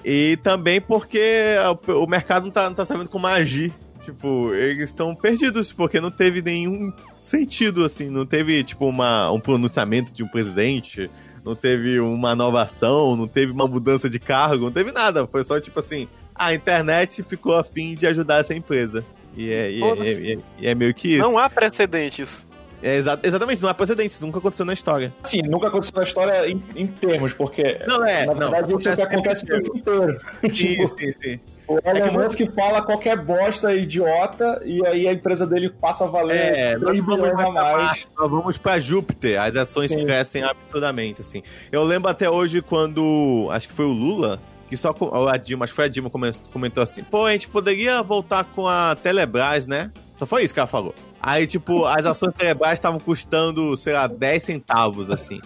E 0.03 0.37
também 0.37 0.81
porque 0.81 1.55
o 1.87 2.07
mercado 2.07 2.45
não 2.45 2.51
tá, 2.51 2.63
não 2.63 2.73
tá 2.73 2.83
sabendo 2.83 3.09
como 3.09 3.27
agir 3.27 3.71
Tipo, 4.03 4.53
eles 4.53 4.83
estão 4.83 5.15
perdidos, 5.15 5.71
porque 5.71 6.01
não 6.01 6.11
teve 6.11 6.41
nenhum 6.41 6.91
sentido, 7.17 7.85
assim. 7.85 8.09
Não 8.09 8.25
teve, 8.25 8.61
tipo, 8.63 8.85
uma, 8.85 9.31
um 9.31 9.39
pronunciamento 9.39 10.13
de 10.13 10.21
um 10.21 10.27
presidente, 10.27 11.09
não 11.43 11.55
teve 11.55 12.01
uma 12.01 12.33
inovação, 12.33 13.15
não 13.15 13.27
teve 13.27 13.53
uma 13.53 13.65
mudança 13.65 14.09
de 14.09 14.19
cargo, 14.19 14.65
não 14.65 14.71
teve 14.71 14.91
nada. 14.91 15.25
Foi 15.25 15.41
só, 15.45 15.57
tipo 15.57 15.79
assim, 15.79 16.09
a 16.35 16.53
internet 16.53 17.23
ficou 17.23 17.55
afim 17.55 17.95
de 17.95 18.05
ajudar 18.05 18.41
essa 18.41 18.53
empresa. 18.53 19.05
E 19.37 19.51
é, 19.51 19.71
e 19.71 19.81
é, 19.81 19.95
e 19.95 20.33
é, 20.33 20.37
e 20.59 20.67
é 20.67 20.75
meio 20.75 20.93
que 20.93 21.15
isso. 21.15 21.21
Não 21.21 21.37
há 21.37 21.49
precedentes. 21.49 22.45
É, 22.81 22.97
exa 22.97 23.17
exatamente, 23.23 23.61
não 23.61 23.69
há 23.69 23.73
precedentes, 23.73 24.19
nunca 24.19 24.39
aconteceu 24.39 24.65
na 24.65 24.73
história. 24.73 25.13
Sim, 25.23 25.43
nunca 25.43 25.69
aconteceu 25.69 25.95
na 25.95 26.03
história 26.03 26.45
em, 26.49 26.61
em 26.75 26.85
termos, 26.85 27.33
porque 27.33 27.79
não, 27.87 28.05
é, 28.05 28.25
na 28.25 28.33
verdade 28.33 28.69
não, 28.69 28.77
isso 28.77 28.89
é 28.89 28.93
o 28.93 28.95
que 28.97 29.01
acontece 29.01 29.45
o 29.45 29.47
tempo 29.47 29.77
inteiro. 29.77 30.19
Sim, 30.41 30.49
tipo, 30.51 30.99
sim, 30.99 31.13
sim. 31.17 31.39
O 31.73 31.89
Elon 31.89 32.05
é 32.05 32.11
Musk 32.11 32.37
que 32.37 32.45
fala 32.45 32.81
qualquer 32.81 33.17
bosta 33.17 33.73
idiota 33.73 34.61
e 34.63 34.85
aí 34.85 35.07
a 35.07 35.13
empresa 35.13 35.47
dele 35.47 35.69
passa 35.69 36.05
a 36.05 36.07
valer 36.07 36.37
é, 36.37 36.77
3 36.77 37.03
bilhões 37.03 37.39
a 37.39 37.51
mais. 37.51 38.05
Nós 38.17 38.29
vamos 38.29 38.57
para 38.57 38.79
Júpiter, 38.79 39.41
as 39.41 39.55
ações 39.55 39.91
Sim. 39.91 40.05
crescem 40.05 40.43
absurdamente, 40.43 41.21
assim. 41.21 41.41
Eu 41.71 41.83
lembro 41.83 42.09
até 42.09 42.29
hoje 42.29 42.61
quando, 42.61 43.47
acho 43.51 43.67
que 43.67 43.73
foi 43.73 43.85
o 43.85 43.91
Lula, 43.91 44.39
que 44.69 44.77
só 44.77 44.95
a 45.31 45.37
Dilma, 45.37 45.63
acho 45.63 45.73
que 45.73 45.75
foi 45.75 45.85
a 45.85 45.89
Dilma 45.89 46.09
comentou 46.09 46.83
assim, 46.83 47.03
pô, 47.03 47.25
a 47.25 47.31
gente 47.31 47.47
poderia 47.47 48.01
voltar 48.03 48.43
com 48.43 48.67
a 48.67 48.95
Telebrás, 49.01 49.65
né? 49.65 49.91
Só 50.17 50.25
foi 50.25 50.43
isso 50.43 50.53
que 50.53 50.59
ela 50.59 50.67
falou. 50.67 50.93
Aí, 51.21 51.47
tipo, 51.47 51.85
as 51.85 52.05
ações 52.05 52.33
Telebrás 52.35 52.75
estavam 52.75 52.99
custando, 52.99 53.75
sei 53.77 53.93
lá, 53.93 54.07
10 54.07 54.43
centavos, 54.43 55.09
assim. 55.09 55.39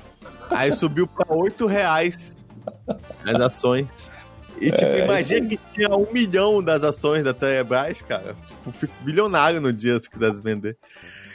Aí 0.50 0.74
subiu 0.74 1.08
pra 1.08 1.36
8 1.36 1.66
reais 1.68 2.34
as 3.26 3.40
ações. 3.40 3.88
E, 4.60 4.72
tipo, 4.72 4.86
É, 4.86 5.04
imagina 5.06 5.48
que 5.50 5.60
tinha 5.74 5.90
um 5.96 6.12
milhão 6.12 6.64
das 6.64 6.84
ações 6.84 7.24
da 7.24 7.34
Telebrás, 7.34 8.02
cara. 8.02 8.36
Tipo, 8.48 8.72
fico 8.72 8.94
bilionário 9.02 9.62
no 9.62 9.72
dia 9.72 10.00
se 10.00 10.10
quisesse 10.10 10.42
vender. 10.42 10.78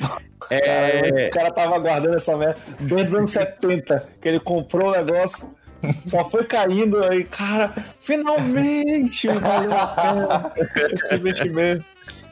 É, 0.51 1.29
O 1.29 1.31
cara 1.31 1.53
tava 1.53 1.77
aguardando 1.77 2.17
essa 2.17 2.37
merda 2.37 2.57
desde 2.81 3.07
os 3.07 3.15
anos 3.15 3.31
70, 3.31 4.09
que 4.21 4.29
ele 4.29 4.41
comprou 4.41 4.89
o 4.89 4.93
negócio, 4.93 5.49
só 6.05 6.25
foi 6.29 6.45
caindo 6.45 7.03
aí, 7.05 7.23
cara, 7.25 7.73
finalmente 8.01 9.29
valeu 9.29 9.73
a 9.73 9.87
pena 9.87 10.53
esse 10.93 11.15
investimento. 11.15 11.85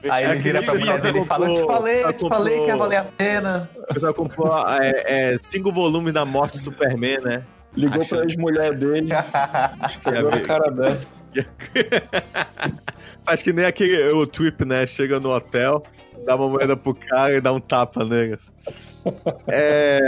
Aí 0.08 0.24
ele 0.24 0.34
vira 0.36 0.62
pra 0.62 0.72
aquele 0.74 0.84
mulher 0.90 1.00
dele 1.02 1.20
e 1.20 1.24
fala: 1.26 1.46
Eu 1.48 1.54
te 1.54 1.60
comprou- 1.60 1.76
falei, 1.78 2.04
eu 2.04 2.12
te 2.12 2.28
falei 2.28 2.52
que 2.54 2.60
ia 2.60 2.66
comprou- 2.72 2.78
valer 2.78 2.96
a 2.96 3.04
pena. 3.04 3.70
o 3.90 3.94
pessoal 3.94 4.14
comprou 4.14 4.68
é, 4.82 5.04
é, 5.34 5.38
cinco 5.40 5.72
volumes 5.72 6.12
da 6.12 6.24
morte 6.24 6.58
do 6.58 6.64
Superman, 6.64 7.20
né? 7.20 7.42
Ligou 7.76 8.02
Achando- 8.02 8.20
pra 8.20 8.28
ex-mulher 8.28 8.76
dele, 8.76 9.08
pegou 10.04 10.32
a 10.32 10.40
cara 10.40 10.70
dela. 10.70 11.00
Acho 13.26 13.44
que 13.44 13.52
nem 13.52 13.64
aquele 13.64 14.10
o 14.10 14.26
Trip, 14.26 14.64
né? 14.64 14.86
Chega 14.86 15.20
no 15.20 15.30
hotel, 15.30 15.84
dá 16.26 16.34
uma 16.34 16.48
moeda 16.48 16.76
pro 16.76 16.94
cara 16.94 17.34
e 17.34 17.40
dá 17.40 17.52
um 17.52 17.60
tapa 17.60 18.04
nele. 18.04 18.36
É... 19.46 20.00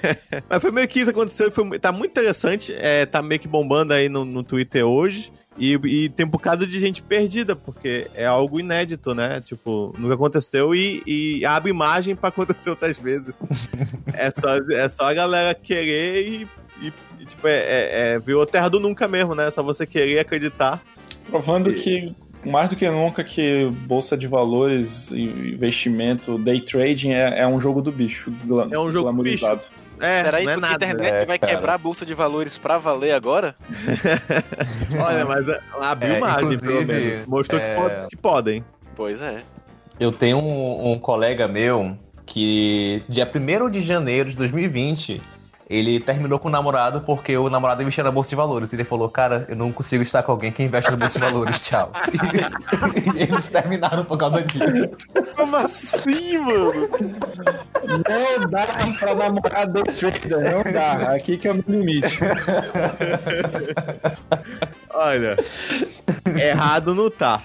Mas 0.48 0.60
foi 0.60 0.70
meio 0.70 0.86
que 0.86 1.00
isso 1.00 1.10
aconteceu. 1.10 1.50
Foi... 1.50 1.78
Tá 1.78 1.90
muito 1.90 2.10
interessante. 2.10 2.74
É, 2.76 3.06
tá 3.06 3.22
meio 3.22 3.40
que 3.40 3.48
bombando 3.48 3.94
aí 3.94 4.08
no, 4.08 4.24
no 4.24 4.42
Twitter 4.42 4.84
hoje. 4.84 5.32
E, 5.56 5.74
e 5.84 6.08
tem 6.10 6.24
um 6.24 6.28
bocado 6.28 6.64
de 6.64 6.78
gente 6.78 7.02
perdida, 7.02 7.56
porque 7.56 8.08
é 8.14 8.24
algo 8.24 8.60
inédito, 8.60 9.12
né? 9.12 9.40
Tipo, 9.40 9.92
nunca 9.98 10.14
aconteceu 10.14 10.72
e, 10.72 11.02
e 11.04 11.44
abre 11.44 11.70
imagem 11.70 12.14
pra 12.14 12.28
acontecer 12.28 12.70
outras 12.70 12.96
vezes. 12.96 13.36
é, 14.12 14.30
só, 14.30 14.56
é 14.72 14.88
só 14.88 15.08
a 15.08 15.14
galera 15.14 15.54
querer 15.54 16.28
e, 16.28 16.48
e, 16.80 16.92
e, 17.20 17.24
tipo, 17.26 17.46
é, 17.46 17.52
é, 17.56 18.10
é 18.14 18.18
virou 18.18 18.44
terra 18.46 18.68
do 18.68 18.78
nunca 18.80 19.06
mesmo, 19.08 19.34
né? 19.34 19.50
Só 19.50 19.62
você 19.62 19.86
querer 19.86 20.14
e 20.14 20.18
acreditar. 20.18 20.82
Provando 21.30 21.72
que, 21.74 22.14
mais 22.44 22.68
do 22.70 22.76
que 22.76 22.88
nunca, 22.88 23.22
que 23.24 23.66
bolsa 23.86 24.16
de 24.16 24.26
valores, 24.26 25.10
e 25.10 25.24
investimento, 25.54 26.38
day 26.38 26.60
trading 26.60 27.10
é, 27.12 27.40
é 27.40 27.46
um 27.46 27.60
jogo 27.60 27.80
do 27.82 27.92
bicho. 27.92 28.32
gla- 28.44 28.66
É 28.70 28.78
um 28.78 28.90
jogo 28.90 29.12
do 29.12 29.22
bicho. 29.22 29.40
glamourizado. 29.44 29.64
É, 30.00 30.22
Será 30.22 30.38
é 30.40 30.44
então 30.44 30.60
que 30.60 30.66
a 30.66 30.72
internet 30.74 31.12
É, 31.12 31.26
vai 31.26 31.38
cara. 31.40 31.54
quebrar 31.56 31.74
a 31.74 31.78
bolsa 31.78 32.06
de 32.06 32.14
valores 32.14 32.56
pra 32.56 32.78
valer 32.78 33.12
agora? 33.12 33.56
Olha, 35.04 35.24
mas 35.24 35.48
é, 35.48 35.60
abriu 35.80 36.14
É, 36.14 36.20
margem, 36.20 36.58
pelo 36.58 36.86
menos. 36.86 37.26
Mostrou 37.26 37.60
é, 37.60 37.74
que, 37.74 37.80
pod- 37.82 38.06
que 38.08 38.16
podem. 38.16 38.64
Pois 38.94 39.20
é. 39.20 39.42
Eu 39.98 40.12
tenho 40.12 40.38
um, 40.38 40.92
um 40.92 40.98
colega 41.00 41.48
meu 41.48 41.96
que, 42.24 43.02
dia 43.08 43.28
1 43.28 43.70
de 43.70 43.80
janeiro 43.80 44.30
de 44.30 44.36
2020, 44.36 45.20
ele 45.68 46.00
terminou 46.00 46.38
com 46.38 46.48
o 46.48 46.50
namorado 46.50 47.02
porque 47.02 47.36
o 47.36 47.50
namorado 47.50 47.82
investia 47.82 48.02
na 48.02 48.10
bolsa 48.10 48.30
de 48.30 48.36
valores. 48.36 48.72
E 48.72 48.76
ele 48.76 48.84
falou: 48.84 49.08
Cara, 49.08 49.44
eu 49.48 49.56
não 49.56 49.70
consigo 49.70 50.02
estar 50.02 50.22
com 50.22 50.32
alguém 50.32 50.50
que 50.50 50.62
investe 50.62 50.90
na 50.90 50.96
bolsa 50.96 51.18
de 51.18 51.24
valores, 51.24 51.58
tchau. 51.60 51.92
e 53.14 53.22
eles 53.22 53.48
terminaram 53.48 54.04
por 54.04 54.16
causa 54.16 54.42
disso. 54.42 54.96
Como 55.36 55.56
assim, 55.56 56.38
mano? 56.38 56.88
Não 57.86 58.50
dá 58.50 58.66
pra 58.98 59.14
namorar 59.14 59.66
day 59.66 59.82
trader, 59.84 60.64
não 60.64 60.72
dá. 60.72 61.12
Aqui 61.12 61.36
que 61.36 61.48
é 61.48 61.52
o 61.52 61.54
meu 61.54 61.64
limite. 61.68 62.18
Olha, 64.90 65.36
errado 66.34 66.94
não 66.94 67.10
tá. 67.10 67.42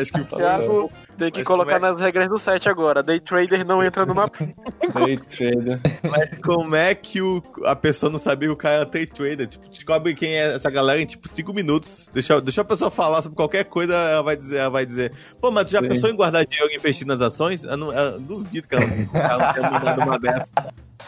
Acho 0.00 0.12
que 0.12 0.24
foi. 0.24 0.38
Thiago 0.38 0.90
tem 1.18 1.30
que 1.30 1.38
Mas 1.40 1.46
colocar 1.46 1.76
é- 1.76 1.78
nas 1.80 2.00
regras 2.00 2.28
do 2.28 2.38
set 2.38 2.68
agora. 2.68 3.02
Day 3.02 3.18
trader 3.20 3.66
não 3.66 3.82
entra 3.82 4.06
no 4.06 4.14
mapa. 4.14 4.38
Day 5.04 5.16
trader. 5.18 5.80
Mas 6.08 6.30
como 6.42 6.74
é 6.76 6.94
que 6.94 7.20
o, 7.20 7.42
a 7.64 7.74
pessoa 7.76 8.10
não 8.10 8.18
sabia 8.18 8.48
que 8.48 8.52
o 8.52 8.56
cara 8.56 8.76
era 8.76 8.84
day 8.86 9.06
trader? 9.06 9.46
Tipo, 9.48 9.68
descobre 9.68 10.14
quem 10.14 10.30
é 10.34 10.54
essa 10.54 10.70
galera 10.70 11.00
em 11.00 11.06
tipo 11.06 11.28
5 11.28 11.52
minutos. 11.52 12.08
Deixa, 12.14 12.40
deixa 12.40 12.60
a 12.60 12.64
pessoa 12.64 12.90
falar 12.90 13.22
sobre 13.22 13.36
qualquer 13.36 13.64
coisa, 13.64 13.94
ela 13.94 14.22
vai 14.22 14.36
dizer, 14.36 14.58
ela 14.58 14.70
vai 14.70 14.86
dizer. 14.86 15.12
Pô, 15.40 15.50
mas 15.50 15.64
tu 15.66 15.72
já 15.72 15.80
Sim. 15.80 15.88
pensou 15.88 16.08
em 16.08 16.16
guardar 16.16 16.46
dinheiro 16.46 16.72
e 16.72 16.76
investir 16.76 17.06
nas 17.06 17.20
ações? 17.20 17.64
Eu, 17.64 17.76
não, 17.76 17.92
eu 17.92 18.18
duvido 18.20 18.68
que 18.68 18.74
ela, 18.74 18.84
ela 18.84 19.46
não 19.46 19.54
tenha 19.54 19.70
mandado 19.70 20.00
uma 20.02 20.18
dessa. 20.18 20.52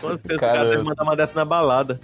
Com 0.00 0.08
certeza 0.10 0.36
o 0.36 0.40
cara 0.40 0.52
Cara, 0.54 0.70
deve 0.70 0.82
mandar 0.84 1.02
uma 1.02 1.16
dessa 1.16 1.32
na 1.34 1.44
balada. 1.44 2.00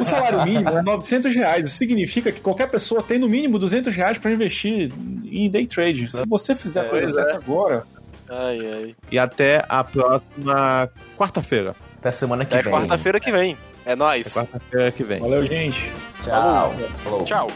O 0.00 0.04
salário 0.04 0.42
mínimo 0.44 0.68
é 0.70 0.82
900 0.82 1.34
reais. 1.34 1.68
Isso 1.68 1.76
significa 1.78 2.30
que 2.32 2.40
qualquer 2.40 2.70
pessoa 2.70 3.02
tem 3.02 3.18
no 3.18 3.28
mínimo 3.28 3.58
200 3.58 3.94
reais 3.94 4.18
pra 4.18 4.30
investir 4.30 4.92
em 5.24 5.50
day 5.50 5.66
trade. 5.66 6.10
Se 6.10 6.26
você 6.26 6.54
fizer 6.54 6.80
a 6.80 6.84
coisa 6.84 7.06
Pois 7.06 7.16
é. 7.16 7.22
certa 7.30 7.36
agora, 7.38 7.84
Ai, 8.28 8.58
ai. 8.60 8.96
E 9.12 9.18
até 9.18 9.64
a 9.68 9.84
próxima 9.84 10.90
quarta-feira. 11.16 11.76
Até 11.98 12.10
semana 12.10 12.44
que 12.44 12.54
É 12.56 12.60
vem. 12.60 12.72
quarta-feira 12.72 13.20
que 13.20 13.30
vem. 13.30 13.56
É 13.84 13.92
É 13.92 13.96
nóis. 13.96 14.32
quarta-feira 14.34 14.90
que 14.90 15.04
vem. 15.04 15.20
valeu, 15.20 15.46
gente. 15.46 15.92
Tchau. 16.22 16.74
Falou. 17.04 17.24
Tchau. 17.24 17.46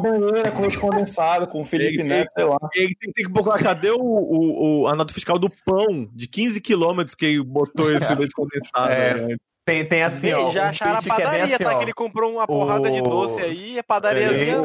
Banheira 0.00 0.50
com 0.50 0.62
leite 0.62 0.78
condensado, 0.78 1.46
com 1.46 1.60
o 1.60 1.64
Felipe 1.64 2.02
Neto, 2.02 2.32
sei 2.32 2.44
lá. 2.44 2.56
Ele 2.74 2.94
tem, 2.98 3.12
tem 3.12 3.24
que 3.24 3.30
botar. 3.30 3.58
Cadê 3.58 3.90
o, 3.90 3.98
o- 4.00 4.82
o- 4.82 4.86
a 4.88 4.94
nota 4.94 5.12
fiscal 5.14 5.38
do 5.38 5.50
pão 5.64 6.08
de 6.12 6.26
15 6.26 6.60
quilômetros 6.60 7.14
que 7.14 7.26
ele 7.26 7.42
botou 7.44 7.90
esse 7.92 8.06
leite 8.14 8.32
condensado? 8.32 8.92
É. 8.92 9.14
né? 9.28 9.36
Tem, 9.64 9.84
tem 9.84 10.02
assim, 10.02 10.32
ó. 10.32 10.50
já 10.50 10.64
um 10.64 10.68
acharam 10.70 10.92
a 10.92 10.94
print 11.02 11.14
que 11.14 11.20
é 11.22 11.24
padaria, 11.24 11.54
assim, 11.54 11.64
tá? 11.64 11.74
ó. 11.74 11.78
Que 11.78 11.84
ele 11.84 11.92
comprou 11.92 12.32
uma 12.32 12.46
porrada 12.46 12.90
de 12.90 13.00
O- 13.00 13.04
doce 13.04 13.40
aí, 13.40 13.78
a 13.78 13.84
padariazinha. 13.84 14.64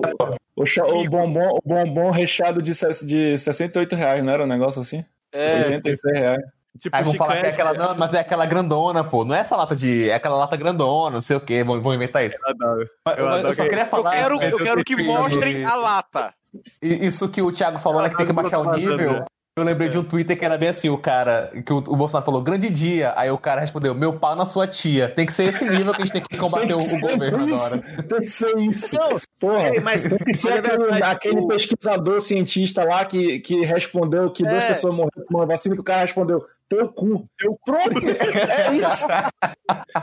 O, 0.56 0.66
cha- 0.66 0.86
o 0.86 1.08
bombom, 1.10 1.50
o 1.50 1.62
bombom 1.64 2.10
recheado 2.12 2.62
de, 2.62 2.72
de 3.06 3.38
68 3.38 3.96
reais, 3.96 4.24
não 4.24 4.32
era 4.34 4.44
um 4.44 4.48
negócio 4.48 4.82
assim? 4.82 5.04
É, 5.34 5.66
86 5.66 6.14
reais. 6.14 6.42
Tipo, 6.80 6.96
Aí 6.96 7.04
vão 7.04 7.14
falar 7.14 7.38
que 7.40 7.46
é 7.46 7.50
aquela. 7.50 7.74
Não, 7.74 7.96
mas 7.96 8.14
é 8.14 8.20
aquela 8.20 8.46
grandona, 8.46 9.04
pô. 9.04 9.24
Não 9.24 9.34
é 9.34 9.40
essa 9.40 9.56
lata 9.56 9.76
de. 9.76 10.10
É 10.10 10.16
aquela 10.16 10.36
lata 10.36 10.58
grandona, 10.58 11.16
não 11.16 11.22
sei 11.22 11.38
o 11.38 11.40
quê. 11.40 11.64
Vão, 11.64 11.82
vão 11.82 11.94
inventar 11.94 12.26
isso. 12.26 12.38
eu 12.44 12.50
adoro. 12.50 12.82
Eu 12.82 12.88
mas 13.06 13.18
Eu, 13.18 13.28
adoro 13.30 13.54
só 13.54 13.64
que- 13.64 13.70
queria 13.70 13.84
eu 13.86 13.88
falar. 13.88 14.12
quero, 14.12 14.42
é, 14.42 14.52
eu 14.52 14.58
quero 14.58 14.84
que 14.84 14.96
mostrem 15.04 15.64
a 15.66 15.76
lata. 15.76 16.34
Isso 16.82 17.30
que 17.30 17.42
o 17.42 17.52
Thiago 17.52 17.80
falou, 17.80 18.02
né? 18.02 18.10
Que 18.10 18.18
tem 18.18 18.26
que 18.26 18.34
baixar 18.34 18.60
o 18.60 18.72
nível. 18.76 19.26
Eu 19.58 19.64
lembrei 19.64 19.88
de 19.88 19.98
um 19.98 20.04
Twitter 20.04 20.38
que 20.38 20.44
era 20.44 20.58
bem 20.58 20.68
assim, 20.68 20.90
o 20.90 20.98
cara, 20.98 21.50
que 21.66 21.72
o, 21.72 21.78
o 21.78 21.96
Bolsonaro 21.96 22.26
falou, 22.26 22.42
grande 22.42 22.70
dia. 22.70 23.14
Aí 23.16 23.32
o 23.32 23.38
cara 23.38 23.62
respondeu, 23.62 23.96
meu 23.96 24.20
pau 24.20 24.36
na 24.36 24.46
sua 24.46 24.68
tia. 24.68 25.08
Tem 25.08 25.26
que 25.26 25.32
ser 25.34 25.46
esse 25.46 25.64
nível 25.70 25.94
que 25.94 26.02
a 26.02 26.06
gente 26.06 26.12
tem 26.14 26.22
que 26.22 26.38
combater 26.38 26.74
o, 26.74 26.78
o 26.78 27.00
governo 27.00 27.48
isso. 27.50 27.66
agora. 27.74 28.04
Tem 28.04 28.20
que 28.20 28.28
ser 28.28 28.58
isso. 28.60 28.98
Porra, 29.40 29.70
Ei, 29.74 29.80
mas- 29.80 30.02
tem 30.04 30.18
que 30.18 30.34
ser 30.34 30.50
é 30.50 30.58
aquele, 30.60 30.78
verdade, 30.78 31.04
aquele 31.04 31.40
o- 31.40 31.48
pesquisador 31.48 32.20
cientista 32.20 32.84
lá 32.84 33.06
que, 33.06 33.40
que 33.40 33.62
respondeu 33.64 34.30
que 34.30 34.44
duas 34.44 34.62
É. 34.62 34.68
pessoas 34.68 34.94
morreram 34.94 35.24
com 35.26 35.38
uma 35.38 35.46
vacina 35.46 35.74
que 35.74 35.80
o 35.82 35.86
cara 35.86 36.02
respondeu 36.02 36.46
teu 36.68 36.90
cu. 36.90 37.26
Teu 37.38 37.58
pronto. 37.66 37.92
É 38.52 38.74
isso. 38.76 39.08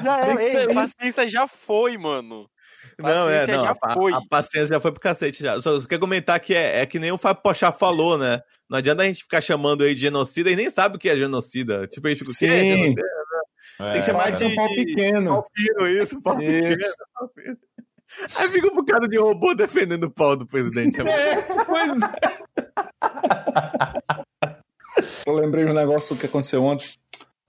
Já 0.02 0.18
Tem 0.24 0.36
que 0.38 0.44
ser 0.44 0.70
Ei, 0.70 0.82
isso. 0.82 1.28
já 1.28 1.46
foi, 1.46 1.98
mano. 1.98 2.46
Não, 2.98 3.28
é, 3.28 3.46
não. 3.46 3.64
já 3.64 3.76
a, 3.82 3.90
foi. 3.92 4.12
a 4.12 4.20
paciência 4.28 4.74
já 4.74 4.80
foi 4.80 4.92
pro 4.92 5.00
cacete 5.00 5.42
já. 5.42 5.60
Só, 5.60 5.80
só 5.80 5.86
quer 5.86 5.98
comentar 5.98 6.38
que 6.40 6.54
é, 6.54 6.80
é 6.80 6.86
que 6.86 6.98
nem 6.98 7.10
o 7.12 7.18
Fábio 7.18 7.42
Pochá 7.42 7.70
falou, 7.72 8.16
né? 8.18 8.40
Não 8.68 8.78
adianta 8.78 9.02
a 9.02 9.06
gente 9.06 9.22
ficar 9.22 9.40
chamando 9.40 9.84
ele 9.84 9.94
de 9.94 10.00
genocida 10.02 10.50
e 10.50 10.56
nem 10.56 10.70
sabe 10.70 10.96
o 10.96 10.98
que 10.98 11.08
é 11.08 11.16
genocida. 11.16 11.86
Tipo, 11.86 12.06
a 12.06 12.10
gente 12.10 12.18
fica, 12.20 12.30
o 12.32 12.34
que 12.34 12.46
é 12.46 12.64
genocida? 12.64 13.02
É, 13.80 13.92
Tem 13.92 14.00
que 14.00 14.06
chamar 14.06 14.34
que 14.36 14.44
é 14.44 14.46
um 14.46 14.54
pau 14.54 14.68
de- 14.68 14.74
pequeno. 14.84 15.30
Pau 15.30 15.44
fino 15.54 15.88
isso, 15.88 16.22
pau 16.22 16.36
pequeno. 16.36 16.68
Isso. 16.72 16.94
pau 17.14 17.30
fino. 17.34 17.56
Aí 18.36 18.48
fica 18.50 18.66
um 18.66 18.74
bocado 18.74 19.08
de 19.08 19.18
robô 19.18 19.54
defendendo 19.54 20.04
o 20.04 20.10
pau 20.10 20.36
do 20.36 20.46
presidente. 20.46 21.00
É 21.00 21.04
É, 21.38 21.42
pois 21.64 21.98
é. 22.02 22.32
Eu 25.26 25.34
lembrei 25.34 25.64
de 25.64 25.70
um 25.70 25.74
negócio 25.74 26.16
que 26.16 26.26
aconteceu 26.26 26.62
ontem, 26.62 26.92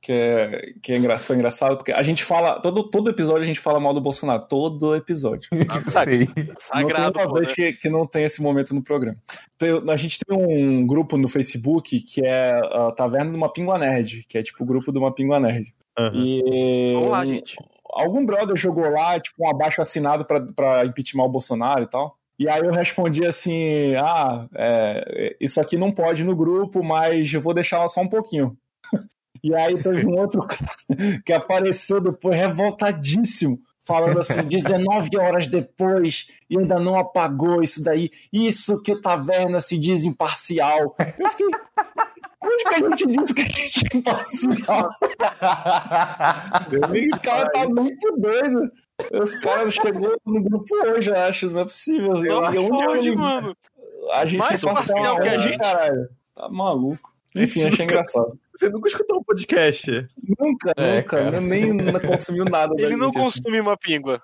que, 0.03 0.11
é, 0.11 0.73
que 0.81 0.91
é 0.91 0.97
engra- 0.97 1.17
foi 1.17 1.37
engraçado, 1.37 1.77
porque 1.77 1.93
a 1.93 2.03
gente 2.03 2.23
fala, 2.25 2.59
todo, 2.59 2.83
todo 2.83 3.09
episódio 3.09 3.43
a 3.43 3.45
gente 3.45 3.59
fala 3.59 3.79
mal 3.79 3.93
do 3.93 4.01
Bolsonaro, 4.01 4.45
todo 4.49 4.95
episódio. 4.95 5.49
Sei. 5.87 6.27
Sagrado, 6.59 7.03
não 7.05 7.11
tem 7.13 7.25
uma 7.25 7.33
vez 7.35 7.47
né? 7.47 7.53
que, 7.55 7.73
que 7.73 7.89
não 7.89 8.05
tem 8.05 8.25
esse 8.25 8.41
momento 8.41 8.75
no 8.75 8.83
programa. 8.83 9.17
Tem- 9.57 9.81
a 9.89 9.95
gente 9.95 10.19
tem 10.19 10.37
um 10.37 10.85
grupo 10.85 11.17
no 11.17 11.29
Facebook 11.29 12.01
que 12.01 12.21
é 12.25 12.51
a 12.51 12.91
Taverna 12.91 13.31
de 13.31 13.37
uma 13.37 13.51
Pingua 13.51 13.77
Nerd, 13.77 14.25
que 14.27 14.37
é 14.37 14.43
tipo 14.43 14.63
o 14.63 14.67
grupo 14.67 14.91
de 14.91 14.97
uma 14.99 15.13
Pingua 15.13 15.39
Nerd. 15.39 15.73
Aham. 15.97 16.11
E 16.15 16.93
Vamos 16.95 17.09
lá, 17.11 17.23
gente. 17.25 17.55
algum 17.89 18.25
brother 18.25 18.55
jogou 18.57 18.89
lá, 18.89 19.17
tipo, 19.19 19.43
um 19.45 19.49
abaixo 19.49 19.81
assinado 19.81 20.25
pra, 20.25 20.41
pra 20.55 20.85
impeachment 20.85 21.23
o 21.23 21.29
Bolsonaro 21.29 21.83
e 21.83 21.87
tal. 21.89 22.17
E 22.37 22.49
aí 22.49 22.61
eu 22.61 22.71
respondi 22.71 23.25
assim: 23.25 23.95
ah, 23.95 24.47
é, 24.55 25.35
isso 25.39 25.61
aqui 25.61 25.77
não 25.77 25.91
pode 25.91 26.23
no 26.23 26.35
grupo, 26.35 26.83
mas 26.83 27.31
eu 27.31 27.39
vou 27.39 27.53
deixar 27.53 27.77
lá 27.79 27.87
só 27.87 28.01
um 28.01 28.09
pouquinho. 28.09 28.57
E 29.43 29.53
aí 29.53 29.81
teve 29.81 30.07
um 30.07 30.17
outro 30.17 30.41
cara 30.47 30.71
que 31.25 31.33
apareceu 31.33 31.99
depois 31.99 32.37
revoltadíssimo, 32.37 33.59
falando 33.83 34.19
assim, 34.19 34.41
19 34.47 35.17
horas 35.17 35.47
depois 35.47 36.27
e 36.49 36.57
ainda 36.57 36.79
não 36.79 36.97
apagou 36.97 37.61
isso 37.61 37.83
daí. 37.83 38.09
Isso 38.31 38.81
que 38.81 38.93
o 38.93 39.01
Taverna 39.01 39.59
se 39.59 39.77
diz 39.77 40.05
imparcial. 40.05 40.95
Eu 41.19 41.29
fiquei. 41.29 41.47
Onde 42.45 42.63
que 42.63 42.73
a 42.75 42.89
gente 42.89 43.07
disse 43.07 43.33
que 43.33 43.41
a 43.41 43.45
gente 43.45 43.81
é 43.93 43.97
imparcial? 43.97 44.89
Esse 46.93 47.19
cara 47.19 47.49
tá 47.51 47.67
muito 47.67 48.11
doido. 48.17 48.71
Os 49.11 49.35
caras 49.35 49.73
chegou 49.73 50.15
no 50.25 50.43
grupo 50.43 50.75
hoje, 50.85 51.09
eu 51.09 51.17
acho, 51.17 51.49
não 51.49 51.61
é 51.61 51.63
possível. 51.63 52.23
Eu, 52.23 52.41
Nossa, 52.41 52.55
eu, 52.55 52.89
hoje, 52.89 53.15
mano. 53.15 53.55
a 54.13 54.25
gente 54.25 54.39
Mais 54.39 54.63
é 54.63 54.67
parcial 54.71 54.95
parcial 54.97 55.21
que 55.21 55.27
a 55.27 55.31
né, 55.31 55.39
gente. 55.39 55.57
Caralho. 55.57 56.09
Tá 56.35 56.49
maluco. 56.49 57.12
Enfim, 57.35 57.63
achei 57.63 57.85
engraçado. 57.85 58.39
Você 58.55 58.69
nunca 58.69 58.87
escutou 58.87 59.19
um 59.19 59.23
podcast? 59.23 60.07
Nunca, 60.39 60.73
É, 60.77 60.97
nunca. 60.97 61.17
cara. 61.17 61.41
Nem, 61.41 61.73
nem 61.73 61.99
consumiu 61.99 62.45
nada. 62.45 62.75
da 62.75 62.83
Ele 62.83 62.95
não 62.95 63.07
gente, 63.11 63.17
assim. 63.17 63.25
consome 63.41 63.59
uma 63.59 63.75
píngua. 63.77 64.21